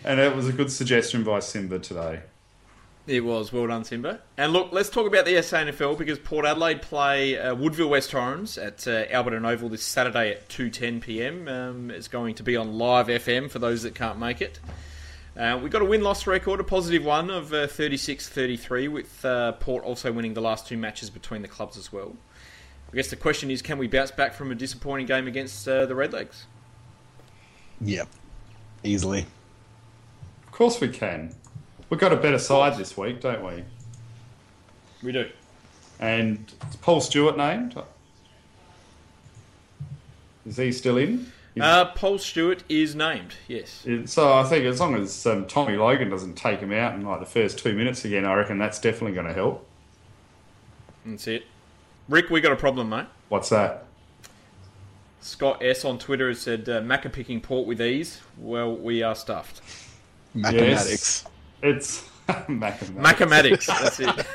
And 0.05 0.20
it 0.20 0.36
was 0.36 0.47
a 0.47 0.53
good 0.53 0.70
suggestion 0.70 1.24
by 1.24 1.41
Simba 1.41 1.80
today. 1.80 2.20
It 3.09 3.24
was. 3.24 3.53
Well 3.53 3.66
done, 3.66 3.82
Simba. 3.82 4.20
And 4.36 4.53
look, 4.53 4.70
let's 4.70 4.89
talk 4.89 5.09
about 5.09 5.24
the 5.24 5.34
SANFL 5.34 5.99
because 5.99 6.20
Port 6.20 6.47
Adelaide 6.47 6.82
play 6.82 7.36
uh, 7.36 7.57
Woodville 7.57 7.89
West 7.89 8.12
Torrens 8.12 8.59
at 8.59 8.86
uh, 8.86 9.07
Alberton 9.07 9.45
Oval 9.45 9.68
this 9.68 9.82
Saturday 9.82 10.30
at 10.30 10.49
2.10pm. 10.49 11.49
Um, 11.49 11.91
it's 11.91 12.07
going 12.07 12.36
to 12.36 12.45
be 12.45 12.57
on 12.57 12.78
Live 12.78 13.09
FM 13.09 13.51
for 13.51 13.59
those 13.59 13.82
that 13.82 13.97
can't 13.97 14.20
make 14.20 14.41
it. 14.41 14.61
Uh, 15.39 15.57
we've 15.62 15.70
got 15.70 15.82
a 15.82 15.84
win-loss 15.84 16.26
record, 16.26 16.59
a 16.59 16.64
positive 16.64 17.05
one 17.05 17.30
of 17.30 17.53
uh, 17.53 17.68
36-33, 17.68 18.89
with 18.89 19.24
uh, 19.24 19.53
Port 19.53 19.84
also 19.84 20.11
winning 20.11 20.34
the 20.34 20.41
last 20.41 20.66
two 20.66 20.76
matches 20.76 21.11
between 21.11 21.43
the 21.43 21.49
clubs 21.49 21.76
as 21.76 21.93
well. 21.93 22.16
I 22.93 22.97
guess 22.97 23.09
the 23.09 23.14
question 23.14 23.49
is, 23.49 23.62
can 23.62 23.78
we 23.78 23.86
bounce 23.86 24.11
back 24.11 24.34
from 24.34 24.51
a 24.51 24.57
disappointing 24.57 25.07
game 25.07 25.28
against 25.28 25.68
uh, 25.68 25.86
the 25.86 25.95
Redlegs? 25.95 26.43
Yep, 27.82 28.09
easily. 28.82 29.26
Of 30.45 30.51
course 30.51 30.80
we 30.80 30.89
can. 30.89 31.32
We've 31.89 32.01
got 32.01 32.12
a 32.12 32.16
better 32.16 32.41
side 32.41 32.76
this 32.76 32.97
week, 32.97 33.20
don't 33.20 33.45
we? 33.45 33.62
We 35.05 35.12
do. 35.12 35.30
And 36.01 36.53
is 36.68 36.74
Paul 36.76 37.01
Stewart 37.01 37.36
named? 37.36 37.80
Is 40.45 40.57
he 40.57 40.72
still 40.72 40.97
in? 40.97 41.30
Uh, 41.61 41.86
Paul 41.86 42.18
Stewart 42.18 42.62
is 42.68 42.94
named, 42.94 43.34
yes. 43.46 43.86
So 44.06 44.32
I 44.32 44.44
think 44.44 44.64
as 44.64 44.80
long 44.80 44.94
as 44.94 45.26
um, 45.26 45.46
Tommy 45.46 45.76
Logan 45.76 46.11
doesn't 46.11 46.34
take 46.34 46.61
him 46.61 46.72
out 46.72 46.94
in 46.94 47.04
like 47.04 47.20
the 47.20 47.26
first 47.26 47.59
two 47.59 47.74
minutes 47.74 48.04
again, 48.04 48.24
I 48.24 48.34
reckon 48.34 48.59
that's 48.59 48.80
definitely 48.80 49.14
going 49.14 49.26
to 49.26 49.34
help. 49.34 49.66
That's 51.04 51.26
it. 51.26 51.44
Rick, 52.09 52.30
we 52.30 52.40
got 52.40 52.52
a 52.52 52.56
problem, 52.56 52.88
mate. 52.90 53.06
What's 53.28 53.48
that? 53.50 53.84
Scott 55.20 55.62
S 55.62 55.84
on 55.84 55.98
Twitter 55.98 56.28
has 56.28 56.40
said, 56.40 56.68
uh, 56.68 56.80
Macca 56.80 57.12
picking 57.12 57.40
port 57.40 57.66
with 57.66 57.80
ease. 57.82 58.20
Well, 58.38 58.74
we 58.74 59.02
are 59.02 59.14
stuffed. 59.14 59.61
Mathematics. 60.34 61.24
It's 61.62 62.09
mathematics. 62.48 62.90
Mathematics, 62.90 63.66
that's 63.66 64.00
it. 64.00 64.09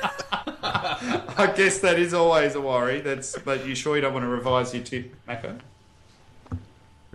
I 0.63 1.53
guess 1.55 1.79
that 1.79 1.97
is 1.99 2.13
always 2.13 2.55
a 2.55 2.61
worry. 2.61 3.01
That's 3.01 3.37
but 3.39 3.65
you 3.65 3.75
sure 3.75 3.95
you 3.95 4.01
don't 4.01 4.13
want 4.13 4.23
to 4.23 4.29
revise 4.29 4.73
your 4.73 4.83
tip, 4.83 5.15
Macca? 5.27 5.59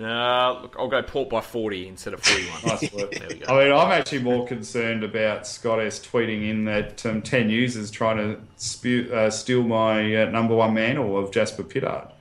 Uh, 0.01 0.61
look, 0.63 0.77
I'll 0.79 0.89
go 0.89 1.03
port 1.03 1.29
by 1.29 1.41
40 1.41 1.89
instead 1.89 2.15
of 2.15 2.23
41. 2.23 2.61
Nice 2.67 2.93
work. 2.93 3.11
There 3.11 3.29
we 3.29 3.35
go. 3.37 3.47
I 3.47 3.65
mean, 3.65 3.73
I'm 3.73 3.91
actually 3.91 4.23
more 4.23 4.47
concerned 4.47 5.03
about 5.03 5.47
Scott 5.47 5.81
S 5.81 5.99
tweeting 5.99 6.49
in 6.49 6.65
that 6.67 7.05
um, 7.05 7.21
10 7.21 7.51
users 7.51 7.91
trying 7.91 8.19
to 8.19 8.41
spew, 8.57 9.11
uh, 9.13 9.31
steal 9.31 9.63
my 9.63 10.23
uh, 10.23 10.31
number 10.31 10.55
one 10.55 10.75
mantle 10.75 11.19
of 11.19 11.33
Jasper 11.33 11.65
Pittard. 11.65 12.13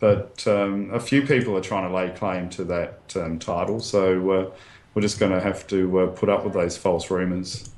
But 0.00 0.44
um, 0.48 0.90
a 0.92 0.98
few 0.98 1.22
people 1.22 1.56
are 1.56 1.60
trying 1.60 1.88
to 1.88 1.94
lay 1.94 2.10
claim 2.10 2.48
to 2.50 2.64
that 2.64 3.14
um, 3.14 3.38
title, 3.38 3.78
so 3.78 4.30
uh, 4.32 4.50
we're 4.94 5.02
just 5.02 5.20
going 5.20 5.30
to 5.30 5.40
have 5.40 5.64
to 5.68 6.00
uh, 6.00 6.06
put 6.08 6.28
up 6.28 6.42
with 6.42 6.54
those 6.54 6.76
false 6.76 7.08
rumours. 7.08 7.70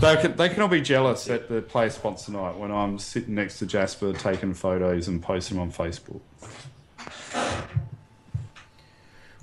They 0.00 0.16
can, 0.16 0.34
they 0.34 0.48
can 0.48 0.62
all 0.62 0.68
be 0.68 0.80
jealous 0.80 1.30
at 1.30 1.48
the 1.48 1.62
play 1.62 1.90
sponsor 1.90 2.32
night 2.32 2.58
when 2.58 2.72
I'm 2.72 2.98
sitting 2.98 3.36
next 3.36 3.60
to 3.60 3.66
Jasper 3.66 4.12
taking 4.14 4.52
photos 4.52 5.06
and 5.06 5.22
posting 5.22 5.58
them 5.58 5.68
on 5.68 5.72
Facebook. 5.72 6.20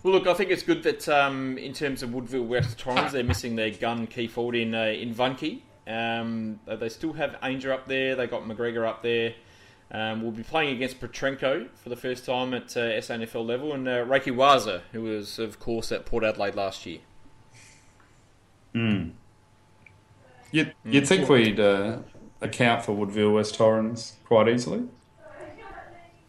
Well, 0.03 0.13
look, 0.13 0.27
I 0.27 0.33
think 0.33 0.51
it's 0.51 0.63
good 0.63 0.83
that 0.83 1.07
um, 1.07 1.57
in 1.57 1.71
terms 1.71 2.03
of 2.03 2.13
Woodville 2.13 2.43
West 2.43 2.77
Torrens, 2.77 3.13
they're 3.13 3.23
missing 3.23 3.55
their 3.55 3.71
gun 3.71 4.05
key 4.05 4.27
forward 4.27 4.55
in 4.55 4.75
uh, 4.75 4.83
in 4.83 5.15
Vunky. 5.15 5.61
Um, 5.87 6.59
they 6.65 6.89
still 6.89 7.13
have 7.13 7.37
Ainger 7.41 7.71
up 7.71 7.87
there. 7.87 8.15
They 8.15 8.27
got 8.27 8.43
McGregor 8.43 8.85
up 8.85 9.01
there. 9.01 9.33
Um, 9.91 10.21
we'll 10.21 10.31
be 10.31 10.43
playing 10.43 10.75
against 10.75 10.99
Petrenko 10.99 11.69
for 11.75 11.89
the 11.89 11.95
first 11.95 12.25
time 12.25 12.53
at 12.53 12.75
uh, 12.75 12.99
SANFL 12.99 13.45
level, 13.45 13.73
and 13.73 13.87
uh, 13.87 14.03
Reiki 14.05 14.33
Waza, 14.33 14.81
who 14.91 15.03
was, 15.03 15.39
of 15.39 15.59
course, 15.59 15.91
at 15.91 16.05
Port 16.05 16.23
Adelaide 16.23 16.55
last 16.55 16.85
year. 16.85 16.99
You'd, 20.51 20.73
you'd 20.83 21.07
think 21.07 21.29
we'd 21.29 21.59
uh, 21.59 21.99
account 22.41 22.83
for 22.83 22.93
Woodville 22.93 23.33
West 23.33 23.55
Torrens 23.55 24.17
quite 24.25 24.47
easily. 24.49 24.83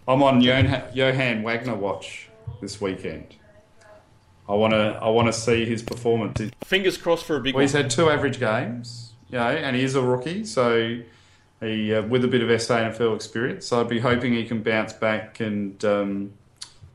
I'm 0.07 0.23
on 0.23 0.43
Johan, 0.43 0.85
Johan 0.93 1.43
Wagner 1.43 1.75
watch 1.75 2.29
this 2.61 2.81
weekend. 2.81 3.37
I 4.49 4.55
want 4.55 4.73
to 4.73 4.99
I 5.03 5.09
want 5.09 5.27
to 5.29 5.33
see 5.33 5.65
his 5.65 5.83
performance. 5.83 6.41
Fingers 6.65 6.97
crossed 6.99 7.25
for 7.25 7.37
a 7.37 7.41
big 7.41 7.55
Well, 7.55 7.61
one. 7.61 7.65
he's 7.65 7.73
had 7.73 7.91
two 7.91 8.11
average 8.11 8.39
games, 8.39 9.13
you 9.31 9.39
know, 9.39 9.49
and 9.49 9.75
he 9.75 9.83
is 9.83 9.95
a 9.95 10.03
rookie, 10.03 10.45
so 10.45 10.99
he 11.61 11.95
uh, 11.95 12.03
with 12.03 12.25
a 12.25 12.29
bit 12.29 12.43
of 12.43 12.61
SA 12.61 12.77
SANFL 12.77 13.17
experience. 13.17 13.67
So 13.67 13.81
I'd 13.81 13.89
be 13.89 14.01
hoping 14.01 14.35
he 14.35 14.45
can 14.45 14.63
bounce 14.63 14.93
back 14.93 15.41
and 15.41 15.83
um, 15.85 16.33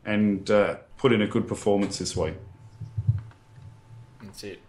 and 0.05 0.49
uh, 0.51 0.75
put 0.97 1.11
in 1.11 1.21
a 1.21 1.27
good 1.27 1.47
performance 1.47 1.97
this 1.97 2.15
week. 2.15 2.35
That's 4.21 4.43
it. 4.43 4.59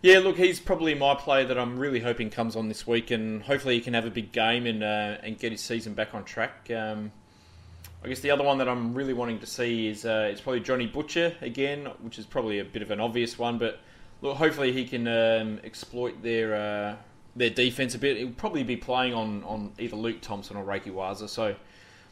Yeah, 0.00 0.18
look, 0.18 0.36
he's 0.36 0.58
probably 0.58 0.94
my 0.94 1.14
player 1.14 1.44
that 1.46 1.56
I'm 1.56 1.78
really 1.78 2.00
hoping 2.00 2.28
comes 2.28 2.56
on 2.56 2.66
this 2.66 2.88
week, 2.88 3.12
and 3.12 3.40
hopefully 3.44 3.76
he 3.76 3.80
can 3.80 3.94
have 3.94 4.04
a 4.04 4.10
big 4.10 4.32
game 4.32 4.66
and 4.66 4.82
uh, 4.82 5.18
and 5.22 5.38
get 5.38 5.52
his 5.52 5.60
season 5.60 5.94
back 5.94 6.12
on 6.12 6.24
track. 6.24 6.68
Um, 6.74 7.12
I 8.04 8.08
guess 8.08 8.20
the 8.20 8.30
other 8.30 8.42
one 8.42 8.58
that 8.58 8.68
I'm 8.68 8.94
really 8.94 9.12
wanting 9.12 9.38
to 9.40 9.46
see 9.46 9.86
is 9.86 10.04
uh, 10.04 10.28
it's 10.30 10.40
probably 10.40 10.60
Johnny 10.60 10.86
Butcher 10.86 11.34
again, 11.40 11.86
which 12.00 12.18
is 12.18 12.26
probably 12.26 12.58
a 12.58 12.64
bit 12.64 12.82
of 12.82 12.90
an 12.90 13.00
obvious 13.00 13.38
one, 13.38 13.58
but 13.58 13.78
look, 14.22 14.36
hopefully 14.36 14.72
he 14.72 14.84
can 14.84 15.06
um, 15.06 15.60
exploit 15.62 16.20
their 16.22 16.54
uh, 16.54 16.96
their 17.36 17.50
defense 17.50 17.94
a 17.94 17.98
bit. 17.98 18.16
He'll 18.16 18.30
probably 18.30 18.64
be 18.64 18.76
playing 18.76 19.14
on, 19.14 19.44
on 19.44 19.72
either 19.78 19.96
Luke 19.96 20.20
Thompson 20.20 20.56
or 20.56 20.64
Reiki 20.64 20.92
Waza, 20.92 21.28
so 21.28 21.54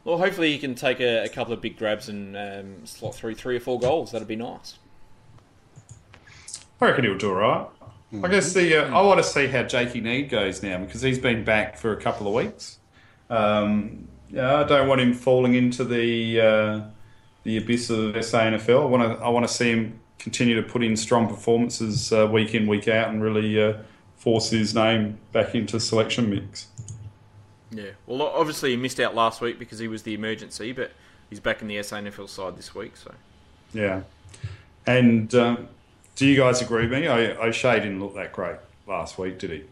well, 0.05 0.16
hopefully 0.16 0.53
he 0.53 0.59
can 0.59 0.76
take 0.76 1.01
a, 1.01 1.24
a 1.24 1.28
couple 1.28 1.53
of 1.53 1.61
big 1.61 1.76
grabs 1.76 2.09
and 2.09 2.36
um, 2.36 2.86
slot 2.86 3.14
through 3.14 3.34
three 3.34 3.57
or 3.57 3.61
four 3.61 3.80
goals. 3.80 4.12
That'd 4.12 4.28
be 4.28 4.36
nice. 4.36 4.78
I 6.80 6.86
reckon 6.86 7.05
he'll 7.05 7.18
do 7.18 7.30
all 7.30 7.34
right. 7.34 7.66
I 8.24 8.28
guess 8.28 8.53
the 8.53 8.76
uh, 8.76 8.97
I 8.97 9.03
want 9.03 9.18
to 9.18 9.24
see 9.24 9.47
how 9.47 9.62
Jakey 9.64 10.01
Neade 10.01 10.30
goes 10.30 10.62
now 10.62 10.78
because 10.78 11.03
he's 11.03 11.18
been 11.18 11.45
back 11.45 11.76
for 11.76 11.93
a 11.93 12.01
couple 12.01 12.26
of 12.26 12.34
weeks. 12.34 12.78
Um, 13.28 14.09
yeah, 14.31 14.61
I 14.61 14.64
don't 14.64 14.89
want 14.89 15.01
him 15.01 15.12
falling 15.12 15.55
into 15.55 15.85
the 15.85 16.41
uh, 16.41 16.81
the 17.43 17.57
abyss 17.57 17.91
of 17.91 18.12
the 18.12 18.20
SANFL. 18.20 18.83
I 18.83 18.85
want 18.85 19.18
to 19.18 19.24
I 19.24 19.28
want 19.28 19.47
to 19.47 19.53
see 19.53 19.70
him 19.70 20.01
continue 20.18 20.55
to 20.55 20.62
put 20.62 20.83
in 20.83 20.97
strong 20.97 21.28
performances 21.28 22.12
uh, 22.12 22.26
week 22.31 22.55
in 22.55 22.66
week 22.66 22.89
out 22.89 23.09
and 23.09 23.22
really 23.22 23.61
uh, 23.61 23.74
force 24.16 24.51
his 24.51 24.74
name 24.74 25.18
back 25.33 25.55
into 25.55 25.81
selection 25.81 26.31
mix. 26.31 26.68
Yeah, 27.70 27.91
well, 28.07 28.22
obviously 28.22 28.70
he 28.70 28.76
missed 28.76 29.01
out 29.01 29.14
last 29.14 29.41
week 29.41 29.59
because 29.59 29.78
he 29.78 29.89
was 29.89 30.03
the 30.03 30.14
emergency, 30.14 30.72
but 30.72 30.93
he's 31.28 31.41
back 31.41 31.62
in 31.62 31.68
the 31.68 31.76
SANFL 31.76 32.28
side 32.28 32.57
this 32.57 32.74
week. 32.74 32.97
So 32.97 33.14
Yeah, 33.72 34.03
and 34.87 35.35
um, 35.35 35.68
do 36.16 36.26
you 36.26 36.37
guys 36.37 36.61
agree 36.61 36.87
with 36.87 37.01
me? 37.01 37.09
O- 37.09 37.43
O'Shea 37.43 37.81
didn't 37.81 38.01
look 38.01 38.14
that 38.14 38.33
great 38.33 38.57
last 38.87 39.18
week, 39.18 39.39
did 39.39 39.51
he? 39.51 39.64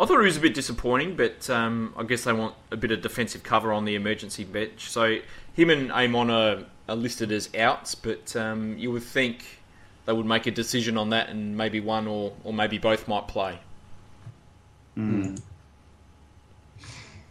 I 0.00 0.06
thought 0.06 0.18
it 0.20 0.24
was 0.24 0.38
a 0.38 0.40
bit 0.40 0.54
disappointing, 0.54 1.14
but 1.14 1.50
um, 1.50 1.92
I 1.94 2.04
guess 2.04 2.24
they 2.24 2.32
want 2.32 2.54
a 2.70 2.76
bit 2.76 2.90
of 2.90 3.02
defensive 3.02 3.42
cover 3.42 3.70
on 3.70 3.84
the 3.84 3.94
emergency 3.94 4.44
bench. 4.44 4.88
So 4.90 5.18
him 5.52 5.68
and 5.68 5.92
Amon 5.92 6.30
are, 6.30 6.64
are 6.88 6.96
listed 6.96 7.30
as 7.30 7.54
outs, 7.54 7.94
but 7.94 8.34
um, 8.34 8.78
you 8.78 8.90
would 8.90 9.02
think 9.02 9.44
they 10.06 10.14
would 10.14 10.24
make 10.24 10.46
a 10.46 10.50
decision 10.50 10.96
on 10.96 11.10
that, 11.10 11.28
and 11.28 11.54
maybe 11.54 11.80
one 11.80 12.06
or, 12.06 12.32
or 12.44 12.54
maybe 12.54 12.78
both 12.78 13.06
might 13.08 13.28
play. 13.28 13.58
I 14.96 15.00
know 15.00 15.34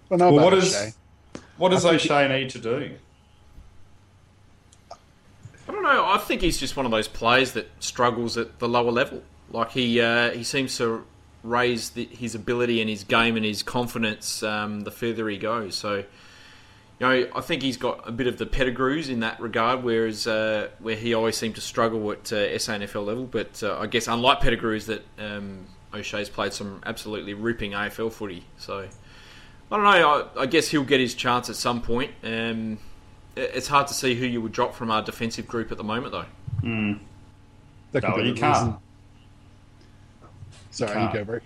Well, 0.09 0.20
about 0.20 0.34
what 0.43 0.53
O'Shea. 0.53 0.88
is 0.88 0.95
what 1.57 1.70
does 1.70 1.86
O'Shea 1.86 2.28
need 2.28 2.49
to 2.51 2.59
do? 2.59 2.91
I 4.91 5.72
don't 5.72 5.84
know. 5.84 6.05
I 6.05 6.17
think 6.17 6.41
he's 6.41 6.57
just 6.57 6.76
one 6.78 6.86
of 6.86 6.91
those 6.91 7.07
players 7.07 7.51
that 7.53 7.70
struggles 7.80 8.38
at 8.38 8.59
the 8.59 8.67
lower 8.67 8.91
level. 8.91 9.24
Like 9.51 9.72
he 9.72 9.99
uh, 10.01 10.32
he 10.32 10.43
seems 10.43 10.78
to 10.78 11.05
raise 11.43 11.91
the, 11.91 12.05
his 12.05 12.35
ability 12.35 12.81
and 12.81 12.89
his 12.89 13.03
game 13.03 13.35
and 13.35 13.45
his 13.45 13.63
confidence 13.63 14.43
um, 14.43 14.81
the 14.81 14.91
further 14.91 15.27
he 15.29 15.37
goes. 15.37 15.75
So, 15.75 15.97
you 15.97 16.05
know, 16.99 17.27
I 17.35 17.41
think 17.41 17.61
he's 17.63 17.77
got 17.77 18.07
a 18.07 18.11
bit 18.11 18.27
of 18.27 18.37
the 18.37 18.45
pedigrees 18.45 19.09
in 19.09 19.21
that 19.21 19.39
regard, 19.39 19.83
whereas 19.83 20.27
uh, 20.27 20.67
where 20.79 20.95
he 20.97 21.13
always 21.13 21.37
seemed 21.37 21.55
to 21.55 21.61
struggle 21.61 22.11
at 22.11 22.31
uh, 22.33 22.35
SANFL 22.57 23.05
level. 23.05 23.25
But 23.25 23.63
uh, 23.63 23.77
I 23.79 23.87
guess 23.87 24.07
unlike 24.07 24.41
pedigrees, 24.41 24.85
that 24.87 25.05
um, 25.17 25.65
O'Shea's 25.93 26.29
played 26.29 26.51
some 26.53 26.81
absolutely 26.85 27.33
ripping 27.33 27.71
AFL 27.71 28.11
footy. 28.11 28.43
So. 28.57 28.87
I 29.71 29.75
don't 29.75 29.83
know. 29.85 30.29
I, 30.35 30.41
I 30.41 30.45
guess 30.47 30.67
he'll 30.69 30.83
get 30.83 30.99
his 30.99 31.13
chance 31.13 31.47
at 31.47 31.55
some 31.55 31.83
point. 31.83 32.09
Um, 32.23 32.79
it- 33.35 33.51
it's 33.53 33.67
hard 33.67 33.85
to 33.87 33.93
see 33.93 34.15
who 34.15 34.25
you 34.25 34.41
would 34.41 34.51
drop 34.51 34.73
from 34.73 34.89
our 34.89 35.03
defensive 35.03 35.47
group 35.47 35.71
at 35.71 35.77
the 35.77 35.83
moment, 35.83 36.11
though. 36.11 36.25
That 37.91 38.01
could 38.01 38.09
No, 38.09 38.15
be 38.17 38.23
you 38.29 38.33
can't. 38.33 38.55
reason. 38.65 38.77
Sorry, 40.72 40.93
can't. 40.93 41.13
you 41.13 41.20
go, 41.20 41.26
Brick. 41.26 41.43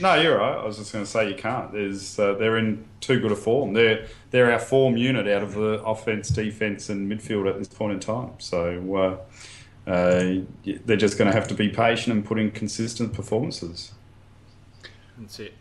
No, 0.00 0.14
you're 0.14 0.38
right. 0.38 0.58
I 0.58 0.64
was 0.64 0.78
just 0.78 0.92
going 0.92 1.04
to 1.04 1.10
say 1.10 1.28
you 1.28 1.34
can't. 1.34 1.72
There's 1.72 2.18
uh, 2.18 2.34
they're 2.34 2.56
in 2.56 2.84
too 3.00 3.20
good 3.20 3.32
a 3.32 3.36
form. 3.36 3.72
They're 3.72 4.06
they're 4.30 4.52
our 4.52 4.58
form 4.58 4.96
unit 4.96 5.26
out 5.28 5.42
of 5.42 5.54
the 5.54 5.82
offense, 5.84 6.28
defense, 6.28 6.88
and 6.88 7.10
midfield 7.10 7.48
at 7.48 7.58
this 7.58 7.68
point 7.68 7.92
in 7.94 8.00
time. 8.00 8.30
So 8.38 9.18
uh, 9.86 9.90
uh, 9.90 10.34
they're 10.86 10.96
just 10.96 11.18
going 11.18 11.30
to 11.30 11.36
have 11.36 11.48
to 11.48 11.54
be 11.54 11.68
patient 11.68 12.14
and 12.16 12.24
put 12.24 12.38
in 12.38 12.50
consistent 12.52 13.12
performances. 13.12 13.92
That's 15.18 15.38
it. 15.40 15.54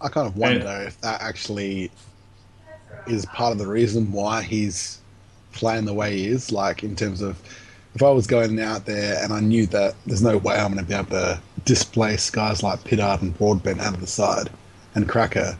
I 0.00 0.08
kind 0.08 0.26
of 0.26 0.36
wonder 0.36 0.66
And- 0.66 0.88
if 0.88 1.00
that 1.02 1.20
actually 1.22 1.90
is 3.06 3.26
part 3.26 3.52
of 3.52 3.58
the 3.58 3.66
reason 3.66 4.10
why 4.12 4.42
he's 4.42 5.00
playing 5.52 5.84
the 5.84 5.94
way 5.94 6.16
he 6.16 6.26
is. 6.28 6.50
Like 6.52 6.82
in 6.82 6.96
terms 6.96 7.20
of, 7.20 7.38
if 7.94 8.02
I 8.02 8.10
was 8.10 8.26
going 8.26 8.60
out 8.60 8.86
there 8.86 9.22
and 9.22 9.32
I 9.32 9.40
knew 9.40 9.66
that 9.66 9.94
there's 10.06 10.22
no 10.22 10.36
way 10.38 10.56
I'm 10.56 10.72
going 10.72 10.84
to 10.84 10.88
be 10.88 10.94
able 10.94 11.10
to 11.10 11.40
displace 11.64 12.30
guys 12.30 12.62
like 12.62 12.80
Pittard 12.84 13.22
and 13.22 13.36
Broadbent 13.36 13.80
out 13.80 13.94
of 13.94 14.00
the 14.00 14.06
side 14.06 14.50
and 14.94 15.08
Cracker, 15.08 15.58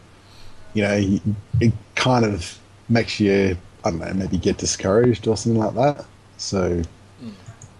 you 0.74 0.82
know, 0.82 1.18
it 1.60 1.72
kind 1.94 2.24
of 2.24 2.58
makes 2.88 3.18
you, 3.18 3.56
I 3.84 3.90
don't 3.90 3.98
know, 3.98 4.12
maybe 4.14 4.38
get 4.38 4.58
discouraged 4.58 5.26
or 5.26 5.36
something 5.36 5.60
like 5.60 5.74
that. 5.74 6.06
So, 6.36 6.82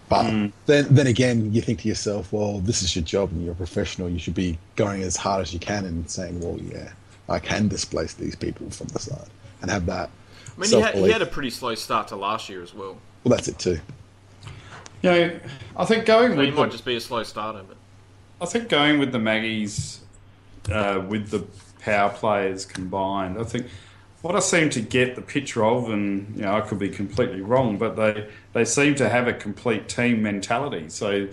but 0.09 0.31
hmm. 0.31 0.47
then, 0.67 0.87
then 0.91 1.07
again, 1.07 1.53
you 1.53 1.61
think 1.61 1.81
to 1.81 1.89
yourself, 1.89 2.33
well, 2.33 2.61
this 2.61 2.83
is 2.83 2.97
your 2.97 3.05
job 3.05 3.31
and 3.31 3.45
you're 3.45 3.53
a 3.53 3.57
professional. 3.57 4.09
You 4.09 4.19
should 4.19 4.35
be 4.35 4.59
going 4.77 5.03
as 5.03 5.17
hard 5.17 5.43
as 5.43 5.53
you 5.53 5.61
can 5.61 5.85
and 5.85 6.11
saying, 6.11 6.41
well, 6.41 6.59
yeah, 6.59 6.93
I 7.29 7.39
can 7.39 7.69
displace 7.69 8.15
these 8.15 8.35
people 8.35 8.71
from 8.71 8.89
the 8.89 8.99
side 8.99 9.29
and 9.61 9.71
have 9.71 9.87
that. 9.87 10.11
I 10.57 10.61
mean, 10.61 10.71
he 10.71 10.81
had, 10.81 10.95
he 10.95 11.11
had 11.11 11.23
a 11.23 11.27
pretty 11.27 11.51
slow 11.51 11.75
start 11.75 12.09
to 12.09 12.17
last 12.17 12.49
year 12.49 12.63
as 12.63 12.75
well. 12.75 12.99
Well, 13.23 13.37
that's 13.37 13.49
it 13.49 13.59
too. 13.59 13.79
You 15.03 15.11
know, 15.11 15.41
I 15.77 15.85
think 15.85 16.07
going 16.07 16.33
So 16.33 16.37
with 16.39 16.55
might 16.55 16.67
the, 16.67 16.71
just 16.71 16.85
be 16.85 16.97
a 16.97 17.01
slow 17.01 17.23
starter, 17.23 17.63
but 17.67 17.77
I 18.41 18.47
think 18.47 18.69
going 18.69 18.99
with 18.99 19.13
the 19.13 19.19
Maggies 19.19 20.01
uh, 20.71 21.03
with 21.09 21.31
the 21.31 21.47
power 21.81 22.11
players 22.11 22.67
combined, 22.67 23.39
I 23.39 23.45
think 23.45 23.67
what 24.23 24.35
I 24.35 24.41
seem 24.41 24.71
to 24.71 24.81
get 24.81 25.15
the 25.15 25.23
picture 25.23 25.65
of, 25.65 25.89
and 25.89 26.37
you 26.37 26.43
know, 26.43 26.57
I 26.57 26.61
could 26.61 26.79
be 26.79 26.89
completely 26.89 27.41
wrong, 27.41 27.79
but 27.79 27.97
they 27.97 28.29
they 28.53 28.65
seem 28.65 28.95
to 28.97 29.09
have 29.09 29.29
a 29.29 29.33
complete 29.33 29.89
team 29.89 30.23
mentality. 30.23 30.89
So 30.89 31.29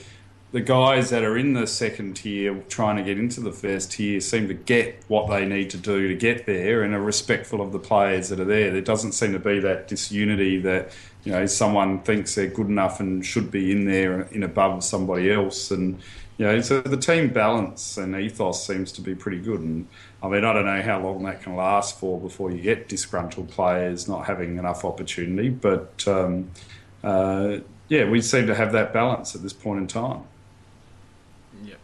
the 0.51 0.61
guys 0.61 1.09
that 1.09 1.23
are 1.23 1.37
in 1.37 1.51
the 1.51 1.67
second 1.67 2.15
tier 2.15 2.55
trying 2.69 2.95
to 2.95 3.03
get 3.03 3.17
into 3.17 3.41
the 3.41 3.51
first 3.51 3.91
tier 3.91 4.21
seem 4.21 4.47
to 4.47 4.53
get 4.53 5.03
what 5.09 5.27
they 5.27 5.45
need 5.45 5.69
to 5.71 5.77
do 5.77 6.07
to 6.07 6.15
get 6.15 6.45
there 6.45 6.81
and 6.81 6.93
are 6.93 7.01
respectful 7.01 7.59
of 7.59 7.73
the 7.73 7.79
players 7.79 8.29
that 8.29 8.39
are 8.39 8.45
there. 8.45 8.71
There 8.71 8.79
doesn't 8.79 9.11
seem 9.11 9.33
to 9.33 9.39
be 9.39 9.59
that 9.59 9.89
disunity 9.89 10.59
that 10.61 10.91
you 11.25 11.31
know 11.31 11.45
someone 11.45 11.99
thinks 12.01 12.35
they're 12.35 12.47
good 12.47 12.67
enough 12.67 12.99
and 12.99 13.25
should 13.25 13.51
be 13.51 13.71
in 13.71 13.85
there 13.85 14.21
in 14.31 14.43
above 14.43 14.83
somebody 14.83 15.31
else 15.31 15.71
and 15.71 15.99
you 16.37 16.45
know 16.45 16.61
so 16.61 16.79
the 16.81 16.97
team 16.97 17.29
balance 17.29 17.97
and 17.97 18.15
ethos 18.15 18.65
seems 18.65 18.91
to 18.93 19.01
be 19.01 19.13
pretty 19.13 19.39
good 19.39 19.59
and 19.59 19.87
I 20.23 20.29
mean 20.29 20.45
I 20.45 20.53
don't 20.53 20.65
know 20.65 20.81
how 20.81 21.01
long 21.01 21.23
that 21.23 21.41
can 21.41 21.55
last 21.55 21.99
for 21.99 22.19
before 22.19 22.51
you 22.51 22.61
get 22.61 22.87
disgruntled 22.87 23.49
players 23.49 24.07
not 24.07 24.25
having 24.25 24.57
enough 24.57 24.85
opportunity 24.85 25.49
but 25.49 26.07
um, 26.07 26.51
uh, 27.03 27.57
yeah 27.89 28.09
we 28.09 28.21
seem 28.21 28.47
to 28.47 28.55
have 28.55 28.71
that 28.73 28.93
balance 28.93 29.35
at 29.35 29.41
this 29.41 29.53
point 29.53 29.79
in 29.79 29.87
time 29.87 30.23
yeah. 31.63 31.75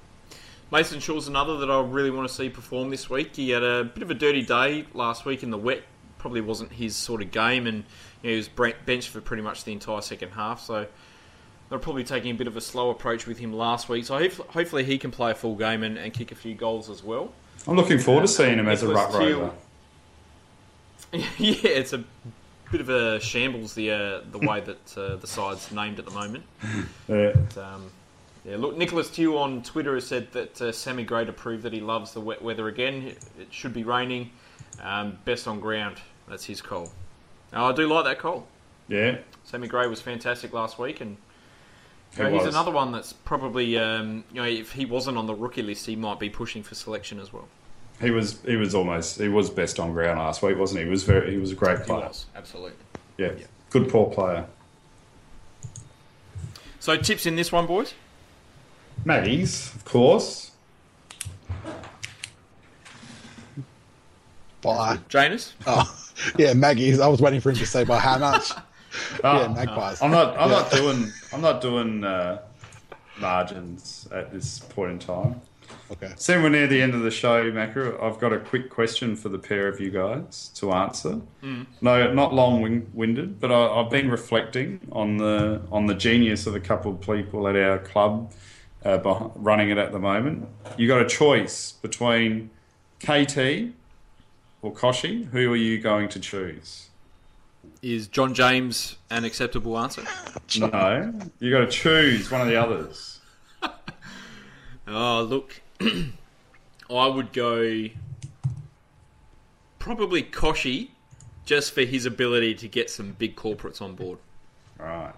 Mason 0.72 1.00
Shaw's 1.00 1.28
another 1.28 1.58
that 1.58 1.72
I 1.72 1.82
really 1.82 2.12
want 2.12 2.28
to 2.28 2.34
see 2.34 2.50
perform 2.50 2.92
this 2.92 3.10
week. 3.10 3.36
He 3.36 3.50
had 3.50 3.64
a 3.64 3.84
bit 3.84 4.04
of 4.04 4.12
a 4.12 4.14
dirty 4.14 4.42
day 4.42 4.86
last 4.94 5.26
week 5.26 5.44
in 5.44 5.50
the 5.50 5.58
wet. 5.58 5.84
Probably 6.22 6.42
wasn't 6.42 6.72
his 6.72 6.96
sort 6.96 7.22
of 7.22 7.32
game, 7.32 7.66
and 7.66 7.78
you 8.22 8.30
know, 8.30 8.30
he 8.30 8.36
was 8.36 8.48
benched 8.86 9.10
for 9.10 9.22
pretty 9.22 9.42
much 9.42 9.64
the 9.64 9.72
entire 9.72 10.02
second 10.02 10.30
half. 10.30 10.62
So 10.62 10.86
they're 11.70 11.80
probably 11.80 12.04
taking 12.04 12.32
a 12.32 12.36
bit 12.36 12.46
of 12.46 12.56
a 12.56 12.62
slow 12.62 12.92
approach 12.92 13.26
with 13.26 13.40
him 13.40 13.54
last 13.54 13.90
week. 13.90 14.06
So 14.06 14.18
hopefully 14.50 14.84
he 14.84 15.00
can 15.00 15.10
play 15.10 15.32
a 15.32 15.36
full 15.36 15.56
game 15.56 15.82
and, 15.82 15.98
and 15.98 16.14
kick 16.14 16.32
a 16.32 16.36
few 16.36 16.54
goals 16.54 16.90
as 16.92 17.04
well. 17.04 17.32
I'm 17.68 17.76
looking 17.76 17.98
forward 17.98 18.22
to 18.22 18.28
seeing 18.28 18.60
him 18.60 18.68
as 18.68 18.84
a 18.84 18.88
ruck 18.88 19.14
rover 19.14 19.52
yeah, 21.12 21.56
it's 21.64 21.94
a 21.94 22.04
bit 22.72 22.82
of 22.82 22.90
a 22.90 23.20
shambles 23.20 23.74
the 23.74 23.92
uh, 23.92 24.22
the 24.32 24.38
way 24.38 24.62
that 24.62 24.98
uh, 24.98 25.16
the 25.18 25.28
side's 25.28 25.72
named 25.72 26.00
at 26.00 26.06
the 26.06 26.12
moment. 26.12 26.44
yeah. 27.10 27.32
But, 27.34 27.58
um, 27.58 27.92
yeah, 28.46 28.56
look, 28.58 28.78
Nicholas 28.78 29.10
Tew 29.10 29.38
on 29.38 29.62
Twitter 29.62 29.96
has 29.96 30.08
said 30.08 30.32
that 30.32 30.62
uh, 30.62 30.72
Sammy 30.72 31.04
Gray 31.04 31.26
to 31.26 31.34
prove 31.34 31.62
that 31.64 31.74
he 31.74 31.80
loves 31.80 32.14
the 32.14 32.22
wet 32.22 32.42
weather 32.42 32.68
again. 32.68 33.16
It 33.40 33.48
should 33.52 33.74
be 33.74 33.84
raining. 33.84 34.32
Um, 34.82 35.18
best 35.26 35.48
on 35.48 35.60
ground. 35.60 35.98
That's 36.32 36.46
his 36.46 36.62
call. 36.62 36.90
Now, 37.52 37.70
I 37.70 37.74
do 37.74 37.86
like 37.88 38.06
that 38.06 38.18
call. 38.18 38.48
Yeah, 38.88 39.18
Sammy 39.44 39.68
Gray 39.68 39.86
was 39.88 40.00
fantastic 40.02 40.54
last 40.54 40.80
week, 40.80 41.02
and 41.02 41.18
you 42.18 42.24
know, 42.24 42.30
he's 42.32 42.46
another 42.48 42.72
one 42.72 42.94
that's 42.94 43.12
probably, 43.12 43.78
um, 43.78 44.24
you 44.34 44.42
know, 44.42 44.48
if 44.48 44.72
he 44.72 44.86
wasn't 44.86 45.18
on 45.18 45.28
the 45.28 45.36
rookie 45.36 45.62
list, 45.62 45.86
he 45.86 45.96
might 45.98 46.20
be 46.20 46.30
pushing 46.30 46.64
for 46.64 46.74
selection 46.74 47.20
as 47.20 47.34
well. 47.34 47.48
he 48.00 48.12
was. 48.12 48.42
He 48.46 48.56
was 48.56 48.74
almost. 48.74 49.20
He 49.20 49.28
was 49.28 49.50
best 49.50 49.78
on 49.80 49.92
ground 49.92 50.20
last 50.20 50.42
week, 50.42 50.58
wasn't 50.58 50.80
he? 50.80 50.86
He 50.86 50.90
was 50.90 51.04
very. 51.04 51.32
He 51.32 51.38
was 51.38 51.52
a 51.52 51.56
great 51.56 51.80
He 51.80 51.84
player. 51.84 52.08
was 52.08 52.26
absolutely. 52.36 52.72
Yeah, 53.18 53.34
good 53.70 53.90
poor 53.90 54.10
player. 54.10 54.46
So 56.80 56.96
tips 56.98 57.26
in 57.26 57.36
this 57.36 57.52
one, 57.52 57.68
boys. 57.68 57.94
Maggie's, 59.04 59.74
of 59.76 59.84
course. 59.84 60.52
Bye. 64.62 65.00
Janus. 65.10 65.54
Oh, 65.68 66.01
yeah, 66.38 66.54
Maggie's. 66.54 67.00
I 67.00 67.08
was 67.08 67.22
waiting 67.22 67.40
for 67.42 67.50
him 67.52 67.58
to 67.58 67.66
say 67.66 67.84
by 67.84 68.00
how 68.00 68.18
much. 68.18 68.52
Ah, 69.24 69.44
yeah, 69.44 69.48
Magpies. 69.54 70.02
I'm 70.02 70.12
not. 70.12 70.38
I'm 70.38 70.50
Yeah. 70.50 70.58
not 70.58 70.72
doing. 70.72 71.12
I'm 71.32 71.40
not 71.40 71.62
doing 71.62 72.04
uh, 72.04 72.42
margins 73.20 74.08
at 74.12 74.32
this 74.34 74.60
point 74.60 74.92
in 74.92 75.00
time. 75.00 75.42
Okay. 75.92 76.12
Seeing 76.18 76.42
we're 76.44 76.50
near 76.50 76.68
the 76.68 76.82
end 76.82 76.94
of 76.94 77.02
the 77.02 77.12
show, 77.12 77.50
Macca, 77.52 78.02
I've 78.02 78.20
got 78.20 78.34
a 78.34 78.40
quick 78.40 78.70
question 78.70 79.16
for 79.16 79.30
the 79.30 79.38
pair 79.40 79.68
of 79.68 79.80
you 79.80 79.92
guys 79.92 80.50
to 80.56 80.72
answer. 80.72 81.22
No, 81.82 82.14
not 82.14 82.34
long-winded, 82.34 83.40
but 83.40 83.52
I, 83.52 83.68
I've 83.80 83.90
been 83.90 84.10
reflecting 84.10 84.80
on 84.92 85.18
the 85.18 85.62
on 85.72 85.86
the 85.88 85.96
genius 85.96 86.46
of 86.48 86.56
a 86.56 86.60
couple 86.60 86.92
of 86.92 87.02
people 87.02 87.48
at 87.48 87.56
our 87.56 87.78
club 87.80 88.32
uh, 88.86 89.00
beh- 89.00 89.32
running 89.36 89.70
it 89.70 89.78
at 89.78 89.92
the 89.92 90.00
moment. 90.00 90.48
You 90.78 90.88
got 90.88 91.02
a 91.02 91.08
choice 91.08 91.74
between 91.82 92.50
KT 93.00 93.74
or 94.62 94.74
Kochie. 94.74 95.26
Who 95.28 95.52
are 95.52 95.58
you 95.58 95.80
going 95.80 96.10
to 96.10 96.20
choose? 96.20 96.90
Is 97.82 98.08
John 98.08 98.34
James 98.34 98.98
an 99.10 99.24
acceptable 99.26 99.78
answer? 99.78 100.04
No, 100.60 101.14
you 101.40 101.52
got 101.52 101.60
to 101.60 101.68
choose 101.68 102.30
one 102.30 102.42
of 102.42 102.48
the 102.48 102.56
others. 102.56 103.20
Oh, 104.88 105.22
look, 105.22 105.62
I 106.90 107.08
would 107.08 107.32
go 107.32 107.88
probably 109.80 110.22
Kochie, 110.22 110.90
just 111.46 111.74
for 111.74 111.82
his 111.82 112.06
ability 112.06 112.56
to 112.56 112.68
get 112.68 112.90
some 112.90 113.14
big 113.14 113.36
corporates 113.36 113.82
on 113.82 113.96
board. 113.96 114.18
Right. 114.78 115.14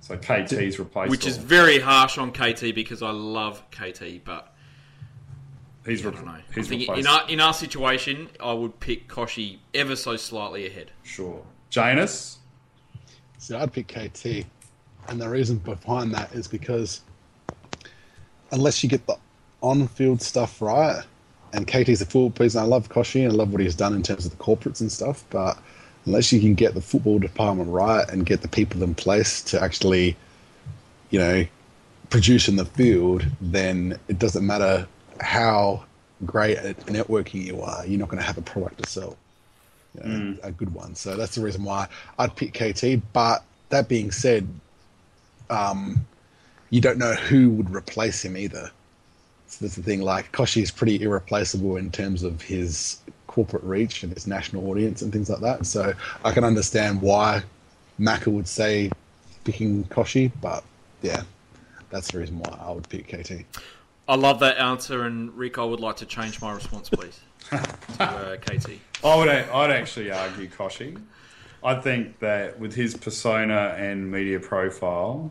So 0.00 0.16
KT's 0.16 0.78
replaced. 0.78 1.10
Which 1.10 1.26
is 1.26 1.36
very 1.36 1.78
harsh 1.78 2.16
on 2.16 2.32
KT 2.32 2.74
because 2.74 3.02
I 3.02 3.10
love 3.10 3.62
KT, 3.70 4.24
but 4.24 4.49
he's 5.86 6.04
I 6.04 6.10
re- 6.10 6.24
know. 6.24 6.36
He's 6.54 6.68
think 6.68 6.82
replaced. 6.82 7.00
in 7.00 7.06
our 7.06 7.28
in 7.28 7.40
our 7.40 7.54
situation, 7.54 8.28
I 8.40 8.52
would 8.52 8.78
pick 8.80 9.08
Kochie 9.08 9.58
ever 9.74 9.96
so 9.96 10.16
slightly 10.16 10.66
ahead. 10.66 10.90
Sure. 11.02 11.42
Janus. 11.70 12.38
So 13.38 13.58
I'd 13.58 13.72
pick 13.72 13.88
KT. 13.88 14.44
And 15.08 15.20
the 15.20 15.28
reason 15.28 15.58
behind 15.58 16.12
that 16.14 16.32
is 16.32 16.46
because 16.46 17.00
unless 18.52 18.82
you 18.82 18.88
get 18.88 19.06
the 19.06 19.16
on 19.62 19.88
field 19.88 20.22
stuff 20.22 20.60
right, 20.60 21.02
and 21.52 21.66
KT's 21.66 22.00
a 22.00 22.04
football 22.04 22.30
piece, 22.30 22.54
and 22.54 22.62
I 22.62 22.66
love 22.66 22.88
Kochie 22.88 23.22
and 23.24 23.32
I 23.32 23.34
love 23.34 23.52
what 23.52 23.60
he's 23.60 23.74
done 23.74 23.94
in 23.94 24.02
terms 24.02 24.24
of 24.24 24.30
the 24.30 24.42
corporates 24.42 24.80
and 24.80 24.90
stuff, 24.90 25.24
but 25.30 25.58
unless 26.06 26.32
you 26.32 26.40
can 26.40 26.54
get 26.54 26.74
the 26.74 26.80
football 26.80 27.18
department 27.18 27.70
right 27.70 28.08
and 28.08 28.24
get 28.24 28.42
the 28.42 28.48
people 28.48 28.82
in 28.82 28.94
place 28.94 29.42
to 29.42 29.62
actually, 29.62 30.16
you 31.10 31.18
know, 31.18 31.44
produce 32.08 32.48
in 32.48 32.56
the 32.56 32.64
field, 32.64 33.24
then 33.40 33.98
it 34.08 34.18
doesn't 34.18 34.46
matter 34.46 34.86
how 35.20 35.84
great 36.26 36.58
at 36.58 36.76
networking 36.86 37.44
you 37.44 37.60
are, 37.62 37.86
you're 37.86 37.98
not 37.98 38.08
going 38.08 38.20
to 38.20 38.26
have 38.26 38.38
a 38.38 38.42
product 38.42 38.82
to 38.82 38.88
sell. 38.88 39.16
You 39.94 40.08
know, 40.08 40.36
A 40.44 40.52
good 40.52 40.72
one. 40.72 40.94
So 40.94 41.16
that's 41.16 41.34
the 41.34 41.40
reason 41.40 41.64
why 41.64 41.88
I'd 42.18 42.36
pick 42.36 42.54
KT. 42.54 43.00
But 43.12 43.42
that 43.70 43.88
being 43.88 44.10
said, 44.10 44.46
um, 45.48 46.06
you 46.70 46.80
don't 46.80 46.98
know 46.98 47.14
who 47.14 47.50
would 47.50 47.74
replace 47.74 48.24
him 48.24 48.36
either. 48.36 48.70
So 49.48 49.64
that's 49.64 49.74
the 49.74 49.82
thing. 49.82 50.00
Like 50.02 50.30
Kochie 50.30 50.62
is 50.62 50.70
pretty 50.70 51.02
irreplaceable 51.02 51.76
in 51.76 51.90
terms 51.90 52.22
of 52.22 52.40
his 52.40 53.00
corporate 53.26 53.64
reach 53.64 54.04
and 54.04 54.12
his 54.12 54.26
national 54.26 54.68
audience 54.68 55.02
and 55.02 55.12
things 55.12 55.28
like 55.28 55.40
that. 55.40 55.66
So 55.66 55.92
I 56.24 56.32
can 56.32 56.44
understand 56.44 57.02
why 57.02 57.42
Macca 57.98 58.28
would 58.28 58.46
say 58.46 58.90
picking 59.44 59.84
Kochie, 59.84 60.30
but 60.40 60.62
yeah, 61.02 61.22
that's 61.90 62.12
the 62.12 62.18
reason 62.18 62.38
why 62.38 62.58
I 62.60 62.70
would 62.70 62.88
pick 62.88 63.08
KT. 63.08 63.44
I 64.10 64.16
love 64.16 64.40
that 64.40 64.58
answer, 64.58 65.04
and 65.04 65.32
Rick, 65.38 65.56
I 65.56 65.62
would 65.62 65.78
like 65.78 65.98
to 65.98 66.04
change 66.04 66.42
my 66.42 66.52
response, 66.52 66.88
please, 66.88 67.20
to 67.50 67.56
uh, 68.00 68.36
KT. 68.38 68.70
I 69.04 69.16
would. 69.16 69.28
I'd 69.28 69.70
actually 69.70 70.10
argue 70.10 70.48
Kochie. 70.48 71.00
I 71.62 71.76
think 71.76 72.18
that 72.18 72.58
with 72.58 72.74
his 72.74 72.96
persona 72.96 73.72
and 73.78 74.10
media 74.10 74.40
profile, 74.40 75.30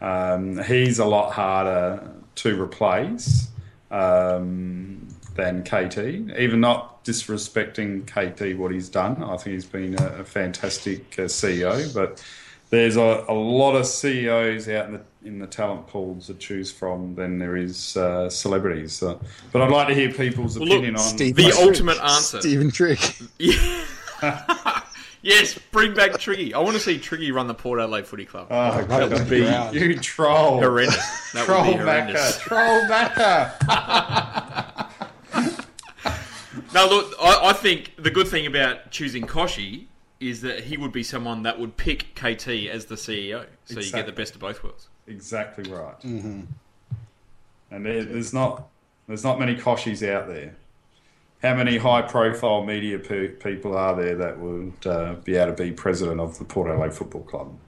um, 0.00 0.62
he's 0.62 1.00
a 1.00 1.04
lot 1.04 1.32
harder 1.32 2.08
to 2.36 2.62
replace 2.62 3.48
um, 3.90 5.08
than 5.34 5.64
KT. 5.64 5.98
Even 6.38 6.60
not 6.60 7.04
disrespecting 7.04 8.06
KT 8.06 8.56
what 8.56 8.70
he's 8.70 8.88
done. 8.88 9.24
I 9.24 9.38
think 9.38 9.54
he's 9.54 9.66
been 9.66 10.00
a, 10.00 10.20
a 10.20 10.24
fantastic 10.24 11.18
uh, 11.18 11.22
CEO, 11.22 11.92
but 11.92 12.24
there's 12.68 12.96
a, 12.96 13.24
a 13.26 13.34
lot 13.34 13.74
of 13.74 13.86
CEOs 13.86 14.68
out 14.68 14.86
in 14.86 14.92
the 14.92 15.02
in 15.24 15.38
the 15.38 15.46
talent 15.46 15.86
pools 15.86 16.26
to 16.28 16.34
choose 16.34 16.72
from 16.72 17.14
than 17.14 17.38
there 17.38 17.56
is 17.56 17.96
uh, 17.96 18.28
celebrities. 18.30 18.92
So, 18.94 19.20
but 19.52 19.62
I'd 19.62 19.70
like 19.70 19.88
to 19.88 19.94
hear 19.94 20.10
people's 20.12 20.58
Well, 20.58 20.68
look, 20.68 20.78
opinion 20.78 20.96
on 20.96 21.02
Steve 21.02 21.36
The 21.36 21.44
Trick. 21.50 21.54
ultimate 21.58 21.98
answer. 22.00 22.40
Stephen 22.40 22.70
Trigg. 22.70 22.98
Yeah. 23.38 23.84
yes, 25.22 25.58
bring 25.72 25.94
back 25.94 26.12
Triggy. 26.12 26.52
I 26.54 26.58
want 26.58 26.74
to 26.74 26.80
see 26.80 26.98
Triggy 26.98 27.32
run 27.32 27.46
the 27.46 27.54
Port 27.54 27.80
Adelaide 27.80 28.06
Footy 28.06 28.24
Club. 28.24 28.48
Oh, 28.50 28.54
right, 28.78 28.88
God, 28.88 29.10
that'd 29.10 29.28
be 29.28 29.78
you 29.78 29.98
troll. 29.98 30.58
horrendous. 30.60 31.32
That 31.32 31.44
Troll 31.46 31.64
would 31.66 31.72
be 31.72 31.78
Macca. 31.78 31.84
horrendous. 31.84 32.38
Troll 32.38 32.80
Macca. 32.88 34.86
No, 36.72 36.86
look, 36.86 37.14
I, 37.20 37.48
I 37.50 37.52
think 37.52 37.94
the 37.96 38.10
good 38.12 38.28
thing 38.28 38.46
about 38.46 38.92
choosing 38.92 39.26
Kochie 39.26 39.86
is 40.20 40.40
that 40.42 40.60
he 40.64 40.76
would 40.76 40.92
be 40.92 41.02
someone 41.02 41.42
that 41.42 41.58
would 41.58 41.76
pick 41.76 42.14
KT 42.14 42.46
as 42.70 42.84
the 42.84 42.94
CEO, 42.94 43.44
so 43.64 43.80
you 43.80 43.90
get 43.90 44.06
the 44.06 44.12
best 44.12 44.34
of 44.34 44.40
both 44.40 44.62
worlds. 44.62 44.88
Exactly 45.10 45.70
right. 45.70 46.02
And 46.04 46.46
there, 47.70 48.04
there's 48.04 48.32
not 48.32 48.68
there's 49.06 49.24
not 49.24 49.38
many 49.38 49.56
Kochies 49.56 50.08
out 50.08 50.28
there. 50.28 50.54
How 51.42 51.54
many 51.54 51.78
high 51.78 52.02
profile 52.02 52.64
media 52.64 52.98
pe- 52.98 53.28
people 53.28 53.76
are 53.76 53.96
there 53.96 54.14
that 54.16 54.38
would 54.38 54.86
uh, 54.86 55.14
be 55.24 55.36
able 55.36 55.54
to 55.54 55.62
be 55.62 55.72
president 55.72 56.20
of 56.20 56.38
the 56.38 56.44
Port 56.44 56.70
Adelaide 56.70 56.92
Football 56.92 57.22
Club? 57.22 57.58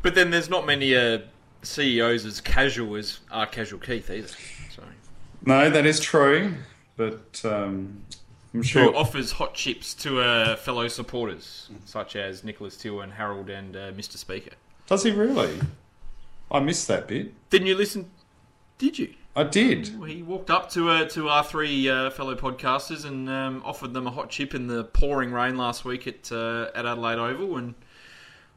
But 0.00 0.14
then 0.14 0.30
there's 0.30 0.48
not 0.48 0.66
many 0.66 0.96
uh, 0.96 1.18
CEOs 1.62 2.24
as 2.24 2.40
casual 2.40 2.96
as 2.96 3.20
our 3.30 3.46
casual 3.46 3.78
Keith 3.78 4.10
either. 4.10 4.28
So 4.74 4.82
No, 5.44 5.70
that 5.70 5.86
is 5.86 6.00
true, 6.00 6.54
but 6.96 7.40
um, 7.44 8.02
I'm 8.54 8.60
who 8.60 8.62
sure. 8.62 8.96
offers 8.96 9.32
hot 9.32 9.54
chips 9.54 9.94
to 9.94 10.20
uh, 10.20 10.56
fellow 10.56 10.88
supporters 10.88 11.70
such 11.84 12.16
as 12.16 12.42
Nicholas 12.42 12.76
Till 12.76 13.00
and 13.00 13.12
Harold 13.12 13.48
and 13.50 13.76
uh, 13.76 13.92
Mr. 13.92 14.16
Speaker. 14.16 14.52
Does 14.86 15.04
he 15.04 15.10
really? 15.10 15.60
I 16.52 16.60
missed 16.60 16.86
that 16.88 17.08
bit. 17.08 17.32
Didn't 17.48 17.66
you 17.66 17.74
listen? 17.74 18.10
Did 18.76 18.98
you? 18.98 19.14
I 19.34 19.44
did. 19.44 19.88
He 20.06 20.22
walked 20.22 20.50
up 20.50 20.68
to 20.72 20.90
uh, 20.90 21.08
to 21.10 21.30
our 21.30 21.42
three 21.42 21.88
uh, 21.88 22.10
fellow 22.10 22.34
podcasters 22.34 23.06
and 23.06 23.30
um, 23.30 23.62
offered 23.64 23.94
them 23.94 24.06
a 24.06 24.10
hot 24.10 24.28
chip 24.28 24.54
in 24.54 24.66
the 24.66 24.84
pouring 24.84 25.32
rain 25.32 25.56
last 25.56 25.86
week 25.86 26.06
at 26.06 26.30
uh, 26.30 26.70
at 26.74 26.84
Adelaide 26.84 27.18
Oval, 27.18 27.56
and 27.56 27.74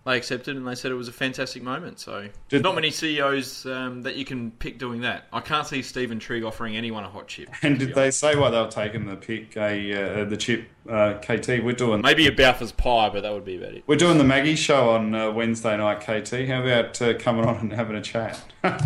they 0.05 0.17
accepted 0.17 0.55
and 0.55 0.67
they 0.67 0.75
said 0.75 0.91
it 0.91 0.95
was 0.95 1.07
a 1.07 1.11
fantastic 1.13 1.63
moment. 1.63 1.99
So 1.99 2.29
there's 2.49 2.61
not 2.61 2.75
many 2.75 2.91
CEOs 2.91 3.65
um, 3.65 4.03
that 4.03 4.15
you 4.15 4.23
can 4.23 4.51
pick 4.51 4.77
doing 4.77 5.01
that. 5.01 5.25
I 5.33 5.39
can't 5.39 5.65
see 5.65 5.81
Stephen 5.81 6.19
Trigg 6.19 6.43
offering 6.43 6.77
anyone 6.77 7.03
a 7.03 7.09
hot 7.09 7.27
chip. 7.27 7.49
And 7.63 7.79
did 7.79 7.95
they 7.95 8.11
say 8.11 8.35
why 8.35 8.51
they 8.51 8.61
were 8.61 8.69
taking 8.69 9.07
the 9.07 9.15
pick? 9.15 9.57
A 9.57 10.21
uh, 10.21 10.25
the 10.25 10.37
chip 10.37 10.69
uh, 10.87 11.15
KT. 11.15 11.63
We're 11.63 11.73
doing 11.73 12.01
Maybe 12.01 12.27
a 12.27 12.31
Balfour's 12.31 12.71
pie, 12.71 13.09
but 13.09 13.21
that 13.21 13.33
would 13.33 13.45
be 13.45 13.57
about 13.57 13.73
it. 13.73 13.83
We're 13.87 13.95
doing 13.95 14.19
the 14.19 14.23
Maggie 14.23 14.55
show 14.55 14.91
on 14.91 15.15
uh, 15.15 15.31
Wednesday 15.31 15.75
night, 15.75 16.01
KT. 16.01 16.47
How 16.47 16.61
about 16.61 17.01
uh, 17.01 17.17
coming 17.17 17.45
on 17.45 17.57
and 17.57 17.73
having 17.73 17.95
a 17.95 18.01
chat? 18.01 18.39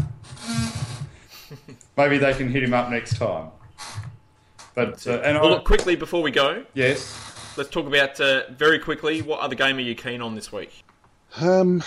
Maybe 1.97 2.17
they 2.17 2.33
can 2.33 2.47
hit 2.47 2.63
him 2.63 2.73
up 2.73 2.89
next 2.89 3.17
time. 3.17 3.49
But 4.73 5.05
uh, 5.05 5.19
and 5.19 5.37
Well, 5.37 5.49
I, 5.49 5.55
look, 5.55 5.65
quickly 5.65 5.97
before 5.97 6.21
we 6.21 6.31
go, 6.31 6.63
yes, 6.73 7.53
let's 7.57 7.69
talk 7.69 7.87
about 7.87 8.21
uh, 8.21 8.43
very 8.51 8.79
quickly 8.79 9.21
what 9.21 9.41
other 9.41 9.55
game 9.55 9.75
are 9.77 9.81
you 9.81 9.95
keen 9.95 10.21
on 10.21 10.35
this 10.35 10.53
week? 10.53 10.85
Um, 11.37 11.83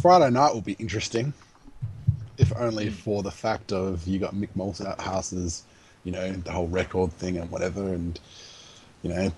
Friday 0.00 0.30
night 0.30 0.54
will 0.54 0.60
be 0.60 0.76
interesting, 0.78 1.32
if 2.38 2.52
only 2.56 2.88
for 2.90 3.22
the 3.22 3.30
fact 3.30 3.72
of 3.72 4.06
you 4.06 4.18
got 4.18 4.34
Mick 4.34 4.50
Malthouse's, 4.54 5.64
you 6.04 6.12
know, 6.12 6.32
the 6.32 6.52
whole 6.52 6.68
record 6.68 7.12
thing 7.12 7.36
and 7.36 7.50
whatever, 7.50 7.92
and 7.92 8.18
you 9.02 9.10
know, 9.10 9.32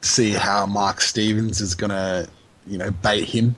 see 0.00 0.32
how 0.32 0.66
Mark 0.66 1.00
Stevens 1.00 1.60
is 1.60 1.74
gonna, 1.74 2.26
you 2.66 2.78
know, 2.78 2.90
bait 2.90 3.24
him. 3.24 3.56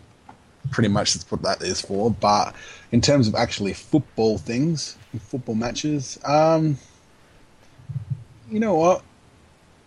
Pretty 0.71 0.89
much 0.89 1.15
that's 1.15 1.31
what 1.31 1.43
that 1.43 1.63
is 1.63 1.81
for. 1.81 2.11
But 2.11 2.55
in 2.93 3.01
terms 3.01 3.29
of 3.29 3.35
actually 3.35 3.73
football 3.73 4.37
things, 4.37 4.97
football 5.21 5.55
matches, 5.55 6.19
um, 6.25 6.77
you 8.51 8.61
know 8.61 8.75
what? 8.75 9.03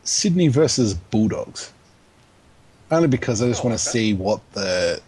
Sydney 0.03 0.47
versus 0.47 0.93
Bulldogs. 0.93 1.72
Only 2.93 3.07
because 3.07 3.41
I 3.41 3.47
just 3.47 3.63
want 3.63 3.77
to 3.77 3.83
see 3.83 4.13
what 4.13 4.39
the 4.53 5.01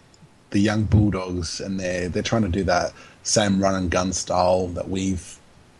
the 0.49 0.59
young 0.59 0.85
Bulldogs 0.85 1.59
and 1.59 1.79
they're 1.79 2.09
they're 2.09 2.23
trying 2.23 2.41
to 2.41 2.49
do 2.49 2.63
that 2.63 2.93
same 3.21 3.61
run 3.61 3.75
and 3.75 3.91
gun 3.91 4.11
style 4.11 4.67
that 4.69 4.89
we've 4.89 5.37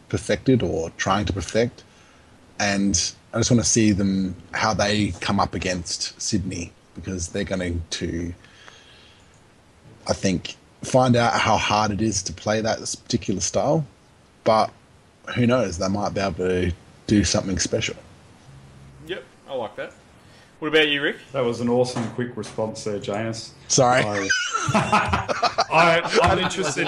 perfected 0.09 0.61
or 0.61 0.91
trying 0.91 1.25
to 1.25 1.33
perfect, 1.33 1.83
and 2.59 3.13
I 3.33 3.39
just 3.39 3.49
want 3.49 3.63
to 3.63 3.69
see 3.69 3.91
them 3.91 4.35
how 4.53 4.75
they 4.75 5.13
come 5.19 5.39
up 5.39 5.55
against 5.55 6.19
Sydney 6.21 6.71
because 6.93 7.29
they're 7.29 7.43
going 7.43 7.81
to, 7.89 8.33
I 10.07 10.13
think, 10.13 10.55
find 10.83 11.15
out 11.15 11.33
how 11.33 11.57
hard 11.57 11.89
it 11.91 12.01
is 12.01 12.21
to 12.23 12.33
play 12.33 12.61
that 12.61 12.79
particular 13.03 13.41
style, 13.41 13.85
but 14.43 14.71
who 15.35 15.47
knows? 15.47 15.79
They 15.79 15.89
might 15.89 16.13
be 16.13 16.21
able 16.21 16.35
to 16.35 16.71
do 17.07 17.23
something 17.23 17.57
special. 17.57 17.95
Yep, 19.07 19.23
I 19.49 19.55
like 19.55 19.75
that. 19.75 19.93
What 20.59 20.69
about 20.69 20.87
you, 20.87 21.01
Rick? 21.01 21.17
That 21.33 21.43
was 21.43 21.59
an 21.59 21.69
awesome, 21.69 22.09
quick 22.11 22.35
response 22.37 22.83
there, 22.85 22.97
Janus. 22.99 23.53
Sorry. 23.67 24.01
I, 24.73 26.01
I'm 26.23 26.39
interested. 26.39 26.87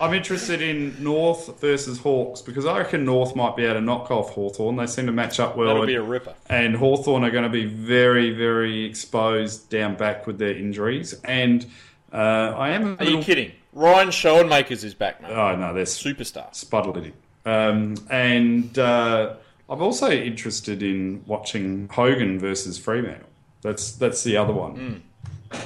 I'm 0.00 0.14
interested 0.14 0.62
in 0.62 1.02
North 1.02 1.60
versus 1.60 1.98
Hawks 1.98 2.40
because 2.40 2.64
I 2.64 2.78
reckon 2.78 3.04
North 3.04 3.36
might 3.36 3.56
be 3.56 3.64
able 3.64 3.74
to 3.74 3.80
knock 3.82 4.10
off 4.10 4.30
Hawthorn. 4.30 4.76
They 4.76 4.86
seem 4.86 5.06
to 5.06 5.12
match 5.12 5.38
up 5.38 5.56
well. 5.56 5.68
That'll 5.68 5.86
be 5.86 5.94
a 5.96 6.02
ripper. 6.02 6.34
and 6.48 6.74
Hawthorn 6.76 7.24
are 7.24 7.30
going 7.30 7.44
to 7.44 7.50
be 7.50 7.66
very, 7.66 8.30
very 8.30 8.84
exposed 8.84 9.68
down 9.68 9.96
back 9.96 10.26
with 10.26 10.38
their 10.38 10.56
injuries. 10.56 11.12
And 11.24 11.66
uh, 12.12 12.16
I 12.56 12.70
am. 12.70 12.94
A 12.94 12.96
Are 12.96 13.04
you 13.04 13.20
kidding? 13.20 13.52
Ryan 13.74 14.08
Schoenmakers 14.08 14.82
is 14.84 14.94
back, 14.94 15.20
mate. 15.20 15.32
Oh 15.32 15.54
no, 15.56 15.74
they're 15.74 15.84
Superstar. 15.84 16.54
spuddling. 16.54 17.12
Um, 17.44 17.96
and 18.08 18.78
uh, 18.78 19.34
I'm 19.68 19.82
also 19.82 20.10
interested 20.10 20.82
in 20.82 21.24
watching 21.26 21.88
Hogan 21.88 22.38
versus 22.38 22.78
Fremantle. 22.78 23.28
That's 23.62 23.92
that's 23.92 24.22
the 24.22 24.36
other 24.36 24.52
one. 24.52 25.02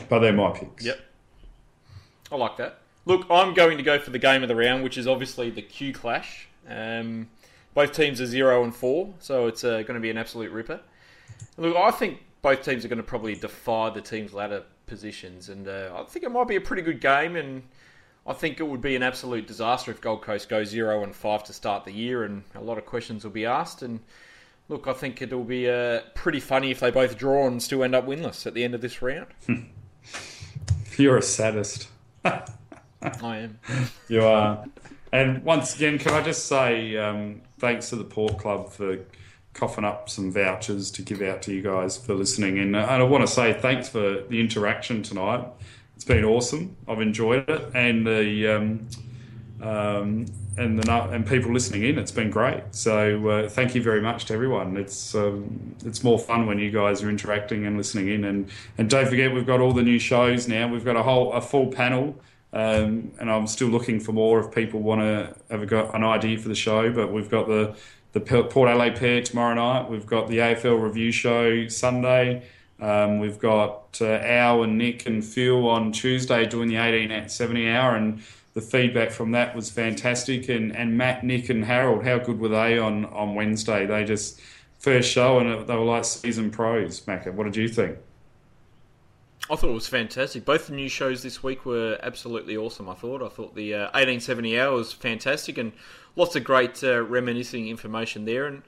But 0.09 0.21
they're 0.21 0.33
my 0.33 0.51
picks. 0.53 0.85
Yep. 0.85 1.01
I 2.31 2.37
like 2.37 2.57
that. 2.59 2.79
Look, 3.07 3.27
I'm 3.31 3.55
going 3.55 3.79
to 3.79 3.83
go 3.83 3.99
for 3.99 4.11
the 4.11 4.19
game 4.19 4.43
of 4.43 4.49
the 4.49 4.57
round, 4.57 4.85
which 4.85 4.99
is 4.99 5.07
obviously 5.07 5.51
the 5.51 5.63
Q 5.63 5.93
Clash. 5.93 6.47
Um, 6.69 7.29
both 7.75 7.93
teams 7.93 8.21
are 8.21 8.27
zero 8.27 8.63
and 8.65 8.75
four, 8.75 9.15
so 9.19 9.47
it's 9.47 9.65
uh, 9.65 9.83
going 9.83 9.95
to 9.95 10.01
be 10.01 10.11
an 10.11 10.19
absolute 10.19 10.53
ripper. 10.53 10.81
Look, 11.57 11.77
I 11.77 11.91
think 11.91 12.23
both 12.43 12.63
teams 12.63 12.85
are 12.85 12.89
going 12.89 12.99
to 12.99 13.03
probably 13.03 13.35
defy 13.35 13.91
the 13.91 14.01
team's 14.01 14.35
ladder 14.35 14.65
positions, 14.87 15.49
and 15.49 15.67
uh, 15.67 15.91
I 15.97 16.05
think 16.05 16.25
it 16.25 16.31
might 16.31 16.49
be 16.49 16.57
a 16.57 16.61
pretty 16.61 16.83
good 16.83 17.01
game. 17.01 17.35
And 17.37 17.63
I 18.29 18.35
think 18.35 18.61
it 18.61 18.65
would 18.65 18.83
be 18.83 18.95
an 18.95 19.03
absolute 19.03 19.47
disaster 19.47 19.91
if 19.91 20.03
Gold 20.03 20.21
Coast 20.21 20.51
go 20.51 20.63
zero 20.63 21.03
and 21.03 21.17
five 21.17 21.45
to 21.45 21.55
start 21.55 21.87
the 21.87 21.93
year, 21.93 22.25
and 22.25 22.45
a 22.55 22.61
lot 22.61 22.77
of 22.77 22.85
questions 22.85 23.25
will 23.25 23.31
be 23.31 23.47
asked. 23.47 23.81
And 23.81 24.01
look, 24.69 24.87
I 24.87 24.93
think 24.93 25.23
it'll 25.23 25.45
be 25.45 25.69
uh, 25.69 26.01
pretty 26.15 26.39
funny 26.39 26.71
if 26.71 26.81
they 26.81 26.91
both 26.91 27.17
draw 27.17 27.47
and 27.47 27.63
still 27.63 27.83
end 27.83 27.95
up 27.95 28.07
winless 28.07 28.47
at 28.47 28.53
the 28.53 28.65
end 28.65 28.75
of 28.75 28.83
this 28.83 29.01
round. 29.01 29.29
You're 30.99 31.17
a 31.17 31.23
sadist. 31.23 31.89
I 32.25 32.43
am. 33.03 33.59
You 34.09 34.25
are. 34.25 34.65
And 35.11 35.43
once 35.43 35.75
again, 35.75 35.99
can 35.99 36.13
I 36.13 36.23
just 36.23 36.47
say 36.47 36.99
um, 36.99 37.41
thanks 37.59 37.89
to 37.91 37.97
the 37.97 38.05
Port 38.05 38.37
Club 38.39 38.71
for 38.71 38.99
coughing 39.55 39.85
up 39.85 40.09
some 40.09 40.31
vouchers 40.31 40.91
to 40.93 41.03
give 41.03 41.23
out 41.23 41.43
to 41.43 41.53
you 41.53 41.63
guys 41.63 41.97
for 41.97 42.15
listening. 42.15 42.59
And, 42.59 42.77
uh, 42.77 42.81
and 42.91 43.03
I 43.03 43.05
want 43.05 43.27
to 43.27 43.33
say 43.33 43.55
thanks 43.55 43.89
for 43.89 44.23
the 44.29 44.41
interaction 44.41 45.03
tonight. 45.03 45.45
It's 45.99 46.05
been 46.05 46.25
awesome. 46.25 46.77
I've 46.87 47.01
enjoyed 47.01 47.51
it, 47.51 47.73
and 47.75 48.07
the 48.07 48.47
um, 48.47 48.87
um, 49.61 50.27
and 50.57 50.81
the 50.81 50.93
and 51.11 51.27
people 51.27 51.53
listening 51.53 51.83
in. 51.83 51.99
It's 51.99 52.13
been 52.13 52.31
great. 52.31 52.63
So 52.71 53.29
uh, 53.29 53.49
thank 53.49 53.75
you 53.75 53.83
very 53.83 54.01
much 54.01 54.27
to 54.27 54.35
everyone. 54.35 54.77
It's 54.77 55.17
um, 55.17 55.75
it's 55.85 56.05
more 56.05 56.17
fun 56.17 56.47
when 56.47 56.61
you 56.61 56.71
guys 56.71 57.03
are 57.03 57.11
interacting 57.11 57.67
and 57.67 57.77
listening 57.77 58.11
in. 58.11 58.27
And 58.27 58.49
and 58.79 58.89
don't 58.89 59.09
forget, 59.09 59.35
we've 59.35 59.45
got 59.45 59.59
all 59.61 59.73
the 59.73 59.83
new 59.83 59.99
shows 59.99 60.47
now. 60.47 60.69
We've 60.69 60.85
got 60.85 60.95
a 60.95 61.03
whole 61.03 61.33
a 61.33 61.41
full 61.41 61.67
panel. 61.67 62.15
Um, 62.53 63.11
and 63.19 63.29
I'm 63.29 63.49
still 63.49 63.69
looking 63.69 63.99
for 63.99 64.13
more 64.13 64.39
if 64.39 64.55
people 64.55 64.79
want 64.79 65.01
to 65.01 65.35
have 65.51 65.67
got 65.67 65.97
an 65.97 66.05
idea 66.05 66.39
for 66.39 66.49
the 66.49 66.55
show. 66.55 66.93
But 66.93 67.13
we've 67.13 67.29
got 67.29 67.49
the 67.49 67.75
the 68.13 68.21
Port 68.21 68.69
Adelaide 68.69 68.95
pair 68.95 69.21
tomorrow 69.21 69.55
night. 69.55 69.91
We've 69.91 70.07
got 70.07 70.29
the 70.29 70.39
AFL 70.39 70.81
review 70.81 71.11
show 71.11 71.67
Sunday. 71.67 72.45
Um, 72.81 73.19
we've 73.19 73.39
got 73.39 73.99
uh, 74.01 74.07
Al 74.07 74.63
and 74.63 74.79
Nick 74.79 75.07
and 75.07 75.25
Phil 75.25 75.69
on 75.69 75.93
Tuesday 75.93 76.47
doing 76.47 76.69
the 76.69 76.77
18 76.77 77.11
at 77.11 77.31
70 77.31 77.69
hour, 77.69 77.97
and 77.97 78.23
the 78.55 78.61
feedback 78.61 79.11
from 79.11 79.33
that 79.33 79.55
was 79.55 79.71
fantastic. 79.71 80.49
And, 80.49 80.75
and 80.75 80.97
Matt, 80.97 81.25
Nick, 81.25 81.49
and 81.49 81.65
Harold, 81.65 82.05
how 82.05 82.19
good 82.19 82.39
were 82.39 82.49
they 82.49 82.79
on, 82.79 83.05
on 83.07 83.35
Wednesday? 83.35 83.87
They 83.87 84.05
just 84.05 84.41
first 84.79 85.11
show 85.11 85.39
and 85.39 85.67
they 85.67 85.75
were 85.75 85.85
like 85.85 86.05
season 86.05 86.51
pros. 86.51 87.01
Macca, 87.01 87.33
what 87.33 87.45
did 87.45 87.57
you 87.57 87.69
think? 87.69 87.99
I 89.51 89.57
thought 89.57 89.71
it 89.71 89.75
was 89.75 89.87
fantastic. 89.87 90.45
Both 90.45 90.67
the 90.67 90.75
new 90.75 90.89
shows 90.89 91.23
this 91.23 91.43
week 91.43 91.65
were 91.65 91.99
absolutely 92.03 92.57
awesome. 92.57 92.89
I 92.89 92.95
thought. 92.95 93.23
I 93.23 93.29
thought 93.29 93.55
the 93.55 93.75
uh, 93.75 93.85
1870 93.87 94.59
hour 94.59 94.75
was 94.75 94.93
fantastic 94.93 95.57
and 95.57 95.73
lots 96.17 96.37
of 96.37 96.45
great 96.45 96.83
uh, 96.85 97.03
reminiscing 97.03 97.69
information 97.69 98.25
there. 98.25 98.47
And 98.47 98.63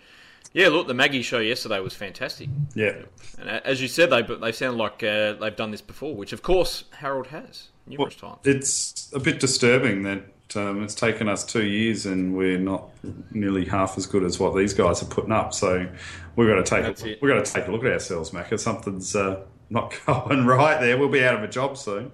yeah, 0.53 0.69
look, 0.69 0.87
the 0.89 0.95
Maggie 0.95 1.23
show 1.23 1.39
yesterday 1.39 1.81
was 1.81 1.95
fantastic. 1.95 2.49
Yeah, 2.75 3.03
And 3.39 3.49
as 3.49 3.81
you 3.81 3.89
said, 3.89 4.11
they 4.11 4.23
they 4.23 4.53
sound 4.53 4.79
like 4.79 5.03
uh, 5.03 5.35
they've 5.35 5.55
done 5.57 5.71
this 5.71 5.81
before, 5.83 6.15
which 6.15 6.33
of 6.33 6.43
course 6.43 6.85
Harold 6.99 7.29
has 7.29 7.69
numerous 7.87 8.17
times. 8.17 8.39
it's 8.45 9.11
a 9.15 9.19
bit 9.21 9.41
disturbing 9.41 10.03
that 10.05 10.23
um, 10.57 10.83
it's 10.83 10.95
taken 10.95 11.29
us 11.29 11.45
two 11.45 11.65
years 11.65 12.07
and 12.07 12.37
we're 12.37 12.59
not 12.59 12.89
nearly 13.31 13.65
half 13.65 13.97
as 13.97 14.07
good 14.07 14.25
as 14.25 14.39
what 14.41 14.57
these 14.57 14.75
guys 14.75 15.03
are 15.03 15.07
putting 15.07 15.33
up. 15.33 15.55
So 15.55 15.89
we've 16.37 16.49
got 16.49 16.57
to 16.57 16.65
take 16.65 16.83
That's 16.85 17.03
a, 17.05 17.13
it. 17.13 17.23
we've 17.23 17.33
got 17.33 17.45
to 17.45 17.53
take 17.53 17.69
a 17.69 17.71
look 17.73 17.85
at 17.85 17.93
ourselves, 17.93 18.33
Mac. 18.33 18.53
If 18.53 18.61
Something's 18.61 19.15
uh, 19.15 19.43
not 19.71 19.95
going 20.07 20.45
right 20.47 20.81
there. 20.81 20.99
We'll 20.99 21.09
be 21.09 21.25
out 21.25 21.35
of 21.37 21.43
a 21.43 21.49
job 21.49 21.79
soon. 21.79 22.11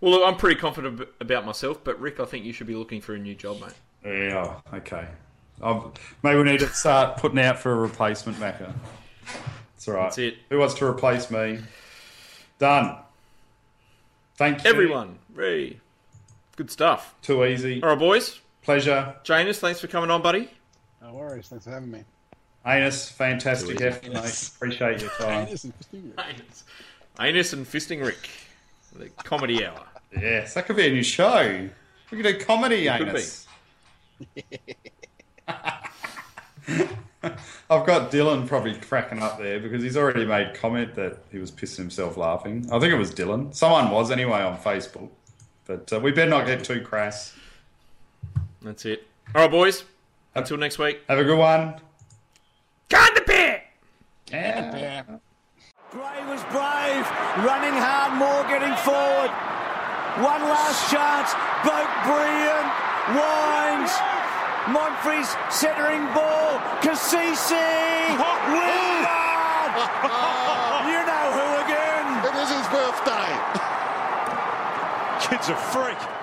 Well, 0.00 0.12
look, 0.12 0.22
I'm 0.26 0.36
pretty 0.36 0.60
confident 0.60 1.08
about 1.20 1.44
myself, 1.44 1.82
but 1.82 2.00
Rick, 2.00 2.20
I 2.20 2.24
think 2.24 2.44
you 2.44 2.52
should 2.52 2.66
be 2.68 2.74
looking 2.76 3.00
for 3.00 3.14
a 3.14 3.18
new 3.18 3.34
job, 3.34 3.60
mate. 3.60 3.72
Yeah, 4.04 4.60
okay. 4.74 5.08
Um, 5.60 5.92
maybe 6.22 6.38
we 6.38 6.44
need 6.44 6.60
to 6.60 6.68
start 6.68 7.18
putting 7.18 7.38
out 7.38 7.58
for 7.58 7.72
a 7.72 7.76
replacement, 7.76 8.38
Macca. 8.38 8.72
That's 9.74 9.88
all 9.88 9.94
right. 9.94 10.02
That's 10.04 10.18
it. 10.18 10.36
Who 10.50 10.58
wants 10.58 10.74
to 10.74 10.86
replace 10.86 11.30
me? 11.30 11.60
Done. 12.58 12.96
Thank 14.36 14.64
you. 14.64 14.70
Everyone, 14.70 15.18
Ree. 15.34 15.80
Good 16.56 16.70
stuff. 16.70 17.14
Too 17.22 17.44
easy. 17.44 17.82
All 17.82 17.90
right, 17.90 17.98
boys. 17.98 18.40
Pleasure. 18.62 19.14
Janus, 19.24 19.60
thanks 19.60 19.80
for 19.80 19.86
coming 19.86 20.10
on, 20.10 20.22
buddy. 20.22 20.50
No 21.02 21.14
worries. 21.14 21.48
Thanks 21.48 21.64
for 21.64 21.70
having 21.70 21.90
me. 21.90 22.04
Anus, 22.66 23.08
fantastic 23.08 23.78
Too 23.78 23.86
effort, 23.86 24.12
mate. 24.12 24.50
Appreciate 24.56 25.00
your 25.00 25.10
time. 25.10 25.46
Anus 25.48 25.64
and 25.64 25.72
fisting 25.78 26.10
it. 26.10 26.18
Anus, 26.18 26.64
Anus 27.20 27.52
and 27.52 27.66
Fisting 27.66 28.04
Rick. 28.04 28.28
The 28.96 29.08
comedy 29.24 29.64
hour. 29.64 29.84
Yes, 30.12 30.54
that 30.54 30.66
could 30.66 30.76
be 30.76 30.86
a 30.86 30.90
new 30.90 31.02
show. 31.02 31.68
We 32.10 32.22
could 32.22 32.38
do 32.38 32.44
comedy, 32.44 32.86
could 32.88 33.08
Anus. 33.08 33.46
I've 37.70 37.86
got 37.86 38.10
Dylan 38.10 38.46
probably 38.46 38.74
cracking 38.74 39.22
up 39.22 39.38
there 39.38 39.60
because 39.60 39.82
he's 39.82 39.96
already 39.96 40.24
made 40.24 40.54
comment 40.54 40.94
that 40.94 41.18
he 41.30 41.38
was 41.38 41.50
pissing 41.50 41.78
himself 41.78 42.16
laughing. 42.16 42.66
I 42.72 42.78
think 42.78 42.92
it 42.92 42.98
was 42.98 43.12
Dylan. 43.12 43.54
Someone 43.54 43.90
was 43.90 44.10
anyway 44.10 44.40
on 44.40 44.56
Facebook. 44.58 45.10
But 45.66 45.92
uh, 45.92 46.00
we 46.00 46.12
better 46.12 46.30
not 46.30 46.46
get 46.46 46.64
too 46.64 46.80
crass. 46.80 47.34
That's 48.62 48.84
it. 48.86 49.06
All 49.34 49.42
right, 49.42 49.50
boys. 49.50 49.84
Until 50.34 50.56
next 50.56 50.78
week. 50.78 51.00
Have 51.08 51.18
a 51.18 51.24
good 51.24 51.38
one. 51.38 51.80
Guard 52.88 53.10
the 53.14 53.20
pair! 53.20 53.64
Yeah. 54.30 55.02
Gray 55.90 56.20
was 56.28 56.42
brave, 56.52 57.04
running 57.44 57.76
hard, 57.76 58.16
more 58.16 58.44
getting 58.48 58.76
forward. 58.84 59.32
One 60.24 60.42
last 60.44 60.90
chance, 60.90 61.32
Boak 61.64 61.88
brilliant, 62.04 62.68
Wines, 63.16 63.92
Monfries' 64.68 65.32
centering 65.50 66.04
ball, 66.12 66.58
Cassisi, 66.84 67.56
Wingard! 68.52 69.74
you 70.92 71.00
know 71.08 71.26
who 71.32 71.46
again? 71.64 72.06
It 72.28 72.34
is 72.36 72.50
his 72.52 72.68
birthday. 72.68 73.32
Kid's 75.20 75.48
a 75.48 75.56
freak. 75.56 76.17